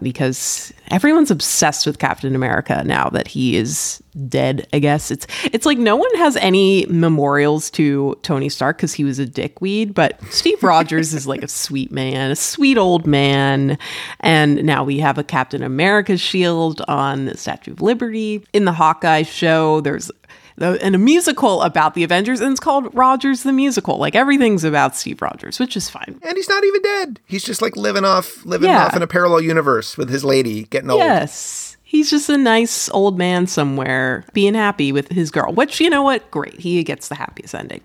because 0.00 0.72
everyone's 0.90 1.30
obsessed 1.30 1.86
with 1.86 1.98
Captain 1.98 2.34
America 2.34 2.82
now 2.84 3.08
that 3.10 3.28
he 3.28 3.56
is 3.56 4.02
dead. 4.28 4.66
I 4.72 4.78
guess 4.78 5.10
it's 5.10 5.26
it's 5.44 5.66
like 5.66 5.78
no 5.78 5.96
one 5.96 6.14
has 6.16 6.36
any 6.36 6.86
memorials 6.88 7.70
to 7.72 8.18
Tony 8.22 8.48
Stark 8.48 8.78
because 8.78 8.94
he 8.94 9.04
was 9.04 9.18
a 9.18 9.26
dickweed, 9.26 9.94
but 9.94 10.22
Steve 10.30 10.62
Rogers 10.62 11.12
is 11.12 11.26
like 11.26 11.42
a 11.42 11.48
sweet 11.48 11.92
man, 11.92 12.30
a 12.30 12.36
sweet 12.36 12.78
old 12.78 13.06
man, 13.06 13.78
and 14.20 14.64
now 14.64 14.84
we 14.84 14.98
have 14.98 15.18
a 15.18 15.24
Captain 15.24 15.62
America 15.62 16.16
shield 16.16 16.82
on 16.88 17.26
the 17.26 17.36
Statue 17.36 17.72
of 17.72 17.82
Liberty 17.82 18.44
in 18.52 18.64
the 18.64 18.72
Hawkeye 18.72 19.22
show. 19.22 19.80
There's 19.80 20.10
and 20.62 20.94
a 20.94 20.98
musical 20.98 21.62
about 21.62 21.94
the 21.94 22.04
Avengers, 22.04 22.40
and 22.40 22.50
it's 22.50 22.60
called 22.60 22.94
Rogers 22.94 23.42
the 23.42 23.52
Musical. 23.52 23.98
Like 23.98 24.14
everything's 24.14 24.64
about 24.64 24.96
Steve 24.96 25.20
Rogers, 25.22 25.58
which 25.58 25.76
is 25.76 25.88
fine. 25.90 26.20
And 26.22 26.36
he's 26.36 26.48
not 26.48 26.64
even 26.64 26.82
dead. 26.82 27.20
He's 27.26 27.44
just 27.44 27.62
like 27.62 27.76
living 27.76 28.04
off, 28.04 28.44
living 28.44 28.70
yeah. 28.70 28.86
off 28.86 28.96
in 28.96 29.02
a 29.02 29.06
parallel 29.06 29.40
universe 29.40 29.96
with 29.96 30.08
his 30.08 30.24
lady, 30.24 30.64
getting 30.64 30.90
old. 30.90 31.00
Yes. 31.00 31.76
He's 31.84 32.08
just 32.08 32.30
a 32.30 32.38
nice 32.38 32.88
old 32.88 33.18
man 33.18 33.46
somewhere 33.46 34.24
being 34.32 34.54
happy 34.54 34.92
with 34.92 35.08
his 35.08 35.30
girl, 35.30 35.52
which, 35.52 35.78
you 35.78 35.90
know 35.90 36.02
what? 36.02 36.30
Great. 36.30 36.58
He 36.58 36.82
gets 36.84 37.08
the 37.08 37.14
happiest 37.14 37.54
ending. 37.54 37.82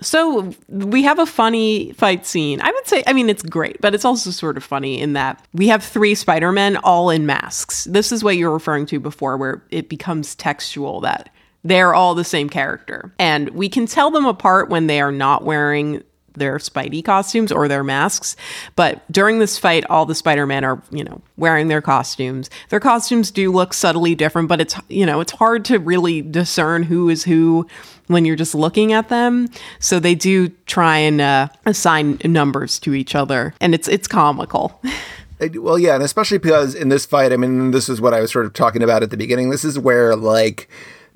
So 0.00 0.54
we 0.68 1.02
have 1.02 1.18
a 1.18 1.26
funny 1.26 1.92
fight 1.92 2.24
scene. 2.24 2.62
I 2.62 2.70
would 2.70 2.86
say, 2.86 3.02
I 3.06 3.12
mean, 3.12 3.28
it's 3.28 3.42
great, 3.42 3.78
but 3.82 3.94
it's 3.94 4.06
also 4.06 4.30
sort 4.30 4.56
of 4.56 4.64
funny 4.64 4.98
in 4.98 5.12
that 5.12 5.46
we 5.52 5.68
have 5.68 5.84
three 5.84 6.14
Spider 6.14 6.50
Men 6.50 6.78
all 6.78 7.10
in 7.10 7.26
masks. 7.26 7.84
This 7.84 8.10
is 8.10 8.24
what 8.24 8.36
you're 8.36 8.52
referring 8.52 8.86
to 8.86 8.98
before, 8.98 9.36
where 9.36 9.62
it 9.70 9.90
becomes 9.90 10.34
textual 10.34 11.00
that 11.02 11.28
they're 11.68 11.94
all 11.94 12.14
the 12.14 12.24
same 12.24 12.48
character. 12.48 13.12
And 13.18 13.50
we 13.50 13.68
can 13.68 13.86
tell 13.86 14.10
them 14.10 14.24
apart 14.24 14.68
when 14.68 14.86
they 14.86 15.00
are 15.00 15.12
not 15.12 15.44
wearing 15.44 16.02
their 16.34 16.58
Spidey 16.58 17.04
costumes 17.04 17.50
or 17.50 17.66
their 17.66 17.82
masks. 17.82 18.36
But 18.76 19.10
during 19.10 19.38
this 19.38 19.58
fight, 19.58 19.84
all 19.88 20.06
the 20.06 20.14
Spider-Men 20.14 20.64
are, 20.64 20.82
you 20.90 21.02
know, 21.02 21.22
wearing 21.36 21.68
their 21.68 21.80
costumes. 21.80 22.50
Their 22.68 22.80
costumes 22.80 23.30
do 23.30 23.50
look 23.50 23.72
subtly 23.72 24.14
different, 24.14 24.48
but 24.48 24.60
it's, 24.60 24.76
you 24.88 25.06
know, 25.06 25.20
it's 25.20 25.32
hard 25.32 25.64
to 25.66 25.78
really 25.78 26.22
discern 26.22 26.82
who 26.82 27.08
is 27.08 27.24
who 27.24 27.66
when 28.08 28.24
you're 28.24 28.36
just 28.36 28.54
looking 28.54 28.92
at 28.92 29.08
them. 29.08 29.48
So 29.78 29.98
they 29.98 30.14
do 30.14 30.48
try 30.66 30.98
and 30.98 31.20
uh, 31.20 31.48
assign 31.64 32.18
numbers 32.24 32.78
to 32.80 32.94
each 32.94 33.14
other, 33.14 33.54
and 33.60 33.74
it's 33.74 33.88
it's 33.88 34.06
comical. 34.06 34.80
well, 35.54 35.78
yeah, 35.78 35.94
and 35.94 36.02
especially 36.02 36.38
because 36.38 36.74
in 36.74 36.88
this 36.88 37.06
fight, 37.06 37.32
I 37.32 37.36
mean, 37.36 37.70
this 37.70 37.88
is 37.88 38.00
what 38.00 38.14
I 38.14 38.20
was 38.20 38.30
sort 38.30 38.46
of 38.46 38.52
talking 38.52 38.82
about 38.82 39.02
at 39.02 39.10
the 39.10 39.16
beginning. 39.16 39.50
This 39.50 39.64
is 39.64 39.78
where 39.78 40.14
like 40.14 40.68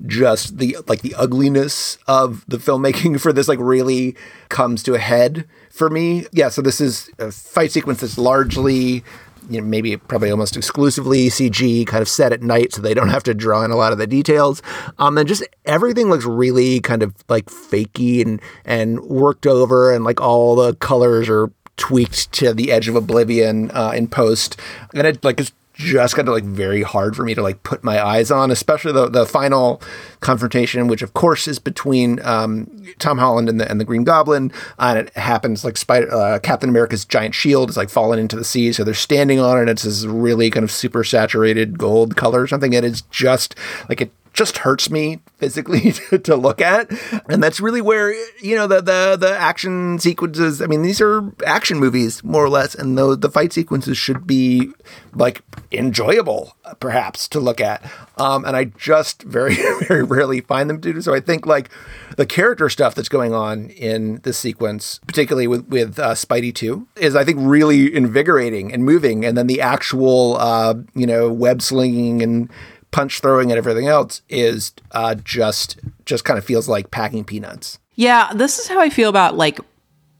just 0.05 0.57
the 0.57 0.77
like 0.87 1.01
the 1.01 1.15
ugliness 1.15 1.97
of 2.07 2.45
the 2.47 2.57
filmmaking 2.57 3.19
for 3.21 3.33
this 3.33 3.47
like 3.47 3.59
really 3.59 4.15
comes 4.49 4.83
to 4.83 4.93
a 4.93 4.99
head 4.99 5.47
for 5.69 5.89
me. 5.89 6.25
Yeah, 6.31 6.49
so 6.49 6.61
this 6.61 6.81
is 6.81 7.09
a 7.19 7.31
fight 7.31 7.71
sequence 7.71 8.01
that's 8.01 8.17
largely 8.17 9.03
you 9.49 9.59
know, 9.59 9.67
maybe 9.67 9.97
probably 9.97 10.31
almost 10.31 10.55
exclusively 10.55 11.27
CG, 11.27 11.85
kind 11.87 12.01
of 12.01 12.07
set 12.07 12.31
at 12.31 12.41
night, 12.41 12.73
so 12.73 12.81
they 12.81 12.93
don't 12.93 13.09
have 13.09 13.23
to 13.23 13.33
draw 13.33 13.63
in 13.63 13.71
a 13.71 13.75
lot 13.75 13.91
of 13.91 13.97
the 13.97 14.07
details. 14.07 14.61
Um, 14.99 15.17
and 15.17 15.27
just 15.27 15.43
everything 15.65 16.09
looks 16.09 16.25
really 16.25 16.79
kind 16.79 17.03
of 17.03 17.13
like 17.27 17.45
fakey 17.47 18.21
and 18.21 18.41
and 18.65 19.01
worked 19.01 19.47
over, 19.47 19.93
and 19.93 20.05
like 20.05 20.21
all 20.21 20.55
the 20.55 20.75
colors 20.75 21.27
are 21.27 21.51
tweaked 21.77 22.31
to 22.33 22.53
the 22.53 22.71
edge 22.71 22.87
of 22.87 22.95
oblivion 22.95 23.71
uh, 23.71 23.91
in 23.95 24.07
post, 24.07 24.57
and 24.93 25.07
it 25.07 25.23
like 25.23 25.39
it's 25.39 25.51
just 25.73 26.15
got 26.15 26.25
to 26.25 26.31
like 26.31 26.43
very 26.43 26.83
hard 26.83 27.15
for 27.15 27.23
me 27.23 27.33
to 27.33 27.41
like 27.41 27.63
put 27.63 27.83
my 27.83 28.03
eyes 28.03 28.31
on, 28.31 28.51
especially 28.51 28.91
the 28.91 29.09
the 29.09 29.25
final 29.25 29.81
confrontation, 30.19 30.87
which 30.87 31.01
of 31.01 31.13
course 31.13 31.47
is 31.47 31.59
between 31.59 32.19
um, 32.23 32.69
Tom 32.99 33.17
Holland 33.17 33.49
and 33.49 33.59
the 33.59 33.69
and 33.69 33.79
the 33.79 33.85
Green 33.85 34.03
Goblin, 34.03 34.51
and 34.79 34.99
it 34.99 35.15
happens 35.15 35.63
like 35.63 35.77
Spider 35.77 36.11
uh, 36.13 36.39
Captain 36.39 36.69
America's 36.69 37.05
giant 37.05 37.35
shield 37.35 37.69
is 37.69 37.77
like 37.77 37.89
fallen 37.89 38.19
into 38.19 38.35
the 38.35 38.43
sea, 38.43 38.71
so 38.73 38.83
they're 38.83 38.93
standing 38.93 39.39
on 39.39 39.57
it. 39.57 39.61
And 39.61 39.69
it's 39.69 39.83
this 39.83 40.05
really 40.05 40.49
kind 40.49 40.63
of 40.63 40.71
super 40.71 41.03
saturated 41.03 41.77
gold 41.77 42.15
color 42.15 42.41
or 42.41 42.47
something. 42.47 42.75
And 42.75 42.85
It 42.85 42.91
is 42.91 43.01
just 43.03 43.55
like 43.89 44.01
it 44.01 44.11
just 44.33 44.59
hurts 44.59 44.89
me 44.89 45.19
physically 45.37 45.91
to, 46.09 46.19
to, 46.19 46.35
look 46.35 46.61
at. 46.61 46.89
And 47.29 47.43
that's 47.43 47.59
really 47.59 47.81
where 47.81 48.13
you 48.39 48.55
know 48.55 48.67
the 48.67 48.81
the 48.81 49.17
the 49.19 49.37
action 49.37 49.99
sequences 49.99 50.61
i 50.61 50.65
mean 50.65 50.81
these 50.81 51.01
are 51.01 51.31
action 51.45 51.79
movies 51.79 52.23
more 52.23 52.43
or 52.43 52.49
less 52.49 52.73
and 52.73 52.97
the 52.97 53.15
the 53.15 53.29
fight 53.29 53.53
sequences 53.53 53.97
should 53.97 54.25
be 54.25 54.71
like 55.13 55.41
enjoyable 55.71 56.55
perhaps 56.79 57.27
to 57.27 57.39
look 57.39 57.59
at. 57.59 57.83
Um, 58.17 58.45
and 58.45 58.55
i 58.55 58.65
just 58.65 59.23
very 59.23 59.55
very 59.87 60.03
rarely 60.03 60.41
find 60.41 60.69
them 60.69 60.81
to 60.81 60.93
do. 60.93 61.01
So 61.01 61.13
i 61.13 61.19
think 61.19 61.45
like 61.45 61.69
the 62.17 62.25
character 62.25 62.69
stuff 62.69 62.95
that's 62.95 63.09
going 63.09 63.33
on 63.33 63.69
in 63.71 64.19
this 64.23 64.37
sequence 64.37 64.99
particularly 65.07 65.47
with 65.47 65.67
with 65.67 65.99
uh, 65.99 66.11
spidey 66.11 66.53
2 66.53 66.87
is 66.97 67.15
i 67.15 67.23
think 67.23 67.37
really 67.41 67.93
invigorating 67.93 68.71
and 68.73 68.85
moving. 68.85 69.25
And 69.25 69.37
then 69.37 69.47
the 69.47 69.61
actual 69.61 70.37
uh, 70.37 70.75
you 70.95 71.05
know 71.05 71.31
web 71.31 71.61
slinging 71.61 72.21
and 72.21 72.49
punch 72.91 73.21
throwing 73.21 73.51
and 73.51 73.57
everything 73.57 73.87
else 73.87 74.21
is 74.29 74.73
uh, 74.91 75.15
just 75.15 75.79
just 76.05 76.25
kind 76.25 76.37
of 76.37 76.45
feels 76.45 76.67
like 76.67 76.91
packing 76.91 77.23
peanuts. 77.23 77.79
Yeah, 77.95 78.31
this 78.33 78.59
is 78.59 78.67
how 78.67 78.79
I 78.79 78.89
feel 78.89 79.09
about 79.09 79.35
like 79.35 79.59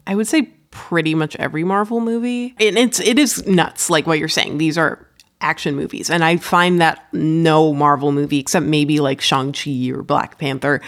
I 0.08 0.16
would 0.16 0.28
say 0.28 0.44
pretty 0.72 1.14
much 1.14 1.36
every 1.36 1.64
Marvel 1.64 2.00
movie. 2.00 2.56
And 2.60 2.78
it's 2.78 3.00
it 3.00 3.20
is 3.20 3.46
nuts 3.46 3.90
like 3.90 4.08
what 4.08 4.20
you're 4.20 4.28
saying. 4.28 4.58
These 4.58 4.78
are 4.78 5.06
action 5.42 5.76
movies 5.76 6.10
and 6.10 6.24
I 6.24 6.38
find 6.38 6.80
that 6.82 7.04
no 7.14 7.74
Marvel 7.74 8.12
movie 8.12 8.38
except 8.38 8.66
maybe 8.66 9.00
like 9.00 9.22
Shang-Chi 9.22 9.90
or 9.90 10.04
Black 10.04 10.38
Panther 10.38 10.82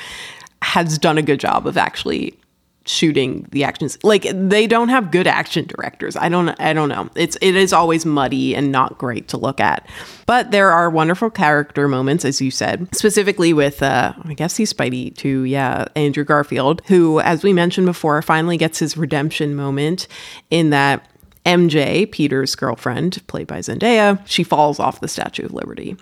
has 0.61 0.99
done 0.99 1.17
a 1.17 1.23
good 1.23 1.39
job 1.39 1.65
of 1.65 1.75
actually 1.75 2.39
shooting 2.85 3.47
the 3.51 3.63
actions. 3.63 3.97
Like 4.03 4.25
they 4.33 4.67
don't 4.67 4.89
have 4.89 5.11
good 5.11 5.27
action 5.27 5.65
directors. 5.65 6.15
I 6.15 6.29
don't 6.29 6.49
i 6.59 6.73
don't 6.73 6.89
know. 6.89 7.09
It's 7.15 7.37
it 7.41 7.55
is 7.55 7.71
always 7.71 8.05
muddy 8.05 8.55
and 8.55 8.71
not 8.71 8.97
great 8.97 9.27
to 9.29 9.37
look 9.37 9.59
at. 9.59 9.87
But 10.25 10.51
there 10.51 10.71
are 10.71 10.89
wonderful 10.89 11.29
character 11.29 11.87
moments 11.87 12.25
as 12.25 12.41
you 12.41 12.51
said 12.51 12.93
specifically 12.93 13.53
with 13.53 13.81
uh 13.81 14.13
i 14.25 14.33
guess 14.33 14.57
he's 14.57 14.73
spidey 14.73 15.15
too. 15.15 15.43
Yeah 15.43 15.85
andrew 15.95 16.25
garfield 16.25 16.81
who 16.87 17.19
as 17.21 17.43
we 17.43 17.53
mentioned 17.53 17.85
before 17.85 18.21
finally 18.21 18.57
gets 18.57 18.79
his 18.79 18.97
redemption 18.97 19.55
moment 19.55 20.07
in 20.49 20.69
that 20.71 21.07
mj 21.45 22.11
peter's 22.11 22.55
girlfriend 22.55 23.25
played 23.27 23.47
by 23.47 23.59
zendaya. 23.59 24.19
She 24.25 24.43
falls 24.43 24.79
off 24.79 24.99
the 24.99 25.07
statue 25.07 25.45
of 25.45 25.53
liberty. 25.53 25.95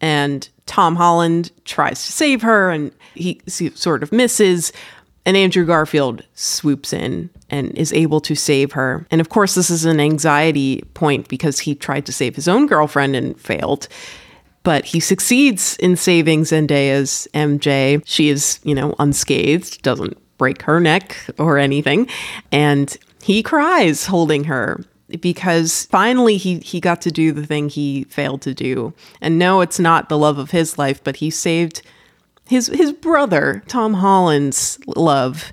And 0.00 0.48
tom 0.66 0.96
holland 0.96 1.52
tries 1.64 2.04
to 2.06 2.12
save 2.12 2.42
her 2.42 2.70
and 2.70 2.90
he, 3.14 3.40
he 3.46 3.70
sort 3.70 4.02
of 4.02 4.10
misses 4.10 4.72
and 5.26 5.36
Andrew 5.36 5.64
Garfield 5.64 6.22
swoops 6.34 6.92
in 6.92 7.30
and 7.50 7.70
is 7.72 7.92
able 7.92 8.20
to 8.20 8.34
save 8.34 8.72
her. 8.72 9.06
And 9.10 9.20
of 9.20 9.28
course, 9.28 9.54
this 9.54 9.70
is 9.70 9.84
an 9.84 10.00
anxiety 10.00 10.82
point 10.94 11.28
because 11.28 11.60
he 11.60 11.74
tried 11.74 12.06
to 12.06 12.12
save 12.12 12.36
his 12.36 12.48
own 12.48 12.66
girlfriend 12.66 13.16
and 13.16 13.38
failed. 13.40 13.88
But 14.62 14.86
he 14.86 15.00
succeeds 15.00 15.76
in 15.76 15.96
saving 15.96 16.44
Zendaya's 16.44 17.28
MJ. 17.34 18.02
She 18.06 18.28
is, 18.28 18.60
you 18.64 18.74
know, 18.74 18.94
unscathed, 18.98 19.82
doesn't 19.82 20.16
break 20.38 20.62
her 20.62 20.80
neck 20.80 21.16
or 21.38 21.58
anything. 21.58 22.08
And 22.50 22.96
he 23.22 23.42
cries 23.42 24.06
holding 24.06 24.44
her 24.44 24.84
because 25.20 25.84
finally 25.86 26.36
he 26.36 26.58
he 26.60 26.80
got 26.80 27.02
to 27.02 27.10
do 27.10 27.30
the 27.32 27.46
thing 27.46 27.68
he 27.68 28.04
failed 28.04 28.42
to 28.42 28.54
do. 28.54 28.92
And 29.20 29.38
no, 29.38 29.60
it's 29.60 29.78
not 29.78 30.08
the 30.08 30.18
love 30.18 30.38
of 30.38 30.50
his 30.50 30.78
life, 30.78 31.02
but 31.04 31.16
he 31.16 31.30
saved 31.30 31.82
his 32.46 32.68
his 32.68 32.92
brother 32.92 33.62
Tom 33.66 33.94
Holland's 33.94 34.78
love, 34.86 35.52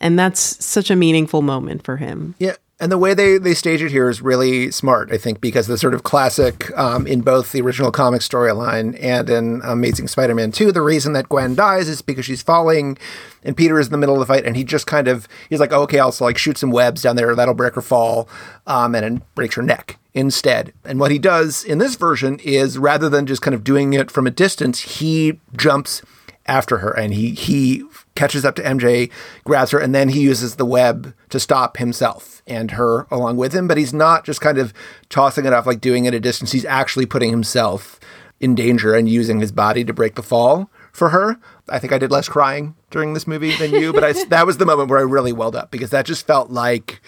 and 0.00 0.18
that's 0.18 0.64
such 0.64 0.90
a 0.90 0.96
meaningful 0.96 1.42
moment 1.42 1.84
for 1.84 1.96
him. 1.96 2.34
Yeah. 2.38 2.56
And 2.82 2.90
the 2.90 2.98
way 2.98 3.14
they, 3.14 3.38
they 3.38 3.54
stage 3.54 3.80
it 3.80 3.92
here 3.92 4.08
is 4.10 4.20
really 4.20 4.72
smart, 4.72 5.12
I 5.12 5.16
think, 5.16 5.40
because 5.40 5.68
the 5.68 5.78
sort 5.78 5.94
of 5.94 6.02
classic 6.02 6.76
um, 6.76 7.06
in 7.06 7.20
both 7.20 7.52
the 7.52 7.60
original 7.60 7.92
comic 7.92 8.22
storyline 8.22 8.98
and 9.00 9.30
in 9.30 9.60
Amazing 9.62 10.08
Spider 10.08 10.34
Man 10.34 10.50
2, 10.50 10.72
the 10.72 10.82
reason 10.82 11.12
that 11.12 11.28
Gwen 11.28 11.54
dies 11.54 11.88
is 11.88 12.02
because 12.02 12.24
she's 12.24 12.42
falling 12.42 12.98
and 13.44 13.56
Peter 13.56 13.78
is 13.78 13.86
in 13.86 13.92
the 13.92 13.98
middle 13.98 14.16
of 14.16 14.18
the 14.18 14.26
fight 14.26 14.44
and 14.44 14.56
he 14.56 14.64
just 14.64 14.88
kind 14.88 15.06
of, 15.06 15.28
he's 15.48 15.60
like, 15.60 15.72
oh, 15.72 15.82
okay, 15.82 16.00
I'll 16.00 16.12
like 16.18 16.36
shoot 16.36 16.58
some 16.58 16.72
webs 16.72 17.02
down 17.02 17.14
there, 17.14 17.36
that'll 17.36 17.54
break 17.54 17.74
her 17.76 17.82
fall, 17.82 18.28
um, 18.66 18.96
and 18.96 19.04
it 19.04 19.34
breaks 19.36 19.54
her 19.54 19.62
neck 19.62 19.96
instead. 20.12 20.72
And 20.84 20.98
what 20.98 21.12
he 21.12 21.20
does 21.20 21.62
in 21.62 21.78
this 21.78 21.94
version 21.94 22.40
is 22.40 22.78
rather 22.78 23.08
than 23.08 23.26
just 23.26 23.42
kind 23.42 23.54
of 23.54 23.62
doing 23.62 23.92
it 23.92 24.10
from 24.10 24.26
a 24.26 24.30
distance, 24.32 24.80
he 24.80 25.38
jumps 25.56 26.02
after 26.46 26.78
her 26.78 26.90
and 26.90 27.14
he 27.14 27.30
he 27.30 27.84
catches 28.14 28.44
up 28.44 28.54
to 28.56 28.62
MJ, 28.62 29.10
grabs 29.44 29.70
her, 29.70 29.78
and 29.78 29.94
then 29.94 30.10
he 30.10 30.20
uses 30.20 30.56
the 30.56 30.66
web 30.66 31.14
to 31.30 31.40
stop 31.40 31.76
himself 31.76 32.42
and 32.46 32.72
her 32.72 33.06
along 33.10 33.36
with 33.36 33.52
him. 33.52 33.68
But 33.68 33.78
he's 33.78 33.94
not 33.94 34.24
just 34.24 34.40
kind 34.40 34.58
of 34.58 34.72
tossing 35.08 35.44
it 35.44 35.52
off 35.52 35.66
like 35.66 35.80
doing 35.80 36.04
it 36.04 36.08
at 36.08 36.14
a 36.14 36.20
distance. 36.20 36.52
He's 36.52 36.64
actually 36.64 37.06
putting 37.06 37.30
himself 37.30 38.00
in 38.40 38.54
danger 38.54 38.94
and 38.94 39.08
using 39.08 39.40
his 39.40 39.52
body 39.52 39.84
to 39.84 39.92
break 39.92 40.16
the 40.16 40.22
fall 40.22 40.70
for 40.92 41.10
her. 41.10 41.38
I 41.68 41.78
think 41.78 41.92
I 41.92 41.98
did 41.98 42.10
less 42.10 42.28
crying 42.28 42.74
during 42.90 43.14
this 43.14 43.26
movie 43.26 43.56
than 43.56 43.70
you, 43.70 43.92
but 43.92 44.04
I, 44.04 44.24
that 44.28 44.46
was 44.46 44.58
the 44.58 44.66
moment 44.66 44.90
where 44.90 44.98
I 44.98 45.02
really 45.02 45.32
welled 45.32 45.56
up 45.56 45.70
because 45.70 45.90
that 45.90 46.06
just 46.06 46.26
felt 46.26 46.50
like 46.50 47.00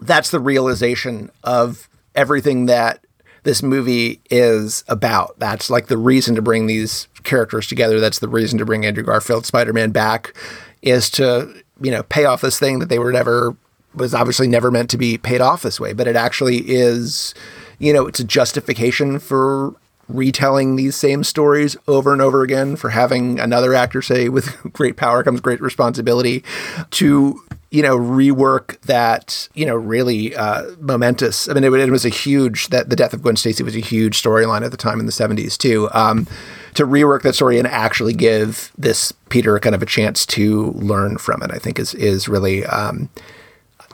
that's 0.00 0.30
the 0.30 0.40
realization 0.40 1.30
of 1.42 1.88
everything 2.14 2.66
that 2.66 3.04
this 3.44 3.62
movie 3.62 4.20
is 4.30 4.84
about. 4.88 5.38
That's 5.38 5.70
like 5.70 5.86
the 5.86 5.98
reason 5.98 6.34
to 6.34 6.42
bring 6.42 6.66
these 6.66 7.08
characters 7.24 7.66
together. 7.66 8.00
That's 8.00 8.18
the 8.18 8.28
reason 8.28 8.58
to 8.58 8.64
bring 8.64 8.86
Andrew 8.86 9.04
Garfield 9.04 9.46
Spider 9.46 9.72
Man 9.72 9.90
back 9.90 10.34
is 10.82 11.10
to 11.10 11.62
you 11.80 11.90
know 11.90 12.02
pay 12.04 12.24
off 12.24 12.40
this 12.40 12.58
thing 12.58 12.78
that 12.78 12.88
they 12.88 12.98
were 12.98 13.12
never 13.12 13.56
was 13.94 14.14
obviously 14.14 14.48
never 14.48 14.70
meant 14.70 14.90
to 14.90 14.98
be 14.98 15.18
paid 15.18 15.40
off 15.40 15.62
this 15.62 15.80
way, 15.80 15.92
but 15.92 16.06
it 16.06 16.16
actually 16.16 16.58
is. 16.58 17.34
You 17.80 17.92
know, 17.92 18.06
it's 18.06 18.20
a 18.20 18.24
justification 18.24 19.18
for 19.18 19.74
retelling 20.08 20.76
these 20.76 20.96
same 20.96 21.24
stories 21.24 21.76
over 21.88 22.12
and 22.12 22.22
over 22.22 22.42
again 22.42 22.76
for 22.76 22.90
having 22.90 23.40
another 23.40 23.74
actor 23.74 24.02
say 24.02 24.28
with 24.28 24.56
great 24.72 24.96
power 24.96 25.22
comes 25.22 25.40
great 25.40 25.60
responsibility 25.60 26.44
to 26.90 27.42
you 27.70 27.82
know 27.82 27.96
rework 27.96 28.80
that 28.82 29.48
you 29.54 29.66
know 29.66 29.74
really 29.74 30.36
uh, 30.36 30.64
momentous 30.78 31.48
i 31.48 31.54
mean 31.54 31.64
it, 31.64 31.72
it, 31.72 31.90
was 31.90 32.04
a 32.04 32.10
huge 32.10 32.68
that 32.68 32.90
the 32.90 32.96
death 32.96 33.12
of 33.12 33.22
gwen 33.22 33.34
stacy 33.36 33.62
was 33.62 33.74
a 33.74 33.80
huge 33.80 34.22
storyline 34.22 34.62
at 34.64 34.70
the 34.70 34.76
time 34.76 35.00
in 35.00 35.06
the 35.06 35.12
70s 35.12 35.56
too. 35.56 35.88
Um, 35.92 36.26
to 36.74 36.86
rework 36.86 37.22
that 37.22 37.34
story 37.34 37.58
and 37.58 37.66
actually 37.66 38.12
give 38.14 38.72
this 38.76 39.12
Peter 39.28 39.58
kind 39.58 39.74
of 39.74 39.82
a 39.82 39.86
chance 39.86 40.26
to 40.26 40.72
learn 40.72 41.18
from 41.18 41.42
it, 41.42 41.50
I 41.52 41.58
think 41.58 41.78
is 41.78 41.94
is 41.94 42.28
really, 42.28 42.64
um, 42.66 43.08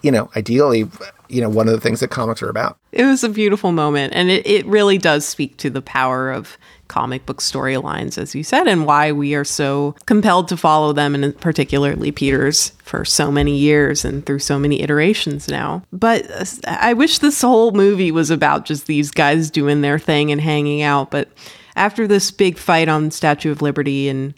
you 0.03 0.11
know, 0.11 0.31
ideally, 0.35 0.89
you 1.31 1.41
know, 1.41 1.49
one 1.49 1.69
of 1.69 1.75
the 1.75 1.81
things 1.81 2.01
that 2.01 2.09
comics 2.09 2.43
are 2.43 2.49
about. 2.49 2.79
It 2.93 3.05
was 3.05 3.23
a 3.23 3.29
beautiful 3.29 3.73
moment, 3.73 4.15
and 4.15 4.31
it, 4.31 4.47
it 4.47 4.67
really 4.67 4.99
does 4.99 5.27
speak 5.27 5.57
to 5.59 5.71
the 5.71 5.83
power 5.83 6.31
of 6.31 6.59
comic 6.89 7.25
book 7.25 7.39
storylines, 7.39 8.19
as 8.19 8.35
you 8.35 8.43
said, 8.43 8.67
and 8.67 8.85
why 8.85 9.13
we 9.13 9.35
are 9.35 9.45
so 9.45 9.95
compelled 10.07 10.49
to 10.49 10.57
follow 10.57 10.93
them, 10.93 11.15
and 11.15 11.41
particularly 11.41 12.11
Peter's 12.11 12.71
for 12.83 13.05
so 13.05 13.31
many 13.31 13.57
years 13.57 14.05
and 14.05 14.27
through 14.27 14.41
so 14.41 14.59
many 14.59 14.83
iterations 14.83 15.49
now. 15.49 15.85
But 15.93 16.29
uh, 16.31 16.45
I 16.67 16.93
wish 16.95 17.19
this 17.19 17.41
whole 17.41 17.71
movie 17.71 18.11
was 18.11 18.31
about 18.31 18.65
just 18.65 18.87
these 18.87 19.11
guys 19.13 19.51
doing 19.51 19.83
their 19.83 19.99
thing 19.99 20.33
and 20.33 20.41
hanging 20.41 20.83
out, 20.83 21.11
but 21.11 21.29
after 21.77 22.09
this 22.09 22.31
big 22.31 22.59
fight 22.59 22.89
on 22.89 23.13
Statue 23.13 23.53
of 23.53 23.63
Liberty, 23.63 24.09
and 24.09 24.35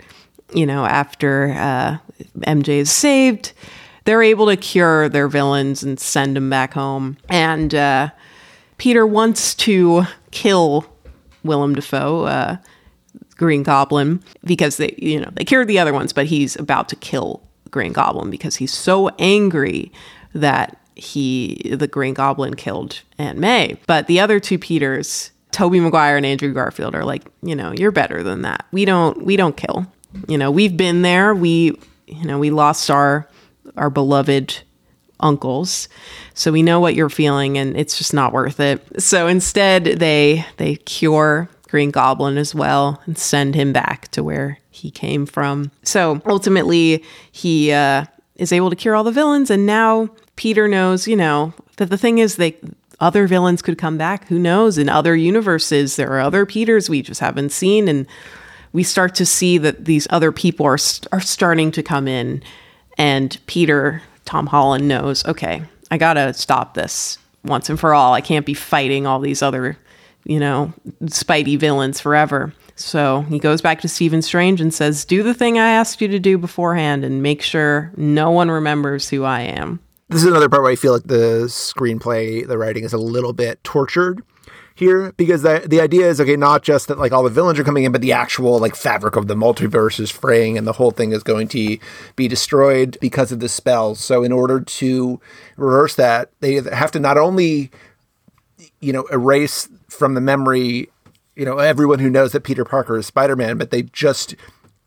you 0.54 0.66
know, 0.66 0.84
after 0.84 1.54
uh, 1.56 1.96
MJ 2.40 2.68
is 2.68 2.92
saved, 2.92 3.52
they're 4.04 4.22
able 4.22 4.46
to 4.46 4.56
cure 4.56 5.08
their 5.08 5.28
villains 5.28 5.82
and 5.82 5.98
send 5.98 6.36
them 6.36 6.50
back 6.50 6.74
home. 6.74 7.16
And 7.28 7.74
uh, 7.74 8.10
Peter 8.78 9.06
wants 9.06 9.54
to 9.56 10.04
kill 10.30 10.86
Willem 11.44 11.74
Dafoe, 11.74 12.24
uh, 12.24 12.56
Green 13.36 13.62
Goblin, 13.62 14.22
because 14.44 14.76
they, 14.76 14.94
you 14.98 15.20
know, 15.20 15.30
they 15.32 15.44
cured 15.44 15.68
the 15.68 15.78
other 15.78 15.92
ones, 15.92 16.12
but 16.12 16.26
he's 16.26 16.56
about 16.56 16.88
to 16.90 16.96
kill 16.96 17.42
Green 17.70 17.92
Goblin 17.92 18.30
because 18.30 18.56
he's 18.56 18.72
so 18.72 19.08
angry 19.18 19.90
that 20.34 20.78
he, 20.94 21.74
the 21.74 21.86
Green 21.86 22.14
Goblin, 22.14 22.54
killed 22.54 23.00
Aunt 23.18 23.38
May. 23.38 23.78
But 23.86 24.06
the 24.06 24.20
other 24.20 24.38
two 24.38 24.58
Peters 24.58 25.32
Tobey 25.52 25.80
Maguire 25.80 26.16
and 26.16 26.26
Andrew 26.26 26.52
Garfield 26.52 26.94
are 26.94 27.04
like, 27.04 27.24
you 27.42 27.54
know, 27.54 27.72
you're 27.72 27.92
better 27.92 28.22
than 28.22 28.42
that. 28.42 28.66
We 28.72 28.84
don't 28.84 29.22
we 29.24 29.36
don't 29.36 29.56
kill. 29.56 29.86
You 30.26 30.38
know, 30.38 30.50
we've 30.50 30.76
been 30.76 31.02
there. 31.02 31.34
We 31.34 31.78
you 32.06 32.24
know, 32.24 32.38
we 32.38 32.50
lost 32.50 32.90
our 32.90 33.28
our 33.76 33.90
beloved 33.90 34.62
uncles. 35.20 35.88
So 36.34 36.50
we 36.50 36.62
know 36.62 36.80
what 36.80 36.94
you're 36.94 37.08
feeling 37.08 37.56
and 37.56 37.76
it's 37.76 37.96
just 37.96 38.12
not 38.12 38.32
worth 38.32 38.60
it. 38.60 39.00
So 39.00 39.28
instead 39.28 39.84
they 39.84 40.44
they 40.56 40.76
cure 40.76 41.48
Green 41.68 41.90
Goblin 41.90 42.36
as 42.36 42.54
well 42.54 43.00
and 43.06 43.16
send 43.16 43.54
him 43.54 43.72
back 43.72 44.08
to 44.08 44.24
where 44.24 44.58
he 44.70 44.90
came 44.90 45.26
from. 45.26 45.70
So 45.84 46.20
ultimately 46.26 47.04
he 47.30 47.72
uh 47.72 48.06
is 48.36 48.52
able 48.52 48.70
to 48.70 48.76
cure 48.76 48.96
all 48.96 49.04
the 49.04 49.12
villains 49.12 49.50
and 49.50 49.66
now 49.66 50.08
Peter 50.36 50.66
knows, 50.66 51.06
you 51.06 51.16
know, 51.16 51.52
that 51.76 51.90
the 51.90 51.98
thing 51.98 52.18
is 52.18 52.36
they 52.36 52.56
other 53.02 53.26
villains 53.26 53.62
could 53.62 53.78
come 53.78 53.98
back. 53.98 54.28
Who 54.28 54.38
knows? 54.38 54.78
In 54.78 54.88
other 54.88 55.16
universes, 55.16 55.96
there 55.96 56.12
are 56.12 56.20
other 56.20 56.46
Peters 56.46 56.88
we 56.88 57.02
just 57.02 57.20
haven't 57.20 57.50
seen. 57.50 57.88
And 57.88 58.06
we 58.72 58.84
start 58.84 59.16
to 59.16 59.26
see 59.26 59.58
that 59.58 59.84
these 59.84 60.06
other 60.08 60.30
people 60.30 60.64
are, 60.64 60.78
are 61.10 61.20
starting 61.20 61.72
to 61.72 61.82
come 61.82 62.06
in. 62.06 62.44
And 62.98 63.38
Peter, 63.46 64.02
Tom 64.24 64.46
Holland, 64.46 64.88
knows, 64.88 65.24
okay, 65.24 65.62
I 65.90 65.98
got 65.98 66.14
to 66.14 66.32
stop 66.34 66.74
this 66.74 67.18
once 67.44 67.68
and 67.68 67.78
for 67.78 67.94
all. 67.94 68.14
I 68.14 68.20
can't 68.20 68.46
be 68.46 68.54
fighting 68.54 69.06
all 69.06 69.20
these 69.20 69.42
other, 69.42 69.76
you 70.24 70.38
know, 70.38 70.72
Spidey 71.04 71.58
villains 71.58 72.00
forever. 72.00 72.52
So 72.74 73.22
he 73.22 73.38
goes 73.38 73.60
back 73.60 73.80
to 73.82 73.88
Stephen 73.88 74.22
Strange 74.22 74.60
and 74.60 74.72
says, 74.72 75.04
Do 75.04 75.22
the 75.22 75.34
thing 75.34 75.58
I 75.58 75.70
asked 75.70 76.00
you 76.00 76.08
to 76.08 76.18
do 76.18 76.38
beforehand 76.38 77.04
and 77.04 77.22
make 77.22 77.42
sure 77.42 77.92
no 77.96 78.30
one 78.30 78.50
remembers 78.50 79.08
who 79.08 79.24
I 79.24 79.42
am 79.42 79.80
this 80.12 80.22
is 80.22 80.28
another 80.28 80.48
part 80.48 80.62
where 80.62 80.70
I 80.70 80.76
feel 80.76 80.92
like 80.92 81.04
the 81.04 81.44
screenplay, 81.46 82.46
the 82.46 82.58
writing 82.58 82.84
is 82.84 82.92
a 82.92 82.98
little 82.98 83.32
bit 83.32 83.62
tortured 83.64 84.22
here 84.74 85.12
because 85.12 85.42
the 85.42 85.64
the 85.66 85.80
idea 85.80 86.08
is 86.08 86.20
okay, 86.20 86.36
not 86.36 86.62
just 86.62 86.88
that 86.88 86.98
like 86.98 87.12
all 87.12 87.22
the 87.22 87.30
villains 87.30 87.58
are 87.58 87.64
coming 87.64 87.84
in, 87.84 87.92
but 87.92 88.00
the 88.00 88.12
actual 88.12 88.58
like 88.58 88.74
fabric 88.74 89.16
of 89.16 89.26
the 89.26 89.34
multiverse 89.34 90.00
is 90.00 90.10
fraying 90.10 90.56
and 90.56 90.66
the 90.66 90.72
whole 90.72 90.90
thing 90.90 91.12
is 91.12 91.22
going 91.22 91.48
to 91.48 91.78
be 92.16 92.28
destroyed 92.28 92.96
because 93.00 93.32
of 93.32 93.40
the 93.40 93.48
spell. 93.48 93.94
So 93.94 94.22
in 94.22 94.32
order 94.32 94.60
to 94.60 95.20
reverse 95.56 95.94
that, 95.96 96.30
they 96.40 96.54
have 96.54 96.90
to 96.92 97.00
not 97.00 97.18
only 97.18 97.70
you 98.80 98.92
know 98.92 99.04
erase 99.12 99.68
from 99.88 100.14
the 100.14 100.20
memory 100.20 100.88
you 101.36 101.44
know 101.44 101.58
everyone 101.58 101.98
who 101.98 102.10
knows 102.10 102.32
that 102.32 102.44
Peter 102.44 102.64
Parker 102.64 102.96
is 102.96 103.06
Spider-Man, 103.06 103.58
but 103.58 103.70
they 103.70 103.82
just 103.82 104.34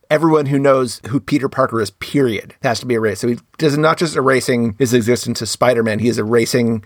everyone 0.09 0.45
who 0.47 0.59
knows 0.59 1.01
who 1.07 1.19
Peter 1.19 1.49
Parker 1.49 1.81
is, 1.81 1.89
period, 1.91 2.55
has 2.61 2.79
to 2.79 2.85
be 2.85 2.93
erased. 2.93 3.21
So 3.21 3.27
he 3.27 3.39
does 3.57 3.77
not 3.77 3.97
just 3.97 4.15
erasing 4.15 4.75
his 4.77 4.93
existence 4.93 5.41
as 5.41 5.49
Spider 5.49 5.83
Man, 5.83 5.99
he 5.99 6.07
is 6.07 6.19
erasing 6.19 6.83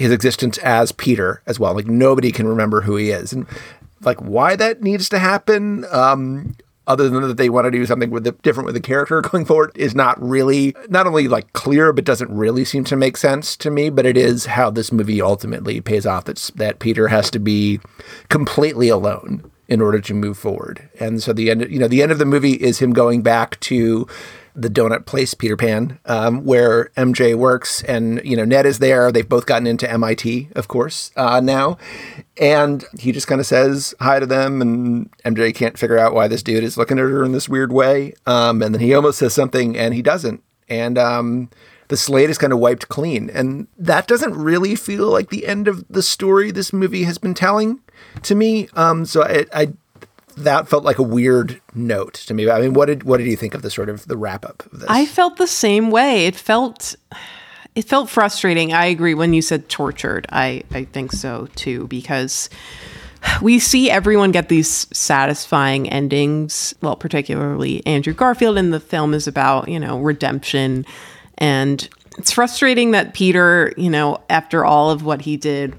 his 0.00 0.12
existence 0.12 0.56
as 0.58 0.92
Peter 0.92 1.42
as 1.44 1.60
well. 1.60 1.74
Like 1.74 1.86
nobody 1.86 2.32
can 2.32 2.48
remember 2.48 2.80
who 2.80 2.96
he 2.96 3.10
is. 3.10 3.34
And 3.34 3.46
like 4.00 4.18
why 4.18 4.56
that 4.56 4.82
needs 4.82 5.10
to 5.10 5.18
happen, 5.18 5.84
um, 5.92 6.56
other 6.86 7.10
than 7.10 7.20
that 7.20 7.36
they 7.36 7.50
want 7.50 7.66
to 7.66 7.70
do 7.70 7.84
something 7.84 8.08
with 8.08 8.24
the 8.24 8.32
different 8.32 8.64
with 8.64 8.74
the 8.74 8.80
character 8.80 9.20
going 9.30 9.44
forward 9.44 9.70
is 9.74 9.94
not 9.94 10.20
really 10.20 10.74
not 10.88 11.06
only 11.06 11.28
like 11.28 11.52
clear 11.52 11.92
but 11.92 12.06
doesn't 12.06 12.34
really 12.34 12.64
seem 12.64 12.82
to 12.82 12.96
make 12.96 13.18
sense 13.18 13.58
to 13.58 13.70
me 13.70 13.90
but 13.90 14.06
it 14.06 14.16
is 14.16 14.46
how 14.46 14.70
this 14.70 14.90
movie 14.90 15.20
ultimately 15.20 15.82
pays 15.82 16.06
off 16.06 16.24
that's 16.24 16.50
that 16.52 16.78
Peter 16.78 17.08
has 17.08 17.30
to 17.30 17.38
be 17.38 17.78
completely 18.30 18.88
alone 18.88 19.48
in 19.68 19.82
order 19.82 20.00
to 20.00 20.14
move 20.14 20.38
forward 20.38 20.88
and 20.98 21.22
so 21.22 21.32
the 21.32 21.50
end 21.50 21.70
you 21.70 21.78
know 21.78 21.86
the 21.86 22.02
end 22.02 22.10
of 22.10 22.18
the 22.18 22.24
movie 22.24 22.54
is 22.54 22.78
him 22.80 22.92
going 22.92 23.20
back 23.20 23.60
to 23.60 24.08
the 24.54 24.68
donut 24.68 25.06
place, 25.06 25.34
Peter 25.34 25.56
Pan, 25.56 25.98
um, 26.06 26.44
where 26.44 26.86
MJ 26.96 27.34
works, 27.34 27.82
and 27.84 28.20
you 28.24 28.36
know 28.36 28.44
Ned 28.44 28.66
is 28.66 28.78
there. 28.78 29.12
They've 29.12 29.28
both 29.28 29.46
gotten 29.46 29.66
into 29.66 29.90
MIT, 29.90 30.48
of 30.54 30.68
course, 30.68 31.10
uh, 31.16 31.40
now, 31.40 31.78
and 32.36 32.84
he 32.98 33.12
just 33.12 33.26
kind 33.26 33.40
of 33.40 33.46
says 33.46 33.94
hi 34.00 34.18
to 34.20 34.26
them, 34.26 34.60
and 34.60 35.10
MJ 35.24 35.54
can't 35.54 35.78
figure 35.78 35.98
out 35.98 36.14
why 36.14 36.28
this 36.28 36.42
dude 36.42 36.64
is 36.64 36.76
looking 36.76 36.98
at 36.98 37.02
her 37.02 37.24
in 37.24 37.32
this 37.32 37.48
weird 37.48 37.72
way, 37.72 38.14
um, 38.26 38.62
and 38.62 38.74
then 38.74 38.80
he 38.80 38.94
almost 38.94 39.18
says 39.18 39.34
something, 39.34 39.76
and 39.76 39.94
he 39.94 40.02
doesn't, 40.02 40.42
and 40.68 40.98
um, 40.98 41.50
the 41.88 41.96
slate 41.96 42.30
is 42.30 42.38
kind 42.38 42.52
of 42.52 42.58
wiped 42.58 42.88
clean, 42.88 43.30
and 43.30 43.66
that 43.76 44.06
doesn't 44.06 44.34
really 44.34 44.74
feel 44.74 45.08
like 45.08 45.30
the 45.30 45.46
end 45.46 45.68
of 45.68 45.84
the 45.88 46.02
story 46.02 46.50
this 46.50 46.72
movie 46.72 47.04
has 47.04 47.18
been 47.18 47.34
telling 47.34 47.80
to 48.22 48.34
me. 48.34 48.68
Um, 48.74 49.04
so 49.04 49.22
I, 49.22 49.46
I 49.52 49.72
that 50.44 50.68
felt 50.68 50.84
like 50.84 50.98
a 50.98 51.02
weird 51.02 51.60
note 51.74 52.14
to 52.14 52.34
me. 52.34 52.50
I 52.50 52.60
mean, 52.60 52.74
what 52.74 52.86
did 52.86 53.04
what 53.04 53.18
did 53.18 53.26
you 53.26 53.36
think 53.36 53.54
of 53.54 53.62
the 53.62 53.70
sort 53.70 53.88
of 53.88 54.06
the 54.06 54.16
wrap 54.16 54.44
up 54.44 54.64
of 54.72 54.80
this? 54.80 54.90
I 54.90 55.06
felt 55.06 55.36
the 55.36 55.46
same 55.46 55.90
way. 55.90 56.26
It 56.26 56.36
felt 56.36 56.96
it 57.74 57.84
felt 57.84 58.10
frustrating. 58.10 58.72
I 58.72 58.86
agree 58.86 59.14
when 59.14 59.32
you 59.32 59.42
said 59.42 59.68
tortured. 59.68 60.26
I 60.30 60.64
I 60.72 60.84
think 60.84 61.12
so 61.12 61.48
too 61.54 61.86
because 61.88 62.50
we 63.42 63.58
see 63.58 63.90
everyone 63.90 64.32
get 64.32 64.48
these 64.48 64.86
satisfying 64.96 65.88
endings. 65.88 66.74
Well, 66.80 66.96
particularly 66.96 67.86
Andrew 67.86 68.14
Garfield 68.14 68.56
in 68.58 68.70
the 68.70 68.80
film 68.80 69.14
is 69.14 69.26
about, 69.26 69.68
you 69.68 69.78
know, 69.78 69.98
redemption 69.98 70.86
and 71.38 71.88
it's 72.18 72.32
frustrating 72.32 72.90
that 72.90 73.14
Peter, 73.14 73.72
you 73.76 73.88
know, 73.88 74.20
after 74.28 74.64
all 74.64 74.90
of 74.90 75.04
what 75.04 75.22
he 75.22 75.36
did 75.36 75.74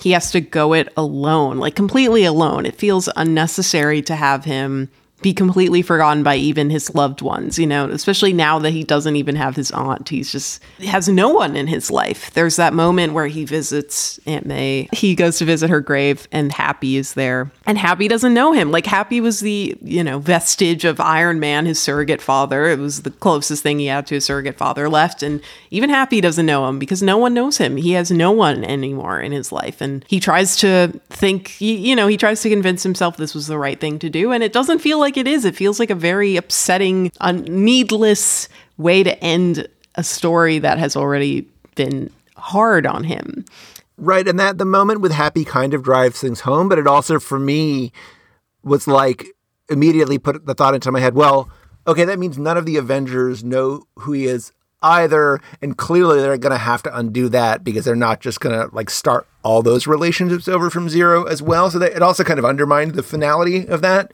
he 0.00 0.12
has 0.12 0.30
to 0.32 0.40
go 0.40 0.74
it 0.74 0.92
alone, 0.96 1.58
like 1.58 1.74
completely 1.74 2.24
alone. 2.24 2.66
It 2.66 2.76
feels 2.76 3.08
unnecessary 3.16 4.02
to 4.02 4.16
have 4.16 4.44
him 4.44 4.88
be 5.20 5.34
completely 5.34 5.82
forgotten 5.82 6.22
by 6.22 6.36
even 6.36 6.70
his 6.70 6.94
loved 6.94 7.22
ones, 7.22 7.58
you 7.58 7.66
know, 7.66 7.88
especially 7.88 8.32
now 8.32 8.58
that 8.60 8.70
he 8.70 8.84
doesn't 8.84 9.16
even 9.16 9.34
have 9.34 9.56
his 9.56 9.72
aunt. 9.72 10.08
He's 10.08 10.30
just 10.30 10.62
has 10.78 11.08
no 11.08 11.30
one 11.30 11.56
in 11.56 11.66
his 11.66 11.90
life. 11.90 12.32
There's 12.34 12.56
that 12.56 12.72
moment 12.72 13.14
where 13.14 13.26
he 13.26 13.44
visits 13.44 14.20
Aunt 14.26 14.46
May. 14.46 14.88
He 14.92 15.16
goes 15.16 15.38
to 15.38 15.44
visit 15.44 15.70
her 15.70 15.80
grave 15.80 16.28
and 16.30 16.52
Happy 16.52 16.96
is 16.96 17.14
there. 17.14 17.50
And 17.66 17.76
Happy 17.78 18.06
doesn't 18.06 18.32
know 18.32 18.52
him. 18.52 18.70
Like 18.70 18.86
Happy 18.86 19.20
was 19.20 19.40
the, 19.40 19.76
you 19.82 20.04
know, 20.04 20.20
vestige 20.20 20.84
of 20.84 21.00
Iron 21.00 21.40
Man, 21.40 21.66
his 21.66 21.80
surrogate 21.80 22.22
father. 22.22 22.66
It 22.66 22.78
was 22.78 23.02
the 23.02 23.10
closest 23.10 23.64
thing 23.64 23.80
he 23.80 23.86
had 23.86 24.06
to 24.06 24.14
his 24.14 24.24
surrogate 24.24 24.56
father 24.56 24.88
left 24.88 25.24
and 25.24 25.40
even 25.70 25.90
Happy 25.90 26.20
doesn't 26.20 26.46
know 26.46 26.68
him 26.68 26.78
because 26.78 27.02
no 27.02 27.18
one 27.18 27.34
knows 27.34 27.58
him. 27.58 27.76
He 27.76 27.92
has 27.92 28.12
no 28.12 28.30
one 28.30 28.64
anymore 28.64 29.20
in 29.20 29.32
his 29.32 29.50
life 29.50 29.80
and 29.80 30.04
he 30.06 30.20
tries 30.20 30.56
to 30.58 30.92
think, 31.10 31.60
you 31.60 31.96
know, 31.96 32.06
he 32.06 32.16
tries 32.16 32.40
to 32.42 32.48
convince 32.48 32.84
himself 32.84 33.16
this 33.16 33.34
was 33.34 33.48
the 33.48 33.58
right 33.58 33.80
thing 33.80 33.98
to 33.98 34.08
do 34.08 34.30
and 34.30 34.44
it 34.44 34.52
doesn't 34.52 34.78
feel 34.78 35.00
like 35.00 35.07
like 35.08 35.16
it 35.16 35.26
is. 35.26 35.46
It 35.46 35.56
feels 35.56 35.80
like 35.80 35.88
a 35.88 35.94
very 35.94 36.36
upsetting, 36.36 37.10
un- 37.22 37.44
needless 37.48 38.46
way 38.76 39.02
to 39.02 39.18
end 39.24 39.66
a 39.94 40.04
story 40.04 40.58
that 40.58 40.76
has 40.76 40.96
already 40.96 41.48
been 41.76 42.10
hard 42.36 42.86
on 42.86 43.04
him. 43.04 43.46
Right. 43.96 44.28
And 44.28 44.38
that 44.38 44.58
the 44.58 44.66
moment 44.66 45.00
with 45.00 45.12
Happy 45.12 45.46
kind 45.46 45.72
of 45.72 45.82
drives 45.82 46.20
things 46.20 46.40
home, 46.40 46.68
but 46.68 46.78
it 46.78 46.86
also, 46.86 47.18
for 47.18 47.38
me, 47.38 47.90
was 48.62 48.86
like 48.86 49.28
immediately 49.70 50.18
put 50.18 50.44
the 50.44 50.54
thought 50.54 50.74
into 50.74 50.92
my 50.92 51.00
head 51.00 51.14
well, 51.14 51.48
okay, 51.86 52.04
that 52.04 52.18
means 52.18 52.36
none 52.36 52.58
of 52.58 52.66
the 52.66 52.76
Avengers 52.76 53.42
know 53.42 53.84
who 54.00 54.12
he 54.12 54.26
is 54.26 54.52
either. 54.82 55.40
And 55.62 55.78
clearly 55.78 56.20
they're 56.20 56.36
going 56.36 56.52
to 56.52 56.58
have 56.58 56.82
to 56.82 56.94
undo 56.94 57.30
that 57.30 57.64
because 57.64 57.86
they're 57.86 57.96
not 57.96 58.20
just 58.20 58.40
going 58.40 58.54
to 58.54 58.74
like 58.74 58.90
start 58.90 59.26
all 59.42 59.62
those 59.62 59.86
relationships 59.86 60.48
over 60.48 60.68
from 60.68 60.90
zero 60.90 61.24
as 61.24 61.40
well. 61.40 61.70
So 61.70 61.78
that 61.78 61.92
it 61.92 62.02
also 62.02 62.24
kind 62.24 62.38
of 62.38 62.44
undermined 62.44 62.92
the 62.92 63.02
finality 63.02 63.66
of 63.66 63.80
that 63.80 64.12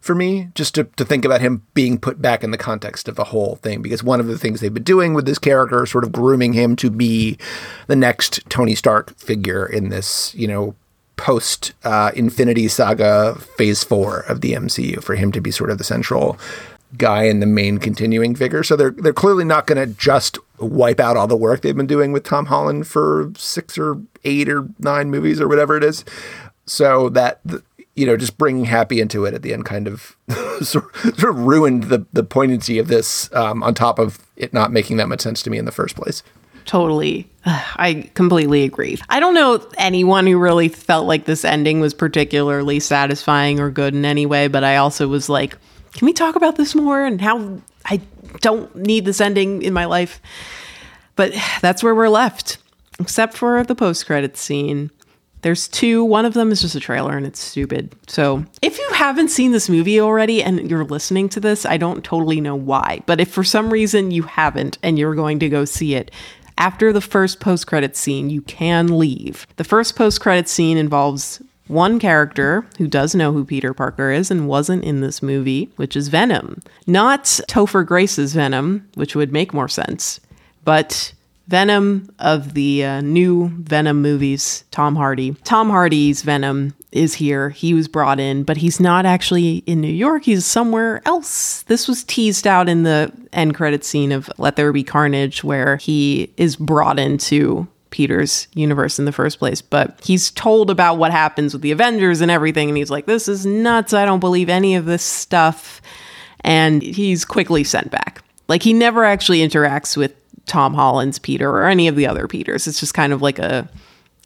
for 0.00 0.14
me, 0.14 0.48
just 0.54 0.74
to, 0.74 0.84
to 0.84 1.04
think 1.04 1.24
about 1.24 1.40
him 1.40 1.62
being 1.74 1.98
put 1.98 2.20
back 2.20 2.44
in 2.44 2.50
the 2.50 2.58
context 2.58 3.08
of 3.08 3.16
the 3.16 3.24
whole 3.24 3.56
thing. 3.56 3.82
Because 3.82 4.02
one 4.02 4.20
of 4.20 4.26
the 4.26 4.38
things 4.38 4.60
they've 4.60 4.72
been 4.72 4.82
doing 4.82 5.14
with 5.14 5.26
this 5.26 5.38
character, 5.38 5.84
sort 5.86 6.04
of 6.04 6.12
grooming 6.12 6.52
him 6.52 6.76
to 6.76 6.90
be 6.90 7.38
the 7.86 7.96
next 7.96 8.48
Tony 8.48 8.74
Stark 8.74 9.16
figure 9.18 9.66
in 9.66 9.88
this, 9.88 10.34
you 10.34 10.46
know, 10.46 10.74
post 11.16 11.72
uh, 11.84 12.12
Infinity 12.14 12.68
Saga 12.68 13.34
phase 13.34 13.84
four 13.84 14.20
of 14.20 14.40
the 14.40 14.52
MCU, 14.52 15.02
for 15.02 15.14
him 15.16 15.32
to 15.32 15.40
be 15.40 15.50
sort 15.50 15.70
of 15.70 15.78
the 15.78 15.84
central 15.84 16.38
guy 16.96 17.24
and 17.24 17.42
the 17.42 17.46
main 17.46 17.78
continuing 17.78 18.34
figure. 18.34 18.62
So 18.62 18.76
they're 18.76 18.92
they're 18.92 19.12
clearly 19.12 19.44
not 19.44 19.66
going 19.66 19.78
to 19.78 19.94
just 19.94 20.38
wipe 20.58 21.00
out 21.00 21.16
all 21.16 21.26
the 21.26 21.36
work 21.36 21.60
they've 21.60 21.76
been 21.76 21.86
doing 21.86 22.12
with 22.12 22.24
Tom 22.24 22.46
Holland 22.46 22.86
for 22.86 23.32
six 23.36 23.76
or 23.76 24.00
eight 24.24 24.48
or 24.48 24.68
nine 24.78 25.10
movies 25.10 25.40
or 25.40 25.48
whatever 25.48 25.76
it 25.76 25.84
is. 25.84 26.04
So 26.66 27.08
that 27.10 27.40
you 27.98 28.06
know, 28.06 28.16
just 28.16 28.38
bringing 28.38 28.64
Happy 28.64 29.00
into 29.00 29.24
it 29.24 29.34
at 29.34 29.42
the 29.42 29.52
end 29.52 29.64
kind 29.64 29.88
of 29.88 30.16
sort, 30.62 30.94
of 31.04 31.38
ruined 31.40 31.84
the 31.84 32.06
the 32.12 32.22
poignancy 32.22 32.78
of 32.78 32.88
this. 32.88 33.32
Um, 33.34 33.62
on 33.62 33.74
top 33.74 33.98
of 33.98 34.18
it 34.36 34.52
not 34.52 34.72
making 34.72 34.96
that 34.98 35.08
much 35.08 35.20
sense 35.20 35.42
to 35.42 35.50
me 35.50 35.58
in 35.58 35.64
the 35.64 35.72
first 35.72 35.96
place. 35.96 36.22
Totally. 36.64 37.26
I 37.46 38.10
completely 38.14 38.64
agree. 38.64 38.98
I 39.08 39.20
don't 39.20 39.32
know 39.32 39.66
anyone 39.78 40.26
who 40.26 40.38
really 40.38 40.68
felt 40.68 41.06
like 41.06 41.24
this 41.24 41.42
ending 41.42 41.80
was 41.80 41.94
particularly 41.94 42.78
satisfying 42.78 43.58
or 43.58 43.70
good 43.70 43.94
in 43.94 44.04
any 44.04 44.26
way, 44.26 44.48
but 44.48 44.64
I 44.64 44.76
also 44.76 45.08
was 45.08 45.30
like, 45.30 45.56
can 45.94 46.04
we 46.04 46.12
talk 46.12 46.36
about 46.36 46.56
this 46.56 46.74
more 46.74 47.02
and 47.02 47.22
how 47.22 47.58
I 47.86 48.02
don't 48.42 48.76
need 48.76 49.06
this 49.06 49.18
ending 49.18 49.62
in 49.62 49.72
my 49.72 49.86
life? 49.86 50.20
But 51.16 51.32
that's 51.62 51.82
where 51.82 51.94
we're 51.94 52.10
left, 52.10 52.58
except 53.00 53.38
for 53.38 53.64
the 53.64 53.74
post 53.74 54.04
credits 54.04 54.40
scene. 54.40 54.90
There's 55.42 55.68
two. 55.68 56.04
One 56.04 56.24
of 56.24 56.34
them 56.34 56.50
is 56.50 56.60
just 56.60 56.74
a 56.74 56.80
trailer 56.80 57.16
and 57.16 57.26
it's 57.26 57.40
stupid. 57.40 57.94
So, 58.06 58.44
if 58.62 58.78
you 58.78 58.88
haven't 58.92 59.28
seen 59.28 59.52
this 59.52 59.68
movie 59.68 60.00
already 60.00 60.42
and 60.42 60.70
you're 60.70 60.84
listening 60.84 61.28
to 61.30 61.40
this, 61.40 61.64
I 61.64 61.76
don't 61.76 62.04
totally 62.04 62.40
know 62.40 62.56
why. 62.56 63.02
But 63.06 63.20
if 63.20 63.30
for 63.30 63.44
some 63.44 63.70
reason 63.70 64.10
you 64.10 64.24
haven't 64.24 64.78
and 64.82 64.98
you're 64.98 65.14
going 65.14 65.38
to 65.40 65.48
go 65.48 65.64
see 65.64 65.94
it, 65.94 66.10
after 66.56 66.92
the 66.92 67.00
first 67.00 67.38
post 67.40 67.66
credit 67.66 67.96
scene, 67.96 68.30
you 68.30 68.42
can 68.42 68.98
leave. 68.98 69.46
The 69.56 69.64
first 69.64 69.94
post 69.96 70.20
credit 70.20 70.48
scene 70.48 70.76
involves 70.76 71.40
one 71.68 71.98
character 71.98 72.66
who 72.78 72.88
does 72.88 73.14
know 73.14 73.32
who 73.32 73.44
Peter 73.44 73.72
Parker 73.72 74.10
is 74.10 74.30
and 74.30 74.48
wasn't 74.48 74.84
in 74.84 75.00
this 75.00 75.22
movie, 75.22 75.70
which 75.76 75.94
is 75.94 76.08
Venom. 76.08 76.60
Not 76.86 77.24
Topher 77.48 77.86
Grace's 77.86 78.34
Venom, 78.34 78.88
which 78.94 79.14
would 79.14 79.32
make 79.32 79.54
more 79.54 79.68
sense, 79.68 80.18
but 80.64 81.12
Venom 81.48 82.14
of 82.18 82.52
the 82.52 82.84
uh, 82.84 83.00
new 83.00 83.48
Venom 83.48 84.02
movies, 84.02 84.64
Tom 84.70 84.94
Hardy. 84.96 85.34
Tom 85.44 85.70
Hardy's 85.70 86.20
Venom 86.20 86.74
is 86.92 87.14
here. 87.14 87.48
He 87.48 87.72
was 87.72 87.88
brought 87.88 88.20
in, 88.20 88.44
but 88.44 88.58
he's 88.58 88.78
not 88.78 89.06
actually 89.06 89.58
in 89.66 89.80
New 89.80 89.88
York. 89.88 90.24
He's 90.24 90.44
somewhere 90.44 91.00
else. 91.06 91.62
This 91.62 91.88
was 91.88 92.04
teased 92.04 92.46
out 92.46 92.68
in 92.68 92.82
the 92.82 93.10
end 93.32 93.54
credit 93.54 93.82
scene 93.82 94.12
of 94.12 94.30
Let 94.36 94.56
There 94.56 94.72
Be 94.74 94.84
Carnage, 94.84 95.42
where 95.42 95.78
he 95.78 96.30
is 96.36 96.54
brought 96.54 96.98
into 96.98 97.66
Peter's 97.88 98.46
universe 98.52 98.98
in 98.98 99.06
the 99.06 99.12
first 99.12 99.38
place. 99.38 99.62
But 99.62 99.98
he's 100.04 100.30
told 100.30 100.70
about 100.70 100.98
what 100.98 101.12
happens 101.12 101.54
with 101.54 101.62
the 101.62 101.72
Avengers 101.72 102.20
and 102.20 102.30
everything, 102.30 102.68
and 102.68 102.76
he's 102.76 102.90
like, 102.90 103.06
This 103.06 103.26
is 103.26 103.46
nuts. 103.46 103.94
I 103.94 104.04
don't 104.04 104.20
believe 104.20 104.50
any 104.50 104.76
of 104.76 104.84
this 104.84 105.02
stuff. 105.02 105.80
And 106.42 106.82
he's 106.82 107.24
quickly 107.24 107.64
sent 107.64 107.90
back. 107.90 108.22
Like, 108.48 108.62
he 108.62 108.72
never 108.74 109.04
actually 109.04 109.40
interacts 109.40 109.96
with 109.96 110.14
Tom 110.48 110.74
Holland's 110.74 111.18
Peter 111.18 111.50
or 111.50 111.64
any 111.66 111.88
of 111.88 111.96
the 111.96 112.06
other 112.06 112.26
Peters. 112.26 112.66
It's 112.66 112.80
just 112.80 112.94
kind 112.94 113.12
of 113.12 113.22
like 113.22 113.38
a 113.38 113.68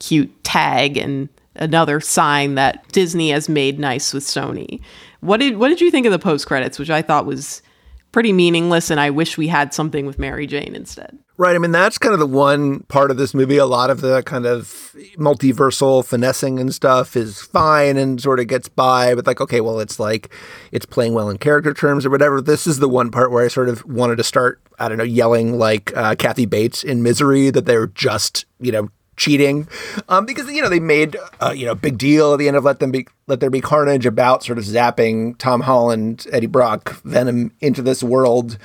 cute 0.01 0.43
tag 0.45 0.97
and 0.97 1.29
another 1.57 2.01
sign 2.01 2.55
that 2.55 2.87
Disney 2.89 3.31
has 3.31 3.49
made 3.49 3.79
nice 3.79 4.14
with 4.14 4.25
Sony. 4.25 4.81
What 5.20 5.39
did 5.39 5.59
what 5.59 5.68
did 5.68 5.81
you 5.81 5.91
think 5.91 6.07
of 6.07 6.12
the 6.12 6.18
post 6.18 6.47
credits, 6.47 6.79
which 6.79 6.91
I 6.91 7.03
thought 7.03 7.27
was 7.27 7.62
pretty 8.13 8.33
meaningless 8.33 8.91
and 8.91 9.01
I 9.01 9.11
wish 9.11 9.37
we 9.37 9.49
had 9.49 9.75
something 9.75 10.07
with 10.07 10.19
Mary 10.19 10.47
Jane 10.47 10.75
instead. 10.75 11.19
Right. 11.39 11.57
I 11.57 11.59
mean, 11.59 11.73
that's 11.73 11.99
kind 11.99 12.13
of 12.13 12.21
the 12.21 12.27
one 12.27 12.81
part 12.85 13.11
of 13.11 13.17
this 13.17 13.35
movie. 13.35 13.57
A 13.57 13.67
lot 13.67 13.91
of 13.91 14.01
the 14.01 14.23
kind 14.23 14.47
of 14.47 14.95
multiversal 15.17 16.05
finessing 16.05 16.61
and 16.61 16.73
stuff 16.73 17.17
is 17.17 17.41
fine 17.41 17.97
and 17.97 18.21
sort 18.21 18.39
of 18.39 18.47
gets 18.47 18.69
by, 18.69 19.15
but 19.15 19.27
like, 19.27 19.41
okay, 19.41 19.61
well, 19.61 19.81
it's 19.81 19.99
like 19.99 20.33
it's 20.71 20.87
playing 20.87 21.15
well 21.15 21.31
in 21.31 21.39
character 21.39 21.75
terms 21.75 22.07
or 22.07 22.11
whatever. 22.11 22.41
This 22.41 22.67
is 22.67 22.79
the 22.79 22.89
one 22.89 23.11
part 23.11 23.33
where 23.33 23.45
I 23.45 23.49
sort 23.49 23.71
of 23.71 23.85
wanted 23.87 24.17
to 24.17 24.25
start, 24.25 24.61
I 24.79 24.89
don't 24.89 24.99
know, 24.99 25.05
yelling 25.05 25.59
like 25.59 25.97
uh, 25.97 26.15
Kathy 26.17 26.47
Bates 26.47 26.85
in 26.85 27.03
Misery 27.03 27.51
that 27.51 27.65
they're 27.65 27.89
just, 27.89 28.45
you 28.61 28.71
know, 28.71 28.89
cheating 29.23 29.68
um, 30.09 30.27
because 30.27 30.51
you 30.51 30.61
know 30.62 30.68
they 30.68 30.81
made 30.81 31.16
uh, 31.41 31.55
you 31.55 31.64
know 31.64 31.75
big 31.75 31.97
deal 31.97 32.33
at 32.33 32.39
the 32.39 32.49
end 32.49 32.57
of 32.57 32.64
Let 32.64 32.81
Them 32.81 32.91
Be 32.91 33.07
Let 33.29 33.41
There 33.41 33.51
Be 33.51 33.61
Carnage 33.61 34.07
about 34.07 34.43
sort 34.43 34.59
of 34.59 34.64
zapping 34.64 35.39
Tom 35.39 35.61
Holland, 35.61 36.27
Eddie 36.33 36.47
Brock, 36.47 37.01
Venom 37.05 37.53
into 37.61 37.83
this 37.83 38.03
world 38.03 38.59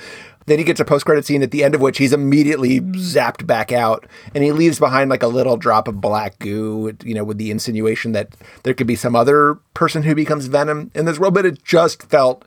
Then 0.48 0.58
he 0.58 0.64
gets 0.64 0.80
a 0.80 0.84
post 0.84 1.04
credit 1.04 1.26
scene 1.26 1.42
at 1.42 1.50
the 1.50 1.62
end 1.62 1.74
of 1.74 1.82
which 1.82 1.98
he's 1.98 2.14
immediately 2.14 2.80
zapped 2.80 3.46
back 3.46 3.70
out, 3.70 4.06
and 4.34 4.42
he 4.42 4.50
leaves 4.50 4.78
behind 4.78 5.10
like 5.10 5.22
a 5.22 5.26
little 5.28 5.58
drop 5.58 5.88
of 5.88 6.00
black 6.00 6.38
goo, 6.38 6.96
you 7.04 7.14
know, 7.14 7.22
with 7.22 7.36
the 7.36 7.50
insinuation 7.50 8.12
that 8.12 8.34
there 8.62 8.72
could 8.72 8.86
be 8.86 8.96
some 8.96 9.14
other 9.14 9.56
person 9.74 10.02
who 10.02 10.14
becomes 10.14 10.46
Venom 10.46 10.90
in 10.94 11.04
this 11.04 11.18
world. 11.18 11.34
But 11.34 11.44
it 11.44 11.62
just 11.64 12.02
felt 12.04 12.46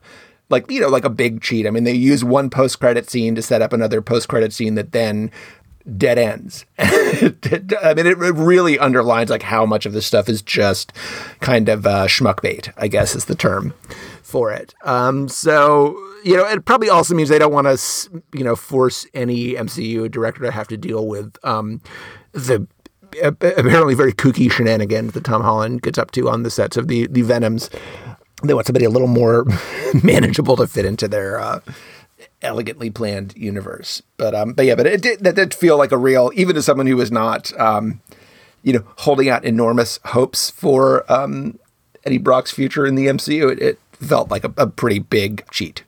like 0.50 0.70
you 0.72 0.82
know 0.82 0.90
like 0.90 1.06
a 1.06 1.12
big 1.12 1.42
cheat. 1.42 1.68
I 1.68 1.70
mean, 1.70 1.84
they 1.84 1.94
use 1.94 2.24
one 2.24 2.50
post 2.50 2.80
credit 2.80 3.08
scene 3.08 3.36
to 3.36 3.42
set 3.44 3.62
up 3.62 3.72
another 3.72 4.02
post 4.02 4.28
credit 4.28 4.52
scene 4.52 4.74
that 4.76 4.94
then 4.94 5.30
dead 5.98 6.18
ends. 6.18 6.66
I 6.80 7.94
mean, 7.96 8.08
it 8.08 8.18
really 8.18 8.80
underlines 8.80 9.30
like 9.30 9.44
how 9.44 9.66
much 9.66 9.86
of 9.86 9.94
this 9.94 10.06
stuff 10.06 10.30
is 10.30 10.42
just 10.42 10.94
kind 11.40 11.70
of 11.70 11.86
uh, 11.86 12.08
schmuck 12.08 12.42
bait. 12.42 12.70
I 12.78 12.88
guess 12.88 13.16
is 13.16 13.26
the 13.26 13.36
term 13.36 13.74
for 14.22 14.52
it. 14.52 14.74
Um, 14.84 15.28
so 15.28 15.98
you 16.24 16.38
know, 16.38 16.46
it 16.46 16.66
probably 16.66 16.90
also 16.90 17.16
means 17.16 17.30
they 17.30 17.40
don't 17.40 17.54
want 17.54 17.68
to 17.68 18.24
you 18.34 18.44
know 18.44 18.56
force 18.56 19.06
any 19.14 19.54
MCU 19.54 20.10
director 20.10 20.42
to 20.42 20.52
have 20.52 20.68
to 20.70 20.78
deal 20.78 21.08
with 21.08 21.38
um, 21.44 21.82
the 22.32 22.68
apparently 23.22 23.94
very 23.94 24.14
kooky 24.14 24.52
shenanigans 24.52 25.14
that 25.14 25.24
Tom 25.24 25.42
Holland 25.42 25.82
gets 25.82 25.98
up 25.98 26.12
to 26.12 26.30
on 26.30 26.44
the 26.44 26.52
sets 26.52 26.78
of 26.78 26.88
the 26.88 27.08
the 27.08 27.22
Venoms. 27.22 27.70
They 28.44 28.54
want 28.54 28.66
somebody 28.66 28.86
a 28.86 28.90
little 28.90 29.08
more 29.08 29.46
manageable 30.04 30.56
to 30.58 30.68
fit 30.68 30.86
into 30.86 31.08
their 31.08 31.40
uh, 31.40 31.60
elegantly 32.42 32.90
planned 32.90 33.34
universe. 33.36 34.02
But 34.18 34.36
um, 34.36 34.54
but 34.54 34.66
yeah, 34.66 34.76
but 34.76 34.88
it 34.88 35.02
did 35.02 35.20
that 35.20 35.36
did 35.36 35.54
feel 35.54 35.78
like 35.78 35.92
a 35.92 35.98
real, 35.98 36.32
even 36.36 36.56
to 36.56 36.62
someone 36.62 36.88
who 36.88 36.98
was 36.98 37.12
not, 37.12 37.58
um, 37.60 38.02
you 38.64 38.74
know, 38.74 38.84
holding 38.98 39.30
out 39.30 39.46
enormous 39.46 40.00
hopes 40.06 40.50
for 40.50 41.12
um, 41.12 41.60
Eddie 42.04 42.18
Brock's 42.18 42.52
future 42.52 42.86
in 42.86 42.96
the 42.96 43.08
MCU. 43.08 43.52
It, 43.52 43.60
it 43.62 43.80
felt 43.94 44.30
like 44.30 44.44
a, 44.44 44.54
a 44.58 44.68
pretty 44.68 45.00
big 45.00 45.46
cheat. 45.52 45.84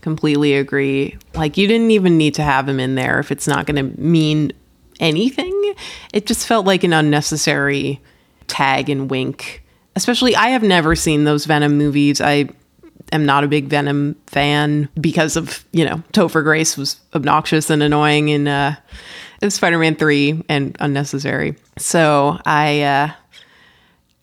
Completely 0.00 0.54
agree. 0.54 1.16
Like 1.34 1.56
you 1.56 1.66
didn't 1.66 1.90
even 1.90 2.16
need 2.16 2.34
to 2.34 2.42
have 2.42 2.68
him 2.68 2.78
in 2.78 2.94
there 2.94 3.18
if 3.18 3.32
it's 3.32 3.48
not 3.48 3.66
going 3.66 3.76
to 3.76 4.00
mean 4.00 4.52
anything. 5.00 5.74
It 6.12 6.26
just 6.26 6.46
felt 6.46 6.66
like 6.66 6.84
an 6.84 6.92
unnecessary 6.92 8.00
tag 8.46 8.88
and 8.88 9.10
wink. 9.10 9.64
Especially, 9.96 10.36
I 10.36 10.48
have 10.48 10.62
never 10.62 10.94
seen 10.94 11.24
those 11.24 11.46
Venom 11.46 11.76
movies. 11.76 12.20
I 12.20 12.50
am 13.12 13.26
not 13.26 13.44
a 13.44 13.48
big 13.48 13.66
Venom 13.66 14.16
fan 14.26 14.88
because 15.00 15.36
of, 15.36 15.64
you 15.72 15.84
know, 15.84 16.02
Topher 16.12 16.42
Grace 16.42 16.76
was 16.76 17.00
obnoxious 17.14 17.70
and 17.70 17.82
annoying 17.82 18.28
in 18.28 18.48
uh, 18.48 18.76
Spider 19.48 19.78
Man 19.78 19.96
3 19.96 20.44
and 20.48 20.76
unnecessary. 20.80 21.56
So 21.78 22.38
I, 22.44 22.82
uh, 22.82 23.10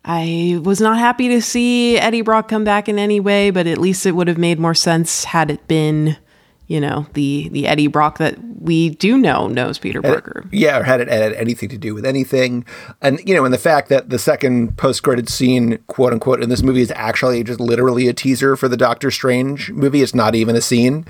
I 0.05 0.59
was 0.63 0.81
not 0.81 0.97
happy 0.97 1.29
to 1.29 1.41
see 1.41 1.97
Eddie 1.97 2.21
Brock 2.21 2.49
come 2.49 2.63
back 2.63 2.89
in 2.89 2.99
any 2.99 3.19
way, 3.19 3.51
but 3.51 3.67
at 3.67 3.77
least 3.77 4.05
it 4.05 4.11
would 4.11 4.27
have 4.27 4.37
made 4.37 4.59
more 4.59 4.73
sense 4.73 5.23
had 5.23 5.49
it 5.49 5.67
been 5.67 6.17
you 6.73 6.81
know 6.81 7.05
the 7.13 7.49
the 7.49 7.67
Eddie 7.67 7.85
Brock 7.85 8.17
that 8.17 8.35
we 8.59 8.89
do 8.89 9.15
know 9.15 9.47
knows 9.47 9.77
Peter 9.77 10.01
Parker. 10.01 10.43
yeah, 10.51 10.79
or 10.79 10.83
had 10.83 11.01
it 11.01 11.07
had 11.07 11.33
anything 11.33 11.69
to 11.69 11.77
do 11.77 11.93
with 11.93 12.03
anything, 12.03 12.65
and 12.99 13.19
you 13.27 13.35
know, 13.35 13.45
and 13.45 13.53
the 13.53 13.59
fact 13.59 13.89
that 13.89 14.09
the 14.09 14.17
second 14.17 14.75
post 14.75 15.03
credit 15.03 15.29
scene, 15.29 15.77
quote 15.85 16.13
unquote, 16.13 16.41
in 16.41 16.49
this 16.49 16.63
movie 16.63 16.81
is 16.81 16.91
actually 16.95 17.43
just 17.43 17.59
literally 17.59 18.07
a 18.07 18.13
teaser 18.13 18.55
for 18.55 18.67
the 18.67 18.75
Doctor 18.75 19.11
Strange 19.11 19.69
movie. 19.69 20.01
It's 20.01 20.15
not 20.15 20.33
even 20.33 20.55
a 20.55 20.61
scene; 20.61 21.05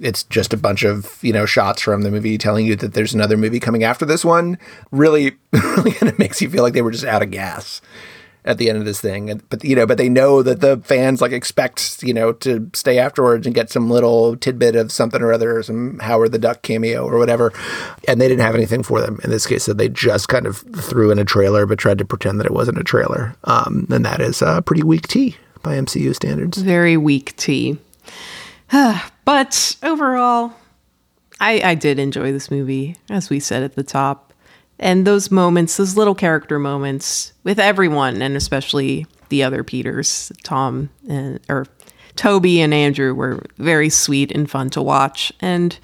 it's 0.00 0.22
just 0.22 0.52
a 0.52 0.56
bunch 0.56 0.84
of 0.84 1.18
you 1.22 1.32
know 1.32 1.44
shots 1.44 1.82
from 1.82 2.02
the 2.02 2.10
movie 2.12 2.38
telling 2.38 2.64
you 2.64 2.76
that 2.76 2.94
there's 2.94 3.12
another 3.12 3.36
movie 3.36 3.58
coming 3.58 3.82
after 3.82 4.04
this 4.04 4.24
one. 4.24 4.58
Really, 4.92 5.32
really 5.52 5.90
kind 5.90 6.12
of 6.12 6.20
makes 6.20 6.40
you 6.40 6.48
feel 6.48 6.62
like 6.62 6.74
they 6.74 6.82
were 6.82 6.92
just 6.92 7.04
out 7.04 7.22
of 7.22 7.32
gas 7.32 7.80
at 8.44 8.58
the 8.58 8.68
end 8.68 8.78
of 8.78 8.84
this 8.84 9.00
thing. 9.00 9.40
But 9.50 9.64
you 9.64 9.76
know, 9.76 9.86
but 9.86 9.98
they 9.98 10.08
know 10.08 10.42
that 10.42 10.60
the 10.60 10.78
fans 10.78 11.20
like 11.20 11.32
expect 11.32 12.02
you 12.02 12.14
know 12.14 12.32
to 12.34 12.70
stay 12.74 12.98
afterwards 12.98 13.46
and 13.46 13.54
get 13.54 13.70
some 13.70 13.90
little 13.90 14.36
tidbit 14.36 14.76
of 14.76 14.92
something 14.92 15.20
or 15.20 15.32
other, 15.32 15.58
or 15.58 15.62
some 15.62 15.98
Howard 16.00 16.32
the 16.32 16.38
Duck 16.38 16.62
cameo 16.62 17.04
or 17.04 17.18
whatever. 17.18 17.52
And 18.08 18.20
they 18.20 18.28
didn't 18.28 18.44
have 18.44 18.54
anything 18.54 18.82
for 18.82 19.00
them 19.00 19.20
in 19.24 19.30
this 19.30 19.46
case, 19.46 19.64
so 19.64 19.72
they 19.72 19.88
just 19.88 20.28
kind 20.28 20.46
of 20.46 20.58
threw 20.58 21.10
in 21.10 21.18
a 21.18 21.24
trailer, 21.24 21.66
but 21.66 21.78
tried 21.78 21.98
to 21.98 22.04
pretend 22.04 22.40
that 22.40 22.46
it 22.46 22.52
wasn't 22.52 22.78
a 22.78 22.84
trailer. 22.84 23.36
Um, 23.44 23.86
and 23.90 24.04
that 24.04 24.20
is 24.20 24.42
a 24.42 24.62
pretty 24.62 24.82
weak 24.82 25.08
tea 25.08 25.36
by 25.62 25.76
MCU 25.76 26.14
standards. 26.14 26.58
Very 26.58 26.96
weak 26.96 27.36
tea. 27.36 27.78
but 29.24 29.76
overall, 29.82 30.52
I, 31.40 31.60
I 31.62 31.74
did 31.74 31.98
enjoy 31.98 32.32
this 32.32 32.50
movie, 32.50 32.96
as 33.08 33.30
we 33.30 33.40
said 33.40 33.62
at 33.62 33.74
the 33.74 33.82
top 33.82 34.29
and 34.80 35.06
those 35.06 35.30
moments, 35.30 35.76
those 35.76 35.96
little 35.96 36.14
character 36.14 36.58
moments 36.58 37.34
with 37.44 37.60
everyone, 37.60 38.22
and 38.22 38.34
especially 38.34 39.06
the 39.28 39.44
other 39.44 39.62
Peters, 39.62 40.32
Tom 40.42 40.88
and 41.08 41.38
or 41.48 41.66
Tobey 42.16 42.60
and 42.60 42.74
Andrew, 42.74 43.14
were 43.14 43.44
very 43.58 43.90
sweet 43.90 44.32
and 44.32 44.50
fun 44.50 44.70
to 44.70 44.82
watch. 44.82 45.32
And 45.40 45.78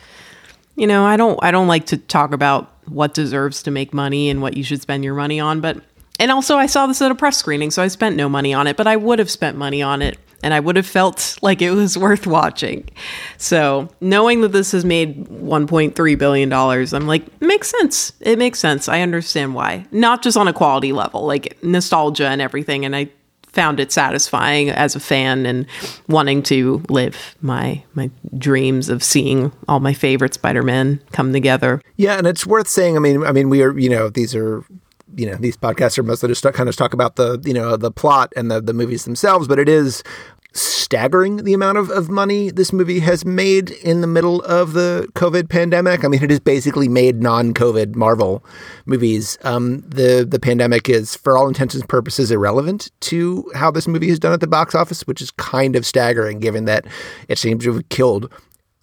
you 0.77 0.87
know, 0.87 1.05
I 1.05 1.17
don't 1.17 1.39
I 1.43 1.51
don't 1.51 1.69
like 1.69 1.87
to 1.87 1.99
talk 1.99 2.33
about 2.33 2.73
what 2.89 3.15
deserves 3.15 3.63
to 3.65 3.71
make 3.71 3.93
money 3.93 4.31
and 4.31 4.41
what 4.41 4.57
you 4.57 4.65
should 4.65 4.81
spend 4.81 5.05
your 5.05 5.15
money 5.15 5.39
on, 5.39 5.61
but 5.61 5.77
and 6.19 6.33
also 6.33 6.57
I 6.57 6.65
saw 6.67 6.87
this 6.87 7.03
at 7.03 7.11
a 7.11 7.15
press 7.15 7.37
screening, 7.37 7.71
so 7.71 7.83
I 7.83 7.89
spent 7.89 8.17
no 8.17 8.31
money 8.31 8.55
on 8.55 8.67
it, 8.67 8.79
but 8.79 8.87
I 8.87 8.97
would 8.97 9.19
have 9.19 9.31
spent 9.31 9.59
money 9.59 9.83
on 9.83 10.01
it 10.01 10.19
and 10.47 10.55
I 10.55 10.61
would 10.61 10.77
have 10.77 10.87
felt 10.87 11.37
like 11.43 11.61
it 11.61 11.73
was 11.73 11.99
worth 11.99 12.25
watching. 12.25 12.89
So, 13.37 13.89
knowing 14.01 14.43
that 14.43 14.53
this 14.53 14.71
has 14.71 14.85
made 14.85 15.27
$1.3 15.27 16.19
billion, 16.19 16.53
I'm 16.53 17.07
like, 17.09 17.43
makes 17.43 17.69
sense. 17.69 18.13
It 18.21 18.39
makes 18.39 18.61
sense. 18.61 18.89
I 18.89 19.01
understand 19.01 19.57
why. 19.57 19.87
Not 19.91 20.23
just 20.23 20.37
on 20.37 20.47
a 20.47 20.53
quality 20.53 20.93
level, 20.93 21.27
like 21.27 21.61
nostalgia 21.65 22.29
and 22.29 22.41
everything. 22.41 22.85
And 22.85 22.95
I 22.95 23.11
found 23.43 23.81
it 23.81 23.91
satisfying 23.91 24.71
as 24.71 24.95
a 24.95 25.01
fan 25.01 25.47
and 25.47 25.67
wanting 26.09 26.45
to 26.45 26.81
live 26.91 27.35
my 27.41 27.83
my 27.95 28.09
dreams 28.39 28.89
of 28.89 29.03
seeing 29.03 29.51
all 29.67 29.81
my 29.81 29.95
favorite 29.95 30.35
Spider-Man 30.35 31.03
come 31.11 31.33
together. 31.33 31.83
Yeah, 31.97 32.19
and 32.19 32.27
it's 32.29 32.47
worth 32.47 32.69
saying, 32.69 32.97
I 32.97 33.01
mean, 33.01 33.25
I 33.25 33.33
mean 33.33 33.49
we 33.49 33.63
are, 33.63 33.77
you 33.77 33.89
know, 33.89 34.11
these 34.11 34.33
are 34.37 34.63
you 35.17 35.27
know 35.27 35.37
these 35.37 35.57
podcasts 35.57 35.99
are 35.99 36.03
mostly 36.03 36.29
just 36.29 36.43
kind 36.43 36.69
of 36.69 36.77
talk 36.77 36.93
about 36.93 37.17
the 37.17 37.41
you 37.45 37.55
know 37.55 37.77
the 37.77 37.91
plot 37.91 38.33
and 38.37 38.51
the 38.51 38.61
the 38.61 38.75
movies 38.75 39.05
themselves, 39.05 39.49
but 39.49 39.59
it 39.59 39.69
is 39.69 40.03
staggering 40.57 41.45
the 41.45 41.55
amount 41.55 41.79
of, 41.79 41.91
of 41.91 42.09
money 42.09 42.51
this 42.51 42.73
movie 42.73 43.01
has 43.01 43.25
made 43.25 43.71
in 43.71 44.01
the 44.01 44.07
middle 44.07 44.43
of 44.43 44.73
the 44.73 45.09
COVID 45.15 45.49
pandemic. 45.49 46.05
I 46.05 46.09
mean, 46.09 46.23
it 46.23 46.31
has 46.31 46.41
basically 46.41 46.89
made 46.89 47.23
non-COVID 47.23 47.95
Marvel 47.95 48.45
movies. 48.87 49.39
Um, 49.43 49.81
the 49.83 50.27
the 50.29 50.41
pandemic 50.41 50.89
is, 50.89 51.17
for 51.17 51.37
all 51.37 51.49
intents 51.49 51.75
and 51.75 51.89
purposes, 51.89 52.31
irrelevant 52.31 52.91
to 53.01 53.51
how 53.55 53.71
this 53.71 53.87
movie 53.87 54.09
has 54.09 54.19
done 54.19 54.33
at 54.33 54.41
the 54.41 54.47
box 54.47 54.75
office, 54.75 55.03
which 55.03 55.21
is 55.21 55.31
kind 55.33 55.77
of 55.77 55.85
staggering, 55.85 56.41
given 56.41 56.65
that 56.65 56.87
it 57.29 57.39
seems 57.39 57.65
to 57.65 57.75
have 57.75 57.89
killed 57.89 58.33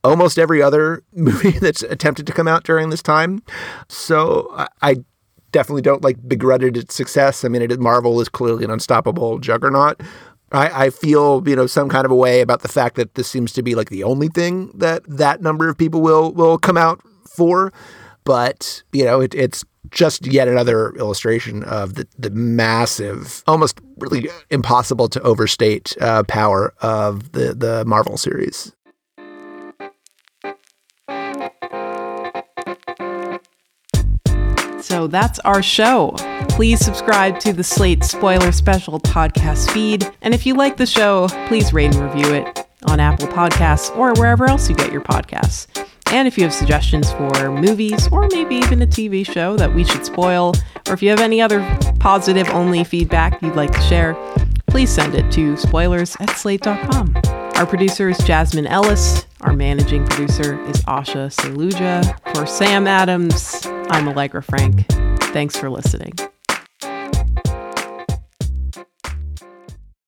almost 0.03 0.37
every 0.37 0.61
other 0.61 1.03
movie 1.13 1.51
that's 1.51 1.81
attempted 1.83 2.27
to 2.27 2.33
come 2.33 2.47
out 2.47 2.63
during 2.63 2.89
this 2.89 3.01
time. 3.01 3.41
So 3.87 4.49
I, 4.53 4.67
I 4.81 4.95
definitely 5.51 5.83
don't 5.83 6.03
like 6.03 6.17
begrudged 6.27 6.75
its 6.75 6.93
success. 6.93 7.45
I 7.45 7.47
mean, 7.47 7.61
it 7.61 7.79
Marvel 7.79 8.19
is 8.19 8.27
clearly 8.27 8.65
an 8.65 8.71
unstoppable 8.71 9.39
juggernaut. 9.39 10.01
I, 10.53 10.85
I 10.85 10.89
feel 10.89 11.43
you 11.47 11.55
know 11.55 11.67
some 11.67 11.89
kind 11.89 12.05
of 12.05 12.11
a 12.11 12.15
way 12.15 12.41
about 12.41 12.61
the 12.61 12.67
fact 12.67 12.95
that 12.95 13.15
this 13.15 13.27
seems 13.27 13.51
to 13.53 13.63
be 13.63 13.75
like 13.75 13.89
the 13.89 14.03
only 14.03 14.27
thing 14.27 14.71
that 14.75 15.03
that 15.07 15.41
number 15.41 15.67
of 15.67 15.77
people 15.77 16.01
will 16.01 16.31
will 16.31 16.57
come 16.57 16.77
out 16.77 17.01
for. 17.25 17.73
But 18.23 18.83
you 18.93 19.03
know, 19.03 19.19
it, 19.19 19.33
it's 19.33 19.65
just 19.91 20.25
yet 20.25 20.47
another 20.47 20.91
illustration 20.95 21.63
of 21.63 21.95
the, 21.95 22.07
the 22.17 22.29
massive, 22.31 23.43
almost 23.47 23.79
really 23.97 24.29
impossible 24.49 25.07
to 25.09 25.21
overstate 25.21 25.95
uh, 25.99 26.23
power 26.23 26.73
of 26.81 27.31
the 27.33 27.53
the 27.53 27.83
Marvel 27.85 28.17
series. 28.17 28.71
So 34.93 35.07
that's 35.07 35.39
our 35.39 35.63
show. 35.63 36.11
Please 36.49 36.79
subscribe 36.79 37.39
to 37.39 37.51
the 37.51 37.63
Slate 37.63 38.03
Spoiler 38.03 38.51
Special 38.51 38.99
podcast 38.99 39.71
feed. 39.71 40.07
And 40.21 40.35
if 40.35 40.45
you 40.45 40.53
like 40.53 40.77
the 40.77 40.85
show, 40.85 41.29
please 41.47 41.73
rate 41.73 41.95
and 41.95 42.13
review 42.13 42.31
it 42.35 42.67
on 42.85 42.99
Apple 42.99 43.27
Podcasts 43.27 43.89
or 43.97 44.13
wherever 44.13 44.45
else 44.45 44.69
you 44.69 44.75
get 44.75 44.91
your 44.91 45.01
podcasts. 45.01 45.65
And 46.11 46.27
if 46.27 46.37
you 46.37 46.43
have 46.43 46.53
suggestions 46.53 47.11
for 47.13 47.49
movies 47.49 48.07
or 48.11 48.27
maybe 48.31 48.53
even 48.53 48.83
a 48.83 48.85
TV 48.85 49.25
show 49.25 49.57
that 49.57 49.73
we 49.73 49.83
should 49.83 50.05
spoil, 50.05 50.53
or 50.87 50.93
if 50.93 51.01
you 51.01 51.09
have 51.09 51.21
any 51.21 51.41
other 51.41 51.61
positive 51.99 52.47
only 52.49 52.83
feedback 52.83 53.41
you'd 53.41 53.55
like 53.55 53.71
to 53.71 53.81
share, 53.81 54.13
please 54.73 54.89
send 54.89 55.13
it 55.13 55.31
to 55.31 55.55
spoilers 55.55 56.17
at 56.19 56.31
slate.com. 56.31 57.15
Our 57.55 57.67
producer 57.67 58.09
is 58.09 58.17
Jasmine 58.17 58.65
Ellis. 58.65 59.27
Our 59.41 59.53
managing 59.53 60.03
producer 60.07 60.59
is 60.65 60.77
Asha 60.85 61.29
Saluja. 61.31 62.03
For 62.33 62.47
Sam 62.47 62.87
Adams, 62.87 63.67
I'm 63.91 64.07
Allegra 64.07 64.41
Frank. 64.41 64.87
Thanks 65.25 65.55
for 65.55 65.69
listening. 65.69 66.13